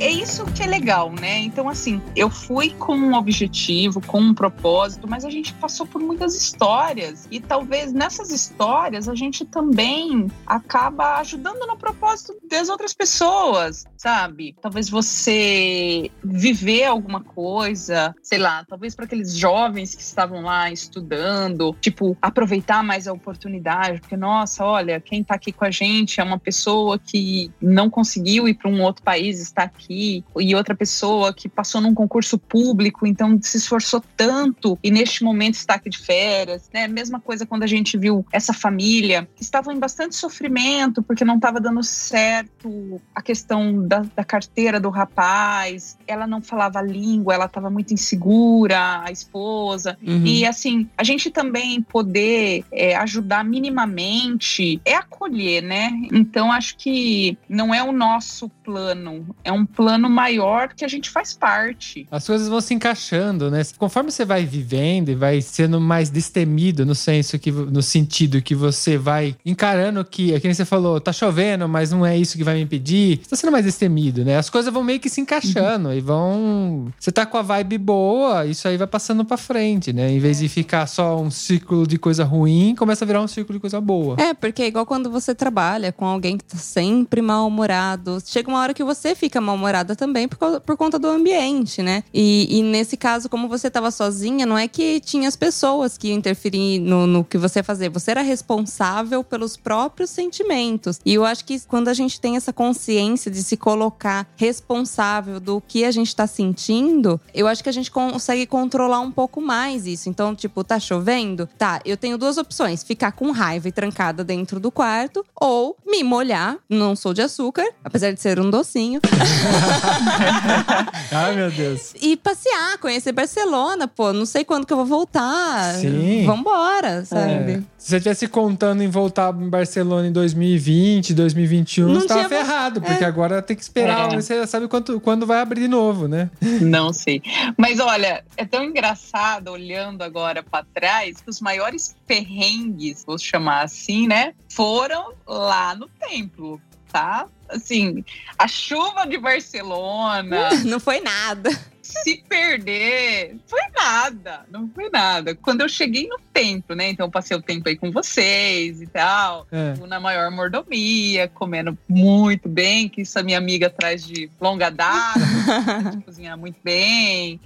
É 0.00 0.10
isso 0.10 0.44
que 0.46 0.62
é 0.62 0.66
legal, 0.66 1.12
né? 1.12 1.38
Então, 1.38 1.68
assim, 1.68 2.00
eu 2.16 2.28
fui 2.30 2.70
com 2.70 2.96
um 2.96 3.14
objetivo, 3.14 4.00
com 4.00 4.20
um 4.20 4.34
propósito, 4.34 5.08
mas 5.08 5.24
a 5.24 5.30
gente 5.30 5.52
passou 5.54 5.86
por 5.86 6.00
muitas 6.00 6.34
histórias. 6.34 7.26
E 7.30 7.40
talvez 7.40 7.92
nessas 7.92 8.30
histórias 8.30 9.08
a 9.08 9.14
gente 9.14 9.44
também 9.44 10.30
acaba 10.46 11.16
ajudando 11.18 11.66
no 11.66 11.76
propósito 11.76 12.34
das 12.48 12.68
outras 12.68 12.92
pessoas, 12.92 13.84
sabe? 13.96 14.54
Talvez 14.60 14.88
você 14.88 16.10
viver 16.22 16.84
alguma 16.84 17.22
coisa, 17.22 18.14
sei 18.22 18.38
lá, 18.38 18.64
talvez 18.68 18.94
para 18.94 19.04
aqueles 19.04 19.34
jovens 19.36 19.94
que 19.94 20.02
estavam 20.02 20.42
lá 20.42 20.70
estudando, 20.70 21.74
tipo, 21.80 22.16
aproveitar 22.20 22.82
mais 22.82 23.06
a 23.06 23.12
oportunidade, 23.12 24.00
porque, 24.00 24.16
nossa, 24.16 24.64
olha, 24.64 25.00
quem 25.00 25.22
tá 25.22 25.34
aqui 25.34 25.52
com 25.52 25.64
a 25.64 25.70
gente 25.70 26.20
é 26.20 26.24
uma 26.24 26.38
pessoa 26.38 26.98
que 26.98 27.50
não 27.60 27.88
conseguiu 27.90 28.48
ir 28.48 28.54
para 28.54 28.70
um 28.70 28.82
outro 28.82 29.02
país, 29.02 29.40
está 29.40 29.64
aqui, 29.64 29.83
e 29.90 30.54
outra 30.54 30.74
pessoa 30.74 31.32
que 31.32 31.48
passou 31.48 31.80
num 31.80 31.94
concurso 31.94 32.38
público, 32.38 33.06
então 33.06 33.38
se 33.42 33.56
esforçou 33.56 34.02
tanto 34.16 34.78
e 34.82 34.90
neste 34.90 35.22
momento 35.24 35.54
está 35.54 35.74
aqui 35.74 35.90
de 35.90 35.98
férias, 35.98 36.68
né? 36.72 36.88
Mesma 36.88 37.20
coisa 37.20 37.46
quando 37.46 37.62
a 37.62 37.66
gente 37.66 37.96
viu 37.96 38.24
essa 38.32 38.52
família 38.52 39.28
que 39.34 39.42
estavam 39.42 39.72
em 39.74 39.78
bastante 39.78 40.16
sofrimento 40.16 41.02
porque 41.02 41.24
não 41.24 41.36
estava 41.36 41.60
dando 41.60 41.82
certo 41.82 43.00
a 43.14 43.22
questão 43.22 43.86
da, 43.86 44.04
da 44.14 44.24
carteira 44.24 44.78
do 44.80 44.90
rapaz, 44.90 45.96
ela 46.06 46.26
não 46.26 46.40
falava 46.40 46.78
a 46.78 46.82
língua, 46.82 47.34
ela 47.34 47.46
estava 47.46 47.70
muito 47.70 47.92
insegura, 47.94 49.02
a 49.04 49.10
esposa, 49.10 49.96
Uhum. 50.02 50.24
e 50.26 50.44
assim, 50.46 50.88
a 50.96 51.04
gente 51.04 51.30
também 51.30 51.80
poder 51.82 52.64
é, 52.72 52.94
ajudar 52.96 53.44
minimamente 53.44 54.80
é 54.84 54.94
acolher, 54.94 55.62
né? 55.62 55.90
Então 56.12 56.52
acho 56.52 56.76
que 56.76 57.36
não 57.48 57.74
é 57.74 57.82
o 57.82 57.92
nosso 57.92 58.48
plano, 58.62 59.34
é 59.42 59.52
um 59.52 59.64
plano 59.74 60.08
maior 60.08 60.68
que 60.74 60.84
a 60.84 60.88
gente 60.88 61.10
faz 61.10 61.32
parte. 61.32 62.06
As 62.10 62.26
coisas 62.26 62.48
vão 62.48 62.60
se 62.60 62.74
encaixando, 62.74 63.50
né? 63.50 63.62
Conforme 63.78 64.10
você 64.10 64.24
vai 64.24 64.44
vivendo 64.44 65.10
e 65.10 65.14
vai 65.14 65.40
sendo 65.40 65.80
mais 65.80 66.10
destemido 66.10 66.86
no 66.86 66.94
senso 66.94 67.38
que 67.38 67.50
no 67.50 67.82
sentido 67.82 68.42
que 68.42 68.54
você 68.54 68.96
vai 68.96 69.36
encarando 69.44 70.04
que, 70.04 70.32
é 70.32 70.40
que 70.40 70.46
nem 70.46 70.54
você 70.54 70.64
falou, 70.64 71.00
tá 71.00 71.12
chovendo, 71.12 71.68
mas 71.68 71.90
não 71.90 72.04
é 72.04 72.16
isso 72.16 72.36
que 72.36 72.44
vai 72.44 72.54
me 72.54 72.62
impedir. 72.62 73.20
Você 73.22 73.30
tá 73.30 73.36
sendo 73.36 73.52
mais 73.52 73.64
destemido, 73.64 74.24
né? 74.24 74.36
As 74.36 74.50
coisas 74.50 74.72
vão 74.72 74.82
meio 74.82 75.00
que 75.00 75.08
se 75.08 75.20
encaixando 75.20 75.88
uhum. 75.88 75.94
e 75.94 76.00
vão. 76.00 76.92
Você 76.98 77.10
tá 77.10 77.26
com 77.26 77.36
a 77.36 77.42
vibe 77.42 77.78
boa, 77.78 78.46
isso 78.46 78.66
aí 78.68 78.76
vai 78.76 78.86
passando 78.86 79.24
para 79.24 79.36
frente, 79.36 79.92
né? 79.92 80.10
Em 80.10 80.18
vez 80.18 80.38
de 80.38 80.48
ficar 80.48 80.86
só 80.86 81.20
um 81.20 81.30
ciclo 81.30 81.86
de 81.86 81.98
coisa 81.98 82.24
ruim, 82.24 82.74
começa 82.76 83.04
a 83.04 83.06
virar 83.06 83.20
um 83.20 83.28
ciclo 83.28 83.54
de 83.54 83.60
coisa 83.60 83.80
boa. 83.80 84.16
É, 84.18 84.34
porque 84.34 84.62
é 84.62 84.66
igual 84.66 84.86
quando 84.86 85.10
você 85.10 85.34
trabalha 85.34 85.92
com 85.92 86.06
alguém 86.06 86.36
que 86.38 86.44
tá 86.44 86.56
sempre 86.56 87.20
mal-humorado. 87.20 88.18
Chega 88.24 88.48
uma 88.48 88.60
hora 88.60 88.74
que 88.74 88.84
você 88.84 89.14
fica 89.14 89.40
mal-humorada 89.64 89.96
também 89.96 90.28
por, 90.28 90.60
por 90.60 90.76
conta 90.76 90.98
do 90.98 91.08
ambiente, 91.08 91.82
né? 91.82 92.04
E, 92.12 92.58
e 92.58 92.62
nesse 92.62 92.96
caso, 92.96 93.28
como 93.28 93.48
você 93.48 93.70
tava 93.70 93.90
sozinha, 93.90 94.44
não 94.44 94.58
é 94.58 94.68
que 94.68 95.00
tinha 95.00 95.26
as 95.26 95.36
pessoas 95.36 95.96
que 95.96 96.12
interferir 96.12 96.78
no, 96.80 97.06
no 97.06 97.24
que 97.24 97.38
você 97.38 97.60
ia 97.60 97.64
fazer. 97.64 97.88
Você 97.88 98.10
era 98.10 98.22
responsável 98.22 99.24
pelos 99.24 99.56
próprios 99.56 100.10
sentimentos. 100.10 101.00
E 101.04 101.14
eu 101.14 101.24
acho 101.24 101.44
que 101.44 101.58
quando 101.66 101.88
a 101.88 101.94
gente 101.94 102.20
tem 102.20 102.36
essa 102.36 102.52
consciência 102.52 103.30
de 103.30 103.42
se 103.42 103.56
colocar 103.56 104.26
responsável 104.36 105.40
do 105.40 105.62
que 105.66 105.84
a 105.84 105.90
gente 105.90 106.14
tá 106.14 106.26
sentindo, 106.26 107.20
eu 107.32 107.46
acho 107.46 107.62
que 107.62 107.68
a 107.68 107.72
gente 107.72 107.90
consegue 107.90 108.46
controlar 108.46 109.00
um 109.00 109.10
pouco 109.10 109.40
mais 109.40 109.86
isso. 109.86 110.08
Então, 110.08 110.34
tipo, 110.34 110.62
tá 110.62 110.78
chovendo? 110.78 111.48
Tá, 111.56 111.80
eu 111.84 111.96
tenho 111.96 112.18
duas 112.18 112.36
opções: 112.36 112.84
ficar 112.84 113.12
com 113.12 113.30
raiva 113.30 113.68
e 113.68 113.72
trancada 113.72 114.22
dentro 114.22 114.60
do 114.60 114.70
quarto, 114.70 115.24
ou 115.34 115.76
me 115.86 116.02
molhar. 116.02 116.56
Não 116.68 116.94
sou 116.94 117.14
de 117.14 117.22
açúcar, 117.22 117.66
apesar 117.82 118.12
de 118.12 118.20
ser 118.20 118.38
um 118.38 118.50
docinho. 118.50 119.00
Ai, 121.10 121.34
meu 121.34 121.50
Deus. 121.50 121.94
E 122.00 122.16
passear, 122.16 122.78
conhecer 122.78 123.12
Barcelona, 123.12 123.86
pô. 123.86 124.12
Não 124.12 124.26
sei 124.26 124.44
quando 124.44 124.66
que 124.66 124.72
eu 124.72 124.76
vou 124.76 124.86
voltar. 124.86 125.74
Sim. 125.74 126.24
Vambora, 126.26 127.04
sabe? 127.04 127.52
É. 127.52 127.62
Se 127.78 127.90
você 127.90 127.96
estivesse 127.96 128.28
contando 128.28 128.82
em 128.82 128.88
voltar 128.88 129.34
em 129.34 129.48
Barcelona 129.48 130.08
em 130.08 130.12
2020, 130.12 131.14
2021, 131.14 131.86
não 131.86 132.00
você 132.00 132.06
tava 132.06 132.28
ferrado, 132.28 132.80
porque 132.80 133.04
é. 133.04 133.06
agora 133.06 133.42
tem 133.42 133.56
que 133.56 133.62
esperar. 133.62 134.12
É. 134.12 134.16
Você 134.16 134.46
sabe 134.46 134.68
quanto, 134.68 134.98
quando 135.00 135.26
vai 135.26 135.40
abrir 135.40 135.60
de 135.60 135.68
novo, 135.68 136.08
né? 136.08 136.30
Não 136.60 136.92
sei. 136.92 137.22
Mas 137.56 137.80
olha, 137.80 138.24
é 138.36 138.44
tão 138.44 138.64
engraçado 138.64 139.48
olhando 139.48 140.02
agora 140.02 140.42
para 140.42 140.64
trás 140.72 141.20
que 141.20 141.30
os 141.30 141.40
maiores 141.40 141.94
perrengues, 142.06 143.04
vou 143.06 143.18
chamar 143.18 143.62
assim, 143.62 144.06
né? 144.06 144.32
Foram 144.48 145.12
lá 145.26 145.74
no 145.74 145.88
templo, 145.88 146.60
tá? 146.90 147.26
Assim, 147.54 148.04
a 148.38 148.48
chuva 148.48 149.06
de 149.06 149.18
Barcelona. 149.18 150.50
Não 150.64 150.80
foi 150.80 151.00
nada 151.00 151.50
se 151.84 152.24
perder, 152.28 153.36
foi 153.46 153.60
nada, 153.74 154.46
não 154.50 154.68
foi 154.68 154.88
nada. 154.88 155.34
Quando 155.34 155.60
eu 155.60 155.68
cheguei 155.68 156.08
no 156.08 156.18
templo, 156.32 156.74
né? 156.74 156.88
Então 156.88 157.06
eu 157.06 157.10
passei 157.10 157.36
o 157.36 157.42
tempo 157.42 157.68
aí 157.68 157.76
com 157.76 157.90
vocês 157.90 158.80
e 158.80 158.86
tal, 158.86 159.46
é. 159.52 159.74
na 159.86 160.00
maior 160.00 160.30
mordomia, 160.30 161.28
comendo 161.28 161.76
muito 161.86 162.48
bem, 162.48 162.88
que 162.88 163.02
isso 163.02 163.18
a 163.18 163.22
minha 163.22 163.36
amiga 163.36 163.68
traz 163.68 164.04
de 164.04 164.30
longa 164.40 164.70
data, 164.70 165.20
de 165.94 166.02
cozinhar 166.04 166.38
muito 166.38 166.58
bem. 166.64 167.38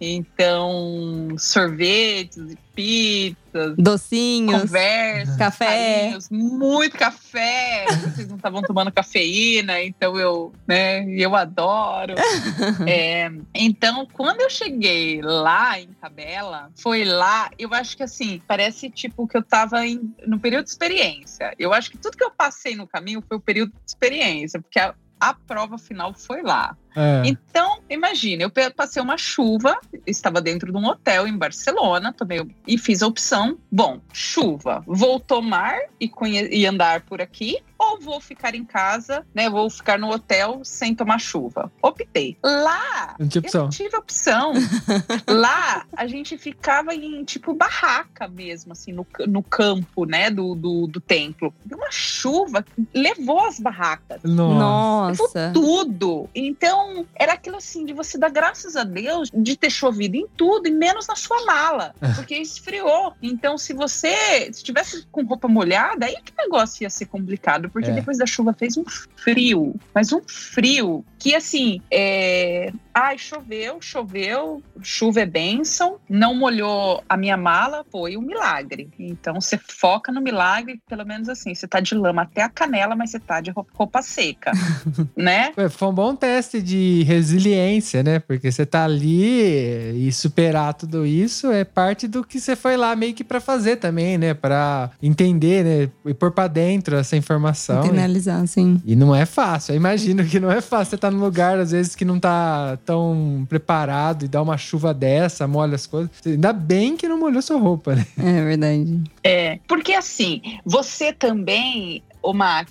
Então, 0.00 1.28
sorvetes, 1.38 2.56
pizzas, 2.74 3.76
docinhos, 3.78 4.62
conversa, 4.62 5.38
café, 5.38 6.00
carinhos, 6.00 6.28
muito 6.28 6.96
café. 6.96 7.86
Vocês 7.86 8.28
não 8.28 8.36
estavam 8.36 8.62
tomando 8.62 8.92
cafeína, 8.92 9.80
então 9.82 10.18
eu, 10.18 10.52
né, 10.66 11.08
eu 11.08 11.36
adoro. 11.36 12.14
é, 12.88 13.30
então, 13.54 14.06
quando 14.12 14.40
eu 14.40 14.50
cheguei 14.50 15.22
lá 15.22 15.80
em 15.80 15.88
Cabela, 16.00 16.70
foi 16.74 17.04
lá, 17.04 17.50
eu 17.58 17.72
acho 17.72 17.96
que 17.96 18.02
assim, 18.02 18.42
parece 18.46 18.90
tipo 18.90 19.28
que 19.28 19.36
eu 19.36 19.42
estava 19.42 19.86
em, 19.86 20.12
no 20.26 20.38
período 20.40 20.64
de 20.64 20.70
experiência. 20.70 21.54
Eu 21.58 21.72
acho 21.72 21.90
que 21.90 21.98
tudo 21.98 22.16
que 22.16 22.24
eu 22.24 22.32
passei 22.32 22.74
no 22.74 22.86
caminho 22.86 23.22
foi 23.26 23.36
o 23.36 23.40
período 23.40 23.70
de 23.70 23.78
experiência, 23.86 24.60
porque 24.60 24.80
a, 24.80 24.94
a 25.20 25.32
prova 25.32 25.78
final 25.78 26.12
foi 26.12 26.42
lá. 26.42 26.76
É. 26.94 27.22
Então, 27.24 27.78
imagina, 27.90 28.44
eu 28.44 28.50
passei 28.74 29.02
uma 29.02 29.18
chuva, 29.18 29.78
estava 30.06 30.40
dentro 30.40 30.70
de 30.70 30.78
um 30.78 30.86
hotel 30.86 31.26
em 31.26 31.36
Barcelona, 31.36 32.12
tomei 32.12 32.40
e 32.66 32.78
fiz 32.78 33.02
a 33.02 33.06
opção: 33.06 33.58
bom, 33.70 34.00
chuva, 34.12 34.82
vou 34.86 35.18
tomar 35.18 35.76
e, 36.00 36.10
e 36.50 36.66
andar 36.66 37.02
por 37.02 37.20
aqui, 37.20 37.58
ou 37.78 38.00
vou 38.00 38.20
ficar 38.20 38.54
em 38.54 38.64
casa, 38.64 39.26
né? 39.34 39.50
Vou 39.50 39.68
ficar 39.68 39.98
no 39.98 40.10
hotel 40.10 40.60
sem 40.64 40.94
tomar 40.94 41.18
chuva. 41.18 41.70
Optei. 41.82 42.36
Lá, 42.42 43.16
não 43.18 43.28
eu 43.34 43.62
não 43.62 43.68
tive 43.68 43.96
opção. 43.96 44.52
Lá, 45.28 45.84
a 45.96 46.06
gente 46.06 46.38
ficava 46.38 46.94
em 46.94 47.24
tipo 47.24 47.54
barraca 47.54 48.28
mesmo, 48.28 48.72
assim, 48.72 48.92
no, 48.92 49.06
no 49.26 49.42
campo, 49.42 50.04
né? 50.04 50.30
Do, 50.30 50.54
do, 50.54 50.86
do 50.86 51.00
templo. 51.00 51.52
E 51.68 51.74
uma 51.74 51.90
chuva 51.90 52.62
que 52.62 52.86
levou 52.94 53.46
as 53.46 53.58
barracas. 53.58 54.22
Nossa. 54.22 55.48
Levou 55.48 55.52
tudo. 55.52 56.28
Então, 56.34 56.83
então, 56.84 57.06
era 57.14 57.32
aquilo 57.32 57.56
assim, 57.56 57.84
de 57.84 57.92
você 57.92 58.18
dar 58.18 58.30
graças 58.30 58.76
a 58.76 58.84
Deus 58.84 59.30
de 59.32 59.56
ter 59.56 59.70
chovido 59.70 60.16
em 60.16 60.26
tudo 60.36 60.68
e 60.68 60.70
menos 60.70 61.06
na 61.06 61.16
sua 61.16 61.44
mala, 61.44 61.94
é. 62.00 62.12
porque 62.12 62.36
esfriou. 62.36 63.14
Então, 63.22 63.56
se 63.56 63.72
você 63.72 64.48
estivesse 64.50 65.06
com 65.10 65.24
roupa 65.24 65.48
molhada, 65.48 66.06
aí 66.06 66.16
que 66.22 66.32
o 66.32 66.42
negócio 66.42 66.82
ia 66.82 66.90
ser 66.90 67.06
complicado, 67.06 67.70
porque 67.70 67.90
é. 67.90 67.94
depois 67.94 68.18
da 68.18 68.26
chuva 68.26 68.52
fez 68.52 68.76
um 68.76 68.84
frio, 69.16 69.74
mas 69.94 70.12
um 70.12 70.20
frio 70.26 71.04
que 71.18 71.34
assim, 71.34 71.80
é... 71.90 72.72
ai, 72.94 73.18
choveu, 73.18 73.78
choveu, 73.80 74.62
chuva 74.80 75.20
é 75.20 75.26
bênção, 75.26 75.96
não 76.08 76.34
molhou 76.34 77.02
a 77.08 77.16
minha 77.16 77.36
mala, 77.36 77.84
foi 77.90 78.16
um 78.16 78.22
milagre. 78.22 78.88
Então, 78.98 79.40
você 79.40 79.58
foca 79.58 80.12
no 80.12 80.20
milagre, 80.20 80.80
pelo 80.88 81.04
menos 81.04 81.28
assim, 81.28 81.54
você 81.54 81.66
tá 81.66 81.80
de 81.80 81.94
lama 81.94 82.22
até 82.22 82.42
a 82.42 82.48
canela, 82.48 82.94
mas 82.94 83.10
você 83.10 83.18
tá 83.18 83.40
de 83.40 83.50
roupa 83.50 84.00
seca, 84.00 84.52
né? 85.16 85.52
Foi 85.70 85.88
um 85.88 85.92
bom 85.92 86.14
teste 86.14 86.62
de 86.62 87.02
resiliência, 87.02 88.02
né? 88.02 88.20
Porque 88.20 88.52
você 88.52 88.64
tá 88.64 88.84
ali 88.84 90.06
e 90.06 90.12
superar 90.12 90.74
tudo 90.74 91.04
isso 91.04 91.50
é 91.50 91.64
parte 91.64 92.06
do 92.06 92.22
que 92.22 92.38
você 92.38 92.54
foi 92.54 92.76
lá 92.76 92.94
meio 92.94 93.14
que 93.14 93.24
para 93.24 93.40
fazer 93.40 93.76
também, 93.76 94.16
né? 94.16 94.34
Para 94.34 94.90
entender, 95.02 95.64
né? 95.64 95.90
E 96.04 96.14
pôr 96.14 96.30
para 96.30 96.48
dentro 96.48 96.96
essa 96.96 97.16
informação. 97.16 97.84
Internalizar, 97.84 98.40
né? 98.40 98.46
sim. 98.46 98.82
E 98.84 98.94
não 98.94 99.14
é 99.14 99.26
fácil. 99.26 99.72
Eu 99.72 99.76
imagino 99.76 100.24
que 100.24 100.38
não 100.38 100.50
é 100.50 100.60
fácil. 100.60 100.90
Você 100.90 100.98
tá 100.98 101.10
num 101.10 101.20
lugar, 101.20 101.58
às 101.58 101.72
vezes, 101.72 101.96
que 101.96 102.04
não 102.04 102.20
tá 102.20 102.78
tão 102.84 103.46
preparado 103.48 104.24
e 104.24 104.28
dá 104.28 104.42
uma 104.42 104.58
chuva 104.58 104.92
dessa, 104.92 105.46
molha 105.46 105.74
as 105.74 105.86
coisas. 105.86 106.10
Ainda 106.24 106.52
bem 106.52 106.96
que 106.96 107.08
não 107.08 107.18
molhou 107.18 107.42
sua 107.42 107.58
roupa, 107.58 107.94
né? 107.94 108.06
É 108.18 108.44
verdade. 108.44 109.04
É, 109.22 109.58
porque 109.66 109.92
assim, 109.92 110.40
você 110.64 111.12
também 111.12 112.02
o 112.24 112.32
Mac, 112.32 112.70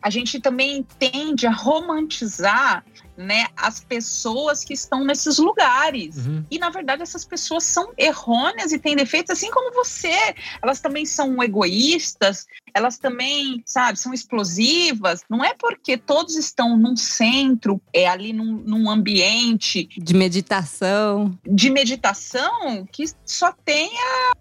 a 0.00 0.08
gente 0.08 0.40
também 0.40 0.84
tende 0.98 1.46
a 1.46 1.52
romantizar 1.52 2.82
né, 3.16 3.46
as 3.56 3.80
pessoas 3.80 4.64
que 4.64 4.74
estão 4.74 5.04
nesses 5.04 5.38
lugares. 5.38 6.16
Uhum. 6.16 6.44
E 6.50 6.58
na 6.58 6.70
verdade 6.70 7.02
essas 7.02 7.24
pessoas 7.24 7.64
são 7.64 7.92
errôneas 7.96 8.72
e 8.72 8.78
têm 8.78 8.96
defeitos 8.96 9.30
assim 9.30 9.50
como 9.50 9.72
você. 9.72 10.34
Elas 10.62 10.80
também 10.80 11.06
são 11.06 11.42
egoístas, 11.42 12.46
elas 12.74 12.98
também, 12.98 13.62
sabe, 13.64 13.98
são 13.98 14.12
explosivas. 14.12 15.22
Não 15.28 15.44
é 15.44 15.54
porque 15.54 15.96
todos 15.96 16.36
estão 16.36 16.76
num 16.76 16.96
centro, 16.96 17.80
é 17.92 18.08
ali 18.08 18.32
num, 18.32 18.62
num 18.64 18.90
ambiente 18.90 19.88
de 19.96 20.14
meditação, 20.14 21.38
de 21.46 21.70
meditação 21.70 22.86
que 22.90 23.04
só 23.24 23.52
tenha 23.64 24.34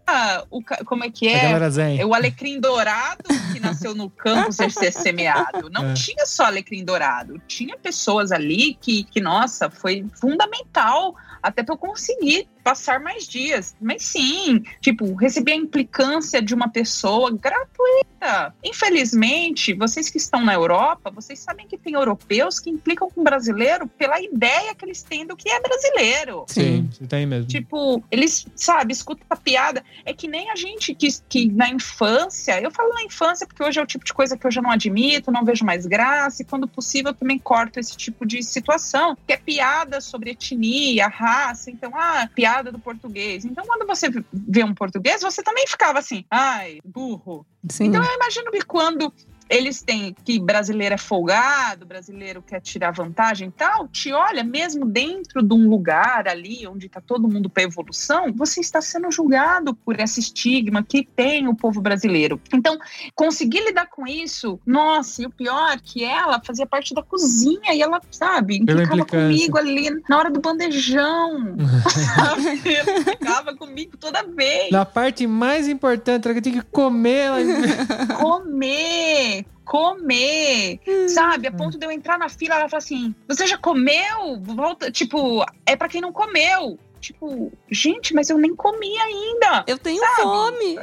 o 0.49 0.61
como 0.85 1.03
é 1.03 1.09
que 1.09 1.27
é? 1.27 1.51
é 1.99 2.05
o 2.05 2.13
alecrim 2.13 2.59
dourado 2.59 3.23
que 3.51 3.59
nasceu 3.59 3.93
no 3.93 4.09
campo 4.09 4.51
ser 4.73 4.91
semeado. 4.91 5.69
Não 5.69 5.91
é. 5.91 5.93
tinha 5.93 6.25
só 6.25 6.45
alecrim 6.45 6.83
dourado, 6.83 7.39
tinha 7.47 7.77
pessoas 7.77 8.31
ali 8.31 8.62
que, 8.71 9.03
que 9.03 9.19
nossa, 9.19 9.69
foi 9.69 10.05
fundamental 10.13 11.15
até 11.41 11.63
para 11.63 11.73
eu 11.73 11.77
conseguir 11.77 12.47
passar 12.63 12.99
mais 12.99 13.27
dias. 13.27 13.75
Mas 13.81 14.03
sim, 14.03 14.63
tipo, 14.79 15.13
receber 15.15 15.51
a 15.51 15.55
implicância 15.55 16.41
de 16.41 16.55
uma 16.55 16.69
pessoa 16.69 17.31
gratuita. 17.31 18.55
Infelizmente, 18.63 19.73
vocês 19.73 20.09
que 20.09 20.17
estão 20.17 20.43
na 20.43 20.53
Europa, 20.53 21.11
vocês 21.11 21.39
sabem 21.39 21.67
que 21.67 21.77
tem 21.77 21.93
europeus 21.93 22.59
que 22.59 22.69
implicam 22.69 23.09
com 23.09 23.23
brasileiro 23.23 23.87
pela 23.87 24.19
ideia 24.21 24.73
que 24.73 24.85
eles 24.85 25.03
têm 25.03 25.27
do 25.27 25.35
que 25.35 25.49
é 25.49 25.59
brasileiro. 25.59 26.45
Sim, 26.47 26.89
tem 27.09 27.25
mesmo. 27.25 27.47
Tipo, 27.47 28.01
eles, 28.09 28.45
sabe, 28.55 28.93
escutam 28.93 29.25
a 29.29 29.35
piada. 29.35 29.83
É 30.05 30.13
que 30.13 30.27
nem 30.27 30.49
a 30.49 30.55
gente 30.55 30.95
que, 30.95 31.09
que 31.27 31.51
na 31.51 31.69
infância, 31.69 32.61
eu 32.61 32.71
falo 32.71 32.93
na 32.93 33.03
infância 33.03 33.45
porque 33.45 33.61
hoje 33.61 33.79
é 33.79 33.83
o 33.83 33.85
tipo 33.85 34.05
de 34.05 34.13
coisa 34.13 34.37
que 34.37 34.47
eu 34.47 34.51
já 34.51 34.61
não 34.61 34.71
admito, 34.71 35.31
não 35.31 35.43
vejo 35.43 35.65
mais 35.65 35.85
graça, 35.85 36.41
e 36.41 36.45
quando 36.45 36.67
possível 36.67 37.11
eu 37.11 37.15
também 37.15 37.37
corto 37.37 37.79
esse 37.79 37.97
tipo 37.97 38.25
de 38.25 38.41
situação, 38.41 39.17
que 39.27 39.33
é 39.33 39.37
piada 39.37 39.99
sobre 39.99 40.31
etnia, 40.31 41.07
raça. 41.07 41.69
Então, 41.69 41.91
ah, 41.93 42.29
piada 42.33 42.52
piada 42.53 42.71
do 42.71 42.79
português. 42.79 43.45
Então, 43.45 43.65
quando 43.65 43.87
você 43.87 44.09
vê 44.31 44.63
um 44.63 44.73
português, 44.73 45.21
você 45.21 45.41
também 45.41 45.65
ficava 45.67 45.99
assim, 45.99 46.23
ai, 46.29 46.79
burro. 46.85 47.45
Sim. 47.69 47.85
Então, 47.85 48.03
eu 48.03 48.15
imagino 48.15 48.51
que 48.51 48.61
quando 48.61 49.11
eles 49.53 49.83
têm 49.83 50.15
que 50.25 50.39
brasileiro 50.39 50.95
é 50.95 50.97
folgado, 50.97 51.85
brasileiro 51.85 52.41
quer 52.41 52.59
tirar 52.59 52.91
vantagem 52.91 53.49
e 53.49 53.51
tal, 53.51 53.87
te 53.87 54.11
olha 54.11 54.43
mesmo 54.43 54.83
dentro 54.83 55.43
de 55.43 55.53
um 55.53 55.69
lugar 55.69 56.27
ali 56.27 56.65
onde 56.67 56.87
está 56.87 56.99
todo 56.99 57.27
mundo 57.27 57.49
para 57.49 57.61
evolução, 57.61 58.33
você 58.33 58.61
está 58.61 58.81
sendo 58.81 59.11
julgado 59.11 59.75
por 59.75 59.99
esse 59.99 60.19
estigma 60.19 60.81
que 60.81 61.07
tem 61.15 61.47
o 61.47 61.55
povo 61.55 61.81
brasileiro. 61.81 62.41
Então, 62.51 62.79
conseguir 63.13 63.63
lidar 63.63 63.85
com 63.85 64.07
isso, 64.07 64.59
nossa, 64.65 65.21
e 65.21 65.25
o 65.27 65.29
pior 65.29 65.79
que 65.79 66.03
ela 66.03 66.41
fazia 66.43 66.65
parte 66.65 66.95
da 66.95 67.03
cozinha 67.03 67.73
e 67.75 67.81
ela, 67.81 68.01
sabe, 68.09 68.57
implicava 68.57 69.05
comigo 69.05 69.57
ali 69.57 69.89
na 70.09 70.17
hora 70.17 70.31
do 70.31 70.41
bandejão. 70.41 71.55
ela 72.17 72.99
implicava 73.01 73.55
comigo 73.55 73.97
toda 73.97 74.23
vez. 74.23 74.71
Na 74.71 74.83
parte 74.83 75.27
mais 75.27 75.67
importante, 75.67 76.27
ela 76.27 76.41
tinha 76.41 76.63
que 76.63 76.69
comer. 76.71 77.25
Ela... 77.25 78.15
comer! 78.19 79.42
Comer, 79.65 80.79
sabe? 81.07 81.47
A 81.47 81.51
ponto 81.51 81.77
de 81.77 81.85
eu 81.85 81.91
entrar 81.91 82.17
na 82.17 82.29
fila, 82.29 82.55
ela 82.55 82.69
fala 82.69 82.83
assim: 82.83 83.13
"Você 83.27 83.47
já 83.47 83.57
comeu?" 83.57 84.39
Volta, 84.41 84.91
tipo, 84.91 85.45
é 85.65 85.75
para 85.75 85.89
quem 85.89 86.01
não 86.01 86.11
comeu 86.11 86.77
tipo, 87.03 87.51
gente, 87.69 88.13
mas 88.13 88.29
eu 88.29 88.37
nem 88.37 88.55
comi 88.55 88.97
ainda. 88.97 89.65
Eu 89.67 89.77
tenho 89.77 90.01
sabe? 90.01 90.21
fome. 90.21 90.79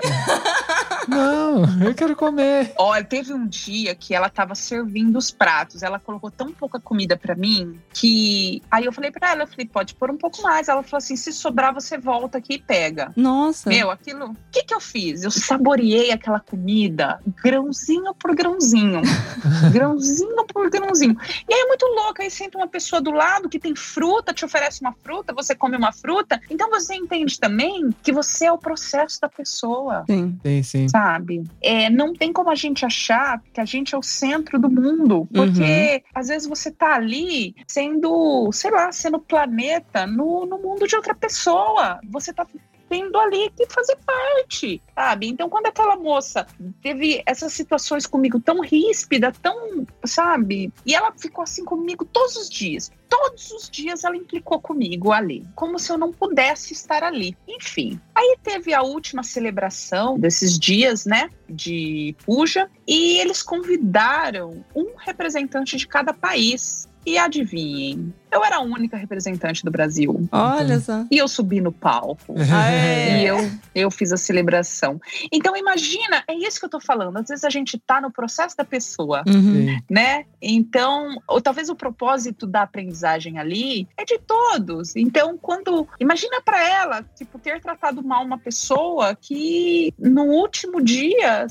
Não, 1.09 1.83
eu 1.83 1.95
quero 1.95 2.15
comer. 2.15 2.73
Olha, 2.77 3.03
teve 3.03 3.33
um 3.33 3.47
dia 3.47 3.95
que 3.95 4.15
ela 4.15 4.29
tava 4.29 4.55
servindo 4.55 5.17
os 5.17 5.31
pratos. 5.31 5.83
Ela 5.83 5.99
colocou 5.99 6.31
tão 6.31 6.53
pouca 6.53 6.79
comida 6.79 7.17
para 7.17 7.35
mim 7.35 7.81
que. 7.95 8.63
Aí 8.71 8.85
eu 8.85 8.93
falei 8.93 9.11
para 9.11 9.31
ela, 9.31 9.43
eu 9.45 9.47
falei, 9.47 9.67
pode 9.67 9.95
pôr 9.95 10.11
um 10.11 10.19
pouco 10.19 10.43
mais. 10.43 10.69
Ela 10.69 10.83
falou 10.83 10.99
assim: 10.99 11.17
se 11.17 11.33
sobrar, 11.33 11.73
você 11.73 11.97
volta 11.97 12.39
aqui 12.39 12.55
e 12.55 12.59
pega. 12.59 13.13
Nossa. 13.17 13.71
Meu, 13.71 13.91
aquilo. 13.91 14.27
O 14.27 14.37
que 14.53 14.63
que 14.65 14.75
eu 14.75 14.81
fiz? 14.81 15.23
Eu 15.23 15.31
saboreei 15.31 16.13
aquela 16.13 16.41
comida 16.41 17.21
grãozinho 17.43 18.15
por 18.15 18.35
grãozinho. 18.35 19.01
grãozinho 19.73 20.45
por 20.47 20.69
grãozinho. 20.69 21.17
E 21.49 21.55
aí 21.55 21.61
é 21.61 21.67
muito 21.67 21.87
louco. 21.87 22.21
Aí 22.21 22.31
senta 22.31 22.59
uma 22.59 22.69
pessoa 22.69 23.01
do 23.01 23.11
lado 23.11 23.49
que 23.49 23.59
tem 23.59 23.75
fruta, 23.75 24.35
te 24.35 24.45
oferece 24.45 24.83
uma 24.83 24.93
fruta, 24.93 25.33
você 25.33 25.55
come 25.55 25.77
uma 25.77 25.93
fruta 25.93 26.10
fruta. 26.11 26.41
Então 26.51 26.69
você 26.69 26.95
entende 26.95 27.39
também 27.39 27.91
que 28.03 28.13
você 28.13 28.47
é 28.47 28.53
o 28.53 28.59
processo 28.59 29.21
da 29.21 29.29
pessoa. 29.29 30.05
Sim, 30.09 30.39
sim, 30.43 30.63
sim. 30.63 30.89
Sabe? 30.89 31.45
É, 31.63 31.89
não 31.89 32.13
tem 32.13 32.33
como 32.33 32.51
a 32.51 32.55
gente 32.55 32.85
achar 32.85 33.41
que 33.53 33.61
a 33.61 33.65
gente 33.65 33.95
é 33.95 33.99
o 33.99 34.03
centro 34.03 34.59
do 34.59 34.69
mundo, 34.69 35.29
porque 35.33 36.03
uhum. 36.05 36.11
às 36.15 36.29
vezes 36.29 36.49
você 36.49 36.71
tá 36.71 36.95
ali 36.95 37.55
sendo, 37.69 38.51
sei 38.53 38.71
lá, 38.71 38.91
sendo 38.91 39.21
planeta 39.21 40.07
no, 40.07 40.47
no 40.47 40.59
mundo 40.59 40.87
de 40.87 40.97
outra 40.97 41.15
pessoa. 41.15 42.01
Você 42.11 42.33
tá 42.33 42.45
tendo 42.91 43.17
ali 43.21 43.49
que 43.51 43.65
fazer 43.73 43.97
parte, 44.05 44.83
sabe? 44.97 45.29
Então, 45.29 45.49
quando 45.49 45.67
aquela 45.67 45.95
moça 45.95 46.45
teve 46.83 47.23
essas 47.25 47.53
situações 47.53 48.05
comigo 48.05 48.41
tão 48.41 48.61
ríspida, 48.61 49.33
tão, 49.41 49.87
sabe? 50.05 50.73
E 50.85 50.93
ela 50.93 51.13
ficou 51.17 51.45
assim 51.45 51.65
comigo 51.65 52.05
todos 52.05 52.35
os 52.35 52.51
dias. 52.51 52.91
Todos 53.09 53.51
os 53.53 53.71
dias 53.71 54.03
ela 54.03 54.17
implicou 54.17 54.61
comigo 54.61 55.13
ali, 55.13 55.47
como 55.55 55.79
se 55.79 55.91
eu 55.91 55.99
não 55.99 56.13
pudesse 56.13 56.73
estar 56.73 57.05
ali. 57.05 57.37
Enfim. 57.47 58.01
Aí 58.13 58.37
teve 58.43 58.75
a 58.75 58.83
última 58.83 59.23
celebração 59.23 60.19
desses 60.19 60.59
dias, 60.59 61.07
né, 61.07 61.31
de 61.49 62.15
Puja, 62.25 62.69
e 62.87 63.19
eles 63.19 63.43
convidaram 63.43 64.65
um 64.75 64.97
representante 64.97 65.77
de 65.77 65.87
cada 65.87 66.13
país. 66.13 66.89
E 67.05 67.17
adivinhem, 67.17 68.13
eu 68.31 68.45
era 68.45 68.57
a 68.57 68.61
única 68.61 68.97
representante 68.97 69.65
do 69.65 69.71
Brasil. 69.71 70.29
Olha 70.31 70.79
só. 70.81 71.05
E 71.11 71.19
eu 71.19 71.27
subi 71.27 71.61
no 71.61 71.73
palco. 71.73 72.35
É. 72.71 73.23
E 73.23 73.27
eu, 73.27 73.51
eu 73.75 73.91
fiz 73.91 74.13
a 74.13 74.17
celebração. 74.17 75.01
Então, 75.33 75.57
imagina, 75.57 76.23
é 76.29 76.35
isso 76.35 76.59
que 76.59 76.67
eu 76.67 76.69
tô 76.69 76.81
falando. 76.81 77.17
Às 77.17 77.29
vezes 77.29 77.45
a 77.45 77.51
gente 77.51 77.79
tá 77.79 78.01
no 78.01 78.11
processo 78.11 78.57
da 78.57 78.65
pessoa, 78.65 79.23
uhum. 79.27 79.79
né? 79.89 80.25
Então, 80.43 81.17
ou 81.27 81.41
talvez 81.41 81.69
o 81.69 81.75
propósito 81.75 82.47
da 82.47 82.63
aprendizagem 82.63 83.39
ali 83.39 83.89
é 83.97 84.05
de 84.05 84.19
todos. 84.19 84.95
Então, 84.95 85.39
quando. 85.39 85.89
Imagina 85.99 86.41
para 86.43 86.63
ela, 86.63 87.03
tipo, 87.15 87.39
ter 87.39 87.61
tratado 87.61 88.03
mal 88.03 88.25
uma 88.25 88.39
pessoa 88.39 89.15
que 89.15 89.93
no 89.99 90.25
último 90.25 90.83
dia 90.83 91.47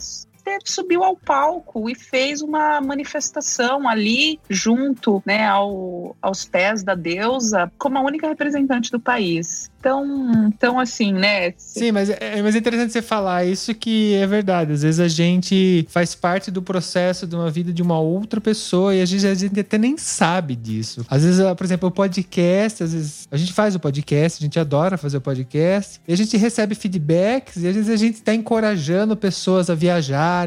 subiu 0.64 1.04
ao 1.04 1.16
palco 1.16 1.90
e 1.90 1.96
fez 1.96 2.42
uma 2.42 2.82
manifestação 2.82 3.88
ali 3.88 4.40
junto, 4.50 5.22
né, 5.26 5.46
ao, 5.46 6.16
aos 6.22 6.46
pés 6.46 6.84
da 6.84 6.96
deusa, 6.96 7.72
como 7.78 7.98
a 7.98 8.02
única 8.02 8.28
representante 8.28 8.92
do 8.92 9.00
país. 9.00 9.70
Então, 9.80 10.32
então 10.48 10.80
assim, 10.80 11.14
né? 11.14 11.54
Sim, 11.58 11.92
mas 11.94 12.10
é, 12.10 12.42
mas 12.42 12.54
é 12.54 12.58
interessante 12.58 12.92
você 12.92 13.02
falar 13.02 13.46
isso 13.46 13.74
que 13.74 14.14
é 14.16 14.28
verdade. 14.28 14.74
Às 14.74 14.84
vezes 14.84 15.00
a 15.00 15.08
gente 15.08 15.88
faz 15.90 16.14
parte 16.14 16.52
do 16.52 16.62
processo 16.62 17.26
de 17.26 17.36
uma 17.36 17.50
vida 17.50 17.72
de 17.72 17.82
uma 17.82 18.00
outra 18.00 18.42
pessoa 18.42 18.94
e 18.94 19.02
às 19.02 19.10
vezes 19.10 19.26
a 19.26 19.34
gente 19.34 19.60
até 19.60 19.78
nem 19.78 19.98
sabe 19.98 20.56
disso. 20.56 21.06
Às 21.10 21.24
vezes, 21.24 21.42
por 21.56 21.64
exemplo, 21.64 21.88
o 21.88 21.92
podcast, 21.92 22.84
às 22.84 22.94
vezes 22.94 23.28
a 23.32 23.38
gente 23.38 23.54
faz 23.54 23.74
o 23.74 23.80
podcast, 23.80 24.44
a 24.44 24.46
gente 24.46 24.60
adora 24.60 24.98
fazer 24.98 25.18
o 25.18 25.22
podcast, 25.22 26.02
e 26.06 26.14
a 26.14 26.18
gente 26.18 26.36
recebe 26.36 26.76
feedbacks 26.76 27.58
e 27.64 27.68
às 27.68 27.76
vezes 27.76 27.90
a 27.90 27.96
gente 27.96 28.16
está 28.16 28.34
encorajando 28.34 29.16
pessoas 29.16 29.70
a 29.70 29.76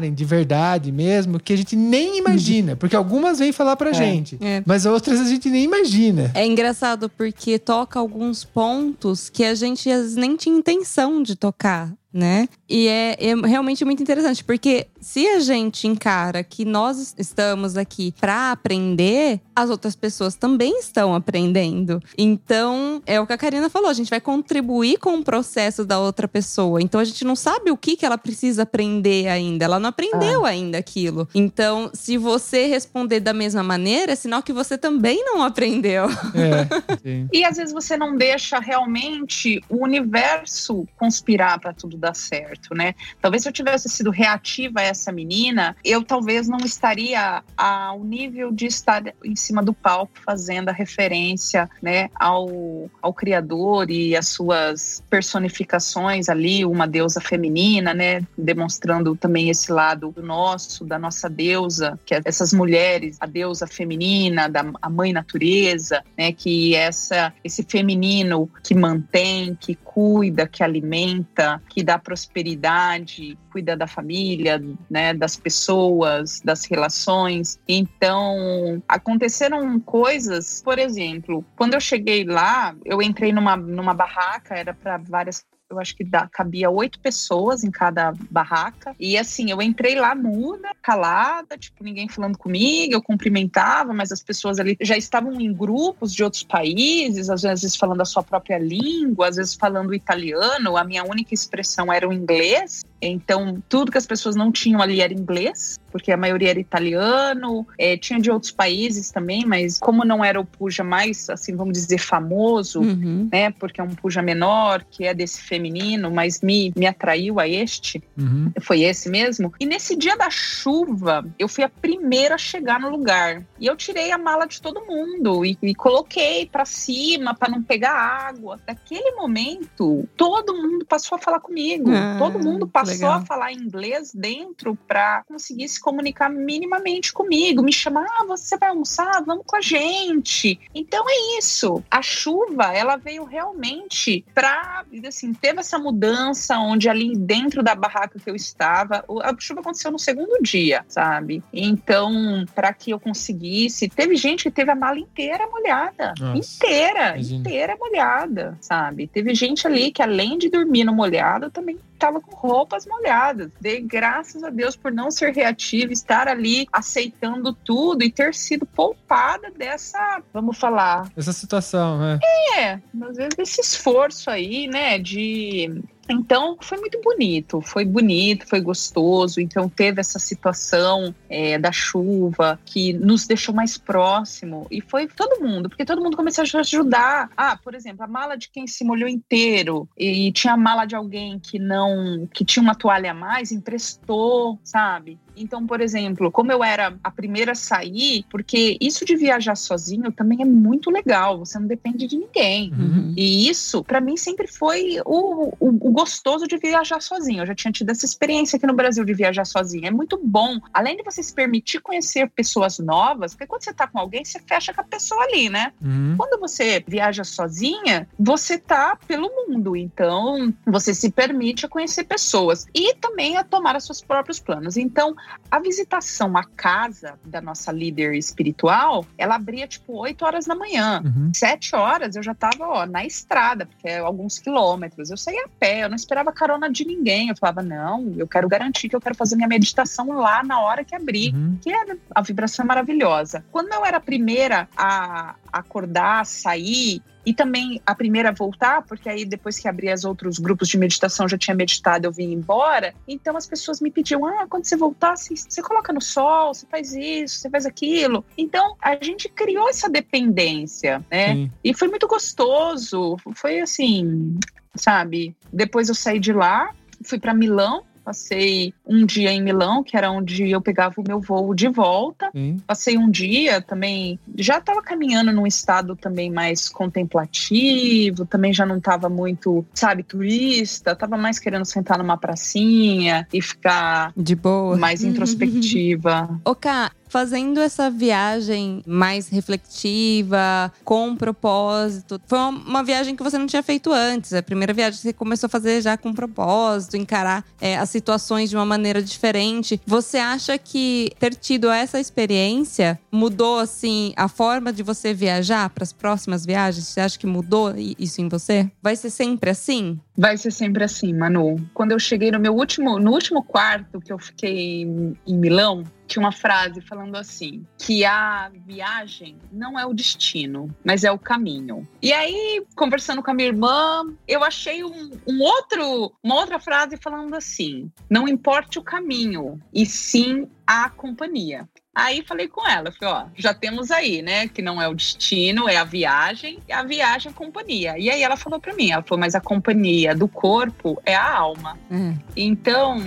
de 0.01 0.25
verdade 0.25 0.91
mesmo, 0.91 1.39
que 1.39 1.53
a 1.53 1.57
gente 1.57 1.75
nem 1.75 2.17
imagina, 2.17 2.75
porque 2.77 2.95
algumas 2.95 3.39
vêm 3.39 3.51
falar 3.51 3.75
pra 3.75 3.91
é. 3.91 3.93
gente, 3.93 4.37
é. 4.41 4.63
mas 4.65 4.85
outras 4.85 5.19
a 5.19 5.25
gente 5.25 5.49
nem 5.49 5.63
imagina. 5.63 6.31
É 6.33 6.45
engraçado 6.45 7.09
porque 7.09 7.57
toca 7.59 7.99
alguns 7.99 8.43
pontos 8.43 9.29
que 9.29 9.43
a 9.43 9.55
gente 9.55 9.89
nem 10.15 10.35
tinha 10.35 10.57
intenção 10.57 11.21
de 11.21 11.35
tocar 11.35 11.93
né? 12.13 12.47
E 12.69 12.87
é, 12.87 13.17
é, 13.19 13.35
realmente 13.35 13.83
muito 13.83 14.03
interessante, 14.03 14.43
porque 14.43 14.87
se 15.01 15.27
a 15.27 15.39
gente 15.39 15.87
encara 15.87 16.43
que 16.43 16.63
nós 16.63 17.15
estamos 17.17 17.75
aqui 17.75 18.13
para 18.19 18.51
aprender, 18.51 19.41
as 19.55 19.69
outras 19.69 19.95
pessoas 19.95 20.35
também 20.35 20.79
estão 20.79 21.15
aprendendo. 21.15 21.99
Então, 22.17 23.01
é 23.05 23.19
o 23.19 23.25
que 23.25 23.33
a 23.33 23.37
Karina 23.37 23.69
falou, 23.69 23.89
a 23.89 23.93
gente 23.93 24.09
vai 24.09 24.21
contribuir 24.21 24.97
com 24.97 25.15
o 25.15 25.23
processo 25.23 25.83
da 25.83 25.99
outra 25.99 26.27
pessoa. 26.27 26.81
Então, 26.81 27.01
a 27.01 27.05
gente 27.05 27.25
não 27.25 27.35
sabe 27.35 27.71
o 27.71 27.77
que, 27.77 27.97
que 27.97 28.05
ela 28.05 28.17
precisa 28.17 28.63
aprender 28.63 29.27
ainda. 29.27 29.65
Ela 29.65 29.79
não 29.79 29.89
aprendeu 29.89 30.45
ah. 30.45 30.49
ainda 30.49 30.77
aquilo. 30.77 31.27
Então, 31.33 31.89
se 31.93 32.17
você 32.17 32.67
responder 32.67 33.19
da 33.19 33.33
mesma 33.33 33.63
maneira, 33.63 34.11
é 34.11 34.15
sinal 34.15 34.43
que 34.43 34.53
você 34.53 34.77
também 34.77 35.23
não 35.25 35.41
aprendeu. 35.41 36.05
É, 36.35 37.27
e 37.33 37.43
às 37.43 37.57
vezes 37.57 37.73
você 37.73 37.97
não 37.97 38.15
deixa 38.15 38.59
realmente 38.59 39.61
o 39.69 39.83
universo 39.83 40.85
conspirar 40.97 41.59
para 41.59 41.73
tudo 41.73 41.97
dar 42.03 42.15
certo, 42.15 42.75
né? 42.75 42.93
Talvez 43.21 43.43
se 43.43 43.49
eu 43.49 43.53
tivesse 43.53 43.87
sido 43.87 44.11
reativa 44.11 44.81
a 44.81 44.83
essa 44.83 45.11
menina, 45.11 45.75
eu 45.83 46.03
talvez 46.03 46.47
não 46.49 46.59
estaria 46.59 47.41
ao 47.55 48.03
nível 48.03 48.51
de 48.51 48.65
estar 48.65 49.03
em 49.23 49.35
cima 49.35 49.63
do 49.63 49.73
palco 49.73 50.13
fazendo 50.25 50.69
a 50.69 50.73
referência, 50.73 51.69
né, 51.81 52.09
ao, 52.15 52.89
ao 53.01 53.13
criador 53.13 53.89
e 53.89 54.15
as 54.15 54.27
suas 54.27 55.01
personificações 55.09 56.27
ali, 56.27 56.65
uma 56.65 56.85
deusa 56.85 57.21
feminina, 57.21 57.93
né, 57.93 58.21
demonstrando 58.37 59.15
também 59.15 59.49
esse 59.49 59.71
lado 59.71 60.11
do 60.11 60.21
nosso, 60.21 60.83
da 60.83 60.99
nossa 60.99 61.29
deusa, 61.29 61.97
que 62.05 62.13
é 62.15 62.21
essas 62.25 62.51
mulheres, 62.53 63.17
a 63.19 63.25
deusa 63.25 63.65
feminina, 63.65 64.49
da 64.49 64.65
a 64.81 64.89
mãe 64.89 65.13
natureza, 65.13 66.03
né, 66.17 66.33
que 66.33 66.75
essa 66.75 67.33
esse 67.43 67.63
feminino 67.63 68.49
que 68.61 68.75
mantém, 68.75 69.55
que 69.55 69.75
cuida, 69.75 70.47
que 70.47 70.63
alimenta, 70.63 71.61
que 71.69 71.83
dá 71.83 71.92
da 71.93 71.99
prosperidade, 71.99 73.37
cuida 73.51 73.77
da 73.77 73.85
família, 73.85 74.59
né, 74.89 75.13
das 75.13 75.35
pessoas, 75.35 76.41
das 76.43 76.65
relações. 76.65 77.59
Então, 77.67 78.81
aconteceram 78.87 79.79
coisas, 79.79 80.61
por 80.63 80.79
exemplo, 80.79 81.45
quando 81.55 81.75
eu 81.75 81.79
cheguei 81.79 82.23
lá, 82.23 82.75
eu 82.83 82.99
entrei 82.99 83.31
numa, 83.31 83.55
numa 83.55 83.93
barraca, 83.93 84.55
era 84.55 84.73
para 84.73 84.97
várias 84.97 85.45
eu 85.69 85.79
acho 85.79 85.95
que 85.95 86.03
dá, 86.03 86.27
cabia 86.31 86.69
oito 86.69 86.99
pessoas 86.99 87.63
em 87.63 87.71
cada 87.71 88.13
barraca. 88.29 88.95
E 88.99 89.17
assim, 89.17 89.49
eu 89.49 89.61
entrei 89.61 89.95
lá 89.95 90.13
muda, 90.15 90.69
calada, 90.81 91.57
tipo, 91.57 91.83
ninguém 91.83 92.07
falando 92.07 92.37
comigo, 92.37 92.93
eu 92.93 93.01
cumprimentava, 93.01 93.93
mas 93.93 94.11
as 94.11 94.23
pessoas 94.23 94.59
ali 94.59 94.77
já 94.81 94.95
estavam 94.95 95.39
em 95.39 95.53
grupos 95.53 96.13
de 96.13 96.23
outros 96.23 96.43
países, 96.43 97.29
às 97.29 97.41
vezes 97.41 97.75
falando 97.75 98.01
a 98.01 98.05
sua 98.05 98.23
própria 98.23 98.57
língua, 98.57 99.27
às 99.27 99.35
vezes 99.35 99.55
falando 99.55 99.93
italiano. 99.93 100.77
A 100.77 100.83
minha 100.83 101.03
única 101.03 101.33
expressão 101.33 101.91
era 101.91 102.07
o 102.07 102.13
inglês. 102.13 102.83
Então, 103.01 103.61
tudo 103.67 103.91
que 103.91 103.97
as 103.97 104.05
pessoas 104.05 104.35
não 104.35 104.51
tinham 104.51 104.81
ali 104.81 105.01
era 105.01 105.13
inglês, 105.13 105.77
porque 105.91 106.11
a 106.11 106.17
maioria 106.17 106.51
era 106.51 106.59
italiano, 106.59 107.67
é, 107.77 107.97
tinha 107.97 108.19
de 108.19 108.31
outros 108.31 108.51
países 108.51 109.11
também, 109.11 109.45
mas 109.45 109.77
como 109.79 110.05
não 110.05 110.23
era 110.23 110.39
o 110.39 110.45
puja 110.45 110.83
mais, 110.83 111.29
assim, 111.29 111.55
vamos 111.55 111.73
dizer, 111.73 111.97
famoso, 111.97 112.79
uhum. 112.79 113.27
né, 113.31 113.51
porque 113.51 113.81
é 113.81 113.83
um 113.83 113.93
puja 113.93 114.21
menor, 114.21 114.85
que 114.89 115.05
é 115.05 115.13
desse 115.13 115.41
feminino, 115.53 116.09
mas 116.09 116.41
me, 116.41 116.73
me 116.75 116.87
atraiu 116.87 117.39
a 117.39 117.47
este. 117.47 118.03
Uhum. 118.17 118.51
Foi 118.61 118.81
esse 118.81 119.07
mesmo. 119.07 119.53
E 119.59 119.67
nesse 119.67 119.95
dia 119.95 120.17
da 120.17 120.31
chuva, 120.31 121.23
eu 121.37 121.47
fui 121.47 121.63
a 121.63 121.69
primeira 121.69 122.33
a 122.33 122.39
chegar 122.39 122.79
no 122.79 122.89
lugar. 122.89 123.45
E 123.59 123.67
eu 123.67 123.75
tirei 123.75 124.11
a 124.11 124.17
mala 124.17 124.47
de 124.47 124.59
todo 124.59 124.83
mundo 124.83 125.45
e, 125.45 125.55
e 125.61 125.75
coloquei 125.75 126.47
para 126.47 126.65
cima 126.65 127.35
para 127.35 127.51
não 127.51 127.61
pegar 127.61 127.93
água. 127.93 128.59
Naquele 128.67 129.11
momento, 129.11 130.09
todo 130.17 130.55
mundo 130.55 130.85
passou 130.85 131.17
a 131.17 131.19
falar 131.19 131.39
comigo. 131.39 131.91
Ah, 131.91 132.15
todo 132.17 132.39
mundo 132.39 132.67
passou 132.67 132.93
legal. 132.93 133.13
a 133.19 133.25
falar 133.25 133.53
inglês 133.53 134.11
dentro 134.11 134.75
para 134.87 135.23
conseguir 135.27 135.67
se 135.67 135.79
comunicar 135.79 136.29
minimamente 136.29 137.13
comigo. 137.13 137.61
Me 137.61 137.71
chamar, 137.71 138.07
ah, 138.09 138.25
você 138.25 138.57
vai 138.57 138.69
almoçar? 138.69 139.23
Vamos 139.23 139.43
com 139.45 139.55
a 139.55 139.61
gente. 139.61 140.59
Então 140.73 141.05
é 141.07 141.37
isso. 141.37 141.83
A 141.91 142.01
chuva, 142.01 142.73
ela 142.73 142.95
veio 142.95 143.23
realmente 143.23 144.25
para, 144.33 144.83
assim, 145.07 145.31
teve 145.43 145.59
essa 145.59 145.77
mudança 145.77 146.57
onde 146.57 146.87
ali 146.87 147.17
dentro 147.17 147.61
da 147.61 147.75
barraca 147.75 148.17
que 148.17 148.29
eu 148.29 148.35
estava, 148.35 149.03
a 149.21 149.35
chuva 149.37 149.59
aconteceu 149.59 149.91
no 149.91 149.99
segundo 149.99 150.41
dia, 150.41 150.85
sabe? 150.87 151.43
Então, 151.51 152.45
para 152.55 152.71
que 152.71 152.91
eu 152.91 152.99
conseguisse, 152.99 153.89
teve 153.89 154.15
gente 154.15 154.43
que 154.43 154.51
teve 154.51 154.71
a 154.71 154.75
mala 154.75 154.97
inteira 154.97 155.45
molhada, 155.47 156.13
Nossa, 156.17 156.37
inteira, 156.37 157.09
imagina. 157.09 157.39
inteira 157.41 157.77
molhada, 157.77 158.57
sabe? 158.61 159.05
Teve 159.05 159.35
gente 159.35 159.67
ali 159.67 159.91
que 159.91 160.01
além 160.01 160.37
de 160.37 160.49
dormir 160.49 160.85
no 160.85 160.93
molhado, 160.93 161.51
também 161.51 161.77
estava 162.03 162.19
com 162.19 162.35
roupas 162.35 162.85
molhadas. 162.85 163.51
Dei 163.61 163.81
graças 163.81 164.43
a 164.43 164.49
Deus 164.49 164.75
por 164.75 164.91
não 164.91 165.09
ser 165.09 165.33
reativa, 165.33 165.93
estar 165.93 166.27
ali 166.27 166.67
aceitando 166.71 167.53
tudo 167.53 168.03
e 168.03 168.11
ter 168.11 168.33
sido 168.33 168.65
poupada 168.65 169.49
dessa, 169.51 170.21
vamos 170.33 170.57
falar, 170.57 171.09
Essa 171.15 171.31
situação, 171.31 172.01
é. 172.03 172.19
é, 172.59 172.81
às 173.01 173.17
vezes 173.17 173.39
esse 173.39 173.61
esforço 173.61 174.29
aí, 174.29 174.67
né, 174.67 174.99
de 174.99 175.81
então 176.09 176.57
foi 176.59 176.77
muito 176.77 176.99
bonito, 177.01 177.61
foi 177.61 177.85
bonito, 177.85 178.47
foi 178.47 178.59
gostoso. 178.59 179.39
Então 179.39 179.69
teve 179.69 180.01
essa 180.01 180.19
situação 180.19 181.13
é, 181.29 181.57
da 181.57 181.71
chuva 181.71 182.59
que 182.65 182.93
nos 182.93 183.25
deixou 183.25 183.53
mais 183.53 183.77
próximo 183.77 184.67
e 184.69 184.81
foi 184.81 185.07
todo 185.07 185.41
mundo, 185.41 185.69
porque 185.69 185.85
todo 185.85 186.01
mundo 186.01 186.17
começou 186.17 186.43
a 186.43 186.59
ajudar. 186.59 187.29
Ah, 187.37 187.57
por 187.57 187.73
exemplo, 187.73 188.03
a 188.03 188.07
mala 188.07 188.35
de 188.35 188.49
quem 188.49 188.67
se 188.67 188.83
molhou 188.83 189.07
inteiro 189.07 189.87
e 189.97 190.31
tinha 190.31 190.53
a 190.53 190.57
mala 190.57 190.85
de 190.85 190.95
alguém 190.95 191.39
que 191.39 191.57
não, 191.57 192.27
que 192.33 192.43
tinha 192.43 192.63
uma 192.63 192.75
toalha 192.75 193.11
a 193.11 193.13
mais, 193.13 193.51
emprestou, 193.51 194.59
sabe? 194.63 195.17
Então, 195.35 195.65
por 195.65 195.81
exemplo, 195.81 196.31
como 196.31 196.51
eu 196.51 196.63
era 196.63 196.97
a 197.03 197.11
primeira 197.11 197.53
a 197.53 197.55
sair, 197.55 198.25
porque 198.29 198.77
isso 198.79 199.05
de 199.05 199.15
viajar 199.15 199.55
sozinho 199.55 200.11
também 200.11 200.41
é 200.41 200.45
muito 200.45 200.89
legal, 200.89 201.39
você 201.39 201.57
não 201.59 201.67
depende 201.67 202.07
de 202.07 202.17
ninguém. 202.17 202.71
Uhum. 202.73 203.13
E 203.15 203.49
isso, 203.49 203.83
pra 203.83 204.01
mim, 204.01 204.17
sempre 204.17 204.47
foi 204.47 204.99
o, 205.05 205.53
o, 205.59 205.69
o 205.69 205.91
gostoso 205.91 206.47
de 206.47 206.57
viajar 206.57 207.01
sozinho. 207.01 207.41
Eu 207.41 207.47
já 207.47 207.55
tinha 207.55 207.71
tido 207.71 207.89
essa 207.89 208.05
experiência 208.05 208.57
aqui 208.57 208.67
no 208.67 208.73
Brasil 208.73 209.05
de 209.05 209.13
viajar 209.13 209.45
sozinho. 209.45 209.85
É 209.85 209.91
muito 209.91 210.19
bom. 210.23 210.59
Além 210.73 210.97
de 210.97 211.03
você 211.03 211.23
se 211.23 211.33
permitir 211.33 211.79
conhecer 211.81 212.29
pessoas 212.29 212.79
novas, 212.79 213.33
porque 213.33 213.47
quando 213.47 213.63
você 213.63 213.73
tá 213.73 213.87
com 213.87 213.99
alguém, 213.99 214.25
você 214.25 214.39
fecha 214.39 214.73
com 214.73 214.81
a 214.81 214.83
pessoa 214.83 215.23
ali, 215.23 215.49
né? 215.49 215.71
Uhum. 215.81 216.15
Quando 216.17 216.39
você 216.39 216.83
viaja 216.87 217.23
sozinha, 217.23 218.07
você 218.19 218.57
tá 218.57 218.97
pelo 219.07 219.29
mundo, 219.47 219.75
então 219.75 220.53
você 220.65 220.93
se 220.93 221.11
permite 221.11 221.65
a 221.65 221.69
conhecer 221.69 222.03
pessoas 222.03 222.65
e 222.73 222.95
também 222.95 223.37
a 223.37 223.43
tomar 223.43 223.75
os 223.75 223.85
seus 223.85 224.01
próprios 224.01 224.39
planos. 224.39 224.77
Então, 224.77 225.15
a 225.49 225.59
visitação 225.59 226.35
à 226.35 226.43
casa 226.43 227.19
da 227.23 227.39
nossa 227.41 227.71
líder 227.71 228.15
espiritual, 228.15 229.05
ela 229.17 229.35
abria 229.35 229.67
tipo 229.67 229.93
8 229.93 230.25
horas 230.25 230.45
da 230.45 230.55
manhã. 230.55 231.01
Uhum. 231.05 231.31
Sete 231.33 231.75
horas 231.75 232.15
eu 232.15 232.23
já 232.23 232.33
tava 232.33 232.67
ó, 232.67 232.85
na 232.85 233.05
estrada, 233.05 233.65
porque 233.65 233.87
é 233.87 233.99
alguns 233.99 234.39
quilômetros. 234.39 235.11
Eu 235.11 235.17
saía 235.17 235.45
a 235.45 235.49
pé, 235.59 235.83
eu 235.83 235.89
não 235.89 235.95
esperava 235.95 236.31
carona 236.31 236.69
de 236.69 236.85
ninguém. 236.85 237.29
Eu 237.29 237.35
falava, 237.35 237.61
não, 237.61 238.13
eu 238.17 238.27
quero 238.27 238.47
garantir 238.47 238.89
que 238.89 238.95
eu 238.95 239.01
quero 239.01 239.15
fazer 239.15 239.35
minha 239.35 239.47
meditação 239.47 240.07
lá 240.13 240.43
na 240.43 240.59
hora 240.59 240.83
que 240.83 240.95
abrir 240.95 241.33
Uhum. 241.33 241.57
que 241.61 241.71
era 241.71 241.97
a 242.13 242.21
vibração 242.21 242.63
é 242.63 242.67
maravilhosa. 242.67 243.45
Quando 243.51 243.71
eu 243.71 243.85
era 243.85 243.97
a 243.97 244.01
primeira 244.01 244.67
a 244.75 245.35
acordar, 245.53 246.25
sair 246.25 247.01
e 247.25 247.33
também 247.33 247.79
a 247.85 247.95
primeira 247.95 248.33
voltar, 248.33 248.81
porque 248.81 249.07
aí 249.07 249.23
depois 249.23 249.57
que 249.57 249.67
abri 249.67 249.93
os 249.93 250.03
outros 250.03 250.39
grupos 250.39 250.67
de 250.67 250.77
meditação, 250.77 251.29
já 251.29 251.37
tinha 251.37 251.55
meditado, 251.55 252.07
eu 252.07 252.11
vim 252.11 252.33
embora. 252.33 252.93
Então 253.07 253.37
as 253.37 253.47
pessoas 253.47 253.79
me 253.79 253.91
pediam: 253.91 254.25
"Ah, 254.25 254.45
quando 254.49 254.65
você 254.65 254.75
voltar, 254.75 255.15
você, 255.15 255.35
você 255.35 255.61
coloca 255.61 255.93
no 255.93 256.01
sol, 256.01 256.53
você 256.53 256.65
faz 256.65 256.93
isso, 256.93 257.39
você 257.39 257.49
faz 257.49 257.65
aquilo". 257.65 258.25
Então 258.37 258.75
a 258.81 258.95
gente 259.01 259.29
criou 259.29 259.69
essa 259.69 259.89
dependência, 259.89 261.01
né? 261.09 261.35
Sim. 261.35 261.51
E 261.63 261.73
foi 261.73 261.87
muito 261.87 262.07
gostoso. 262.07 263.15
Foi 263.35 263.61
assim, 263.61 264.37
sabe? 264.75 265.35
Depois 265.51 265.87
eu 265.87 265.95
saí 265.95 266.19
de 266.19 266.33
lá, 266.33 266.73
fui 267.05 267.19
para 267.19 267.33
Milão, 267.33 267.83
passei 268.03 268.73
um 268.85 269.05
dia 269.05 269.31
em 269.31 269.41
Milão, 269.41 269.83
que 269.83 269.95
era 269.95 270.11
onde 270.11 270.49
eu 270.49 270.61
pegava 270.61 270.95
o 270.99 271.03
meu 271.07 271.19
voo 271.19 271.53
de 271.53 271.67
volta. 271.67 272.29
Sim. 272.31 272.57
Passei 272.67 272.97
um 272.97 273.09
dia 273.09 273.61
também, 273.61 274.19
já 274.37 274.57
estava 274.57 274.81
caminhando 274.81 275.31
num 275.31 275.47
estado 275.47 275.95
também 275.95 276.31
mais 276.31 276.69
contemplativo, 276.69 278.25
também 278.25 278.53
já 278.53 278.65
não 278.65 278.77
estava 278.77 279.09
muito, 279.09 279.65
sabe, 279.73 280.03
turista, 280.03 280.91
estava 280.91 281.17
mais 281.17 281.39
querendo 281.39 281.65
sentar 281.65 281.97
numa 281.97 282.17
pracinha 282.17 283.27
e 283.33 283.41
ficar 283.41 284.11
De 284.15 284.35
boa. 284.35 284.77
mais 284.77 285.03
introspectiva. 285.03 286.39
Ô, 286.45 286.55
Ká, 286.55 286.91
fazendo 287.13 287.59
essa 287.59 287.91
viagem 287.91 288.81
mais 288.87 289.29
reflexiva, 289.29 290.73
com 290.83 291.09
um 291.09 291.15
propósito, 291.15 292.19
foi 292.25 292.39
uma, 292.39 292.83
viagem 292.83 293.15
que 293.15 293.21
você 293.21 293.37
não 293.37 293.45
tinha 293.45 293.61
feito 293.61 293.93
antes. 293.93 294.33
A 294.33 294.41
primeira 294.41 294.73
viagem 294.73 294.97
que 294.97 295.03
você 295.03 295.13
começou 295.13 295.45
a 295.45 295.49
fazer 295.49 295.79
já 295.79 295.95
com 295.95 296.11
propósito, 296.11 296.97
encarar 296.97 297.45
é, 297.61 297.77
as 297.77 297.91
situações 297.91 298.49
de 298.49 298.55
uma 298.55 298.65
maneira 298.65 298.99
diferente. 298.99 299.79
Você 299.85 300.17
acha 300.17 300.57
que 300.57 301.11
ter 301.19 301.35
tido 301.35 301.69
essa 301.69 301.99
experiência 301.99 302.99
mudou, 303.11 303.59
assim, 303.59 304.11
a 304.15 304.27
forma 304.27 304.73
de 304.73 304.81
você 304.81 305.13
viajar 305.13 305.69
para 305.69 305.83
as 305.83 305.93
próximas 305.93 306.43
viagens? 306.43 306.87
Você 306.87 306.99
acha 306.99 307.19
que 307.19 307.27
mudou 307.27 307.75
isso 307.99 308.21
em 308.21 308.27
você? 308.27 308.67
Vai 308.81 308.95
ser 308.95 309.11
sempre 309.11 309.51
assim? 309.51 309.99
Vai 310.15 310.37
ser 310.37 310.51
sempre 310.51 310.83
assim, 310.83 311.11
Manu. 311.11 311.57
Quando 311.73 311.91
eu 311.91 311.99
cheguei 311.99 312.31
no 312.31 312.39
meu 312.39 312.53
último, 312.53 312.99
no 312.99 313.11
último 313.11 313.43
quarto 313.43 313.99
que 313.99 314.13
eu 314.13 314.19
fiquei 314.19 314.83
em, 314.83 315.17
Milão, 315.27 315.83
tinha 316.05 316.23
uma 316.23 316.31
frase 316.31 316.81
falando 316.81 317.15
assim: 317.15 317.65
que 317.79 318.05
a 318.05 318.51
viagem 318.65 319.37
não 319.51 319.77
é 319.79 319.85
o 319.85 319.93
destino, 319.93 320.69
mas 320.83 321.03
é 321.03 321.11
o 321.11 321.17
caminho. 321.17 321.87
E 322.01 322.13
aí, 322.13 322.63
conversando 322.75 323.23
com 323.23 323.31
a 323.31 323.33
minha 323.33 323.47
irmã, 323.47 324.05
eu 324.27 324.43
achei 324.43 324.83
um, 324.83 325.11
um 325.27 325.41
outro, 325.41 326.13
uma 326.21 326.35
outra 326.35 326.59
frase 326.59 326.95
falando 326.95 327.33
assim: 327.35 327.91
não 328.07 328.27
importe 328.27 328.77
o 328.77 328.83
caminho, 328.83 329.59
e 329.73 329.83
sim 329.85 330.47
a 330.67 330.89
companhia. 330.89 331.67
Aí 331.95 332.23
falei 332.23 332.47
com 332.47 332.67
ela, 332.67 332.91
falei, 332.91 333.13
ó, 333.13 333.25
já 333.35 333.53
temos 333.53 333.91
aí, 333.91 334.23
né, 334.23 334.47
que 334.47 334.63
não 334.63 334.81
é 334.81 334.87
o 334.87 334.95
destino, 334.95 335.69
é 335.69 335.77
a 335.77 335.83
viagem, 335.83 336.57
e 336.67 336.73
a 336.73 336.81
viagem 336.81 337.29
é 337.29 337.31
a 337.31 337.37
companhia. 337.37 337.97
E 337.99 338.09
aí 338.09 338.23
ela 338.23 338.35
falou 338.35 338.59
pra 338.59 338.73
mim, 338.73 338.89
ela 338.89 339.03
falou, 339.03 339.19
mas 339.19 339.35
a 339.35 339.41
companhia 339.41 340.15
do 340.15 340.27
corpo 340.27 340.99
é 341.05 341.15
a 341.15 341.31
alma. 341.31 341.77
É. 341.91 342.13
Então, 342.35 342.97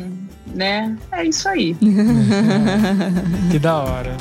né, 0.46 0.96
é 1.10 1.24
isso 1.24 1.48
aí. 1.48 1.76
Que 3.50 3.58
da 3.58 3.76
hora. 3.78 4.16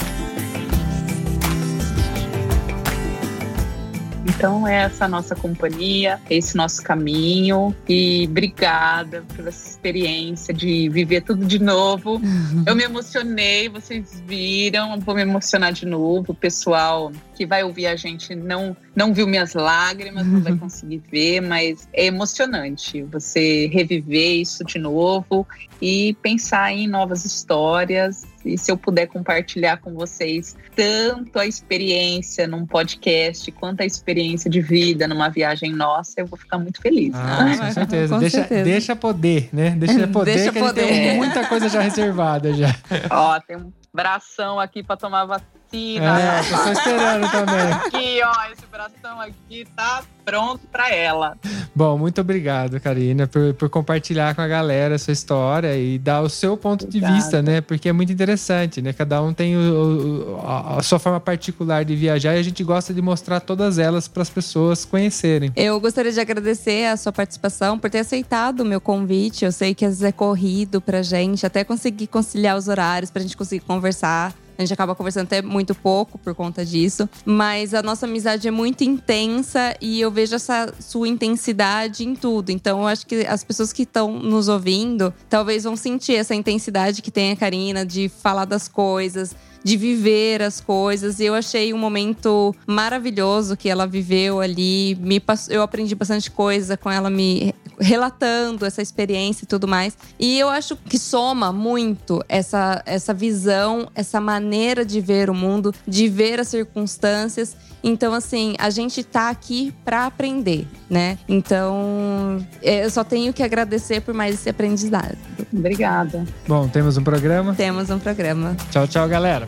Então 4.26 4.67
é 4.67 4.84
essa 4.84 5.07
nossa 5.07 5.36
companhia, 5.36 6.19
esse 6.30 6.57
nosso 6.57 6.82
caminho 6.82 7.76
e 7.88 8.26
obrigada 8.28 9.23
pela 9.36 9.49
experiência 9.49 10.53
de 10.53 10.89
viver 10.89 11.21
tudo 11.21 11.45
de 11.45 11.59
novo. 11.59 12.19
Eu 12.65 12.76
me 12.76 12.84
emocionei, 12.84 13.69
vocês 13.69 14.21
viram, 14.26 14.99
vou 14.99 15.13
me 15.13 15.21
emocionar 15.21 15.71
de 15.71 15.86
novo. 15.86 16.32
O 16.32 16.36
pessoal 16.36 17.11
que 17.36 17.45
vai 17.45 17.63
ouvir 17.63 17.86
a 17.86 17.95
gente 17.95 18.34
não 18.34 18.76
não 18.95 19.13
viu 19.13 19.28
minhas 19.28 19.53
lágrimas, 19.53 20.26
não 20.26 20.41
vai 20.41 20.55
conseguir 20.57 21.03
ver, 21.11 21.41
mas 21.41 21.88
é 21.93 22.05
emocionante 22.05 23.03
você 23.03 23.67
reviver 23.67 24.39
isso 24.39 24.63
de 24.63 24.80
novo 24.80 25.45
e 25.82 26.13
pensar 26.21 26.71
em 26.71 26.88
novas 26.88 27.26
histórias. 27.26 28.23
E 28.46 28.58
se 28.58 28.72
eu 28.72 28.78
puder 28.78 29.08
compartilhar 29.08 29.78
com 29.78 29.93
vocês 29.93 30.56
tanto 30.76 31.39
a 31.39 31.46
experiência 31.48 32.48
num 32.48 32.66
podcast 32.66 33.52
quanto 33.54 33.82
a 33.82 33.86
experiência 33.86 34.50
de 34.50 34.62
vida 34.62 35.08
numa 35.08 35.30
viagem 35.30 35.72
nossa, 35.74 36.14
eu 36.18 36.26
vou 36.28 36.38
ficar 36.38 36.58
muito 36.58 36.82
feliz. 36.82 37.14
Ah, 37.16 37.56
com 37.58 37.64
Ah, 37.64 37.72
certeza. 37.72 38.14
com 38.14 38.20
deixa, 38.20 38.38
certeza. 38.38 38.64
deixa 38.64 38.96
poder, 38.96 39.50
né? 39.52 39.72
Deixa 39.72 40.08
poder, 40.08 40.36
Deixa 40.36 40.52
que 40.52 40.60
a 40.60 40.62
gente 40.62 40.74
tem 40.76 40.86
poder. 40.88 41.14
muita 41.16 41.48
coisa 41.48 41.70
já 41.70 41.82
reservada 41.82 42.54
já. 42.54 42.74
Ó, 43.10 43.39
tem 43.39 43.58
um 43.58 43.72
bração 43.93 44.60
aqui 44.60 44.84
para 44.84 44.98
tomar 44.98 45.26
vacina. 45.26 45.50
É, 45.74 46.43
tô 46.49 46.57
só 46.57 46.72
esperando 46.72 47.32
também. 47.32 47.74
Aqui, 47.86 48.22
ó, 48.24 48.51
esse 48.51 48.66
bração 48.72 48.95
coração 49.05 49.22
aqui 49.22 49.66
tá 49.76 50.03
pronto 50.24 50.68
para 50.68 50.93
ela. 50.93 51.38
Bom, 51.76 51.97
muito 51.97 52.20
obrigado, 52.20 52.80
Karina, 52.80 53.28
por, 53.28 53.53
por 53.53 53.70
compartilhar 53.70 54.34
com 54.36 54.41
a 54.41 54.47
galera 54.47 54.95
a 54.95 54.99
sua 54.99 55.13
história 55.13 55.78
e 55.78 55.99
dar 55.99 56.22
o 56.22 56.30
seu 56.30 56.57
ponto 56.57 56.86
Obrigada. 56.86 57.13
de 57.13 57.20
vista, 57.20 57.41
né? 57.41 57.61
Porque 57.61 57.88
é 57.88 57.93
muito 57.93 58.11
interessante, 58.11 58.82
né? 58.82 58.91
Cada 58.91 59.22
um 59.22 59.34
tem 59.34 59.55
o, 59.55 59.59
o, 59.59 60.41
a, 60.45 60.78
a 60.80 60.84
sua 60.84 60.99
forma 60.99 61.20
particular 61.20 61.86
de 61.86 61.95
viajar 61.95 62.36
e 62.36 62.39
a 62.39 62.43
gente 62.43 62.63
gosta 62.63 62.93
de 62.93 63.01
mostrar 63.01 63.39
todas 63.39 63.78
elas 63.78 64.07
para 64.07 64.24
as 64.24 64.30
pessoas 64.30 64.84
conhecerem. 64.84 65.51
Eu 65.55 65.80
gostaria 65.80 66.11
de 66.11 66.20
agradecer 66.20 66.88
a 66.88 66.97
sua 66.97 67.11
participação 67.11 67.78
por 67.78 67.89
ter 67.89 67.99
aceitado 67.99 68.61
o 68.61 68.66
meu 68.66 68.82
convite. 68.82 69.45
Eu 69.45 69.51
sei 69.51 69.76
que 69.76 69.86
às 69.86 69.99
vezes 69.99 70.03
é 70.03 70.11
corrido 70.11 70.82
pra 70.82 71.01
gente, 71.01 71.45
até 71.45 71.63
conseguir 71.63 72.07
conciliar 72.07 72.57
os 72.57 72.68
horários 72.68 73.11
pra 73.11 73.22
gente 73.22 73.38
conseguir 73.38 73.63
conversar. 73.66 74.34
A 74.58 74.62
gente 74.62 74.74
acaba 74.74 74.95
conversando 74.95 75.26
até 75.26 75.41
muito 75.41 75.76
pouco 75.76 76.18
por 76.18 76.34
conta 76.34 76.66
disso. 76.66 77.10
Mas 77.26 77.74
a 77.74 77.82
nossa 77.82 78.06
amizade 78.06 78.47
é 78.47 78.51
muito 78.51 78.84
intensa 78.84 79.76
e 79.82 79.99
eu 79.99 80.12
vejo 80.12 80.36
essa 80.36 80.74
sua 80.80 81.08
intensidade 81.08 82.06
em 82.06 82.16
tudo. 82.16 82.49
Então 82.51 82.82
eu 82.82 82.88
acho 82.88 83.06
que 83.06 83.26
as 83.26 83.43
pessoas 83.43 83.74
que 83.74 83.84
estão 83.84 84.12
nos 84.20 84.47
ouvindo 84.47 85.14
talvez 85.30 85.64
vão 85.64 85.76
sentir 85.76 86.16
essa 86.16 86.34
intensidade 86.34 87.01
que 87.01 87.12
tem 87.12 87.32
a 87.32 87.36
Karina 87.36 87.86
de 87.86 88.10
falar 88.10 88.45
das 88.45 88.68
coisas, 88.68 89.36
de 89.66 89.78
viver 89.78 90.43
as 90.43 90.61
coisas. 90.61 91.20
E 91.20 91.26
eu 91.26 91.34
achei 91.34 91.74
um 91.74 91.78
momento 91.78 92.55
maravilhoso 92.68 93.57
que 93.57 93.68
ela 93.68 93.88
viveu 93.88 94.39
ali. 94.39 94.95
Me 95.01 95.20
eu 95.49 95.63
aprendi 95.63 95.95
bastante 95.95 96.30
coisa 96.30 96.78
com 96.78 96.91
ela 96.91 97.09
me 97.09 97.51
relatando 97.80 98.63
essa 98.63 98.80
experiência 98.80 99.43
e 99.43 99.47
tudo 99.47 99.68
mais. 99.68 99.97
E 100.20 100.38
eu 100.38 100.49
acho 100.49 100.76
que 100.76 100.99
soma 100.99 101.51
muito 101.51 102.24
essa, 102.30 102.84
essa 102.86 103.11
visão, 103.11 103.89
essa 103.95 104.22
maneira 104.22 104.86
de 104.86 105.01
ver 105.01 105.32
o 105.32 105.34
mundo, 105.34 105.74
de 105.88 106.07
ver 106.07 106.39
as 106.39 106.47
circunstâncias. 106.49 107.57
Então, 107.84 108.13
assim, 108.13 108.53
a 108.59 108.70
gente 108.70 109.03
tá 109.03 109.30
aqui 109.30 109.74
para 109.84 110.05
aprender, 110.05 110.68
né? 110.88 111.18
Então, 111.28 112.45
é, 112.61 112.86
eu 112.86 112.89
só 112.91 113.03
tenho 113.03 113.34
que 113.34 113.41
agradecer 113.41 114.01
por 114.01 114.13
mais 114.13 114.36
esse 114.36 114.49
aprendizado. 114.49 115.18
Obrigada. 115.51 116.24
Bom, 116.47 116.68
temos 116.68 116.97
um 116.97 117.03
programa? 117.03 117.55
Temos 117.55 117.89
um 117.89 117.99
programa. 117.99 118.55
Tchau, 118.72 118.88
tchau, 118.88 119.07
galera. 119.07 119.47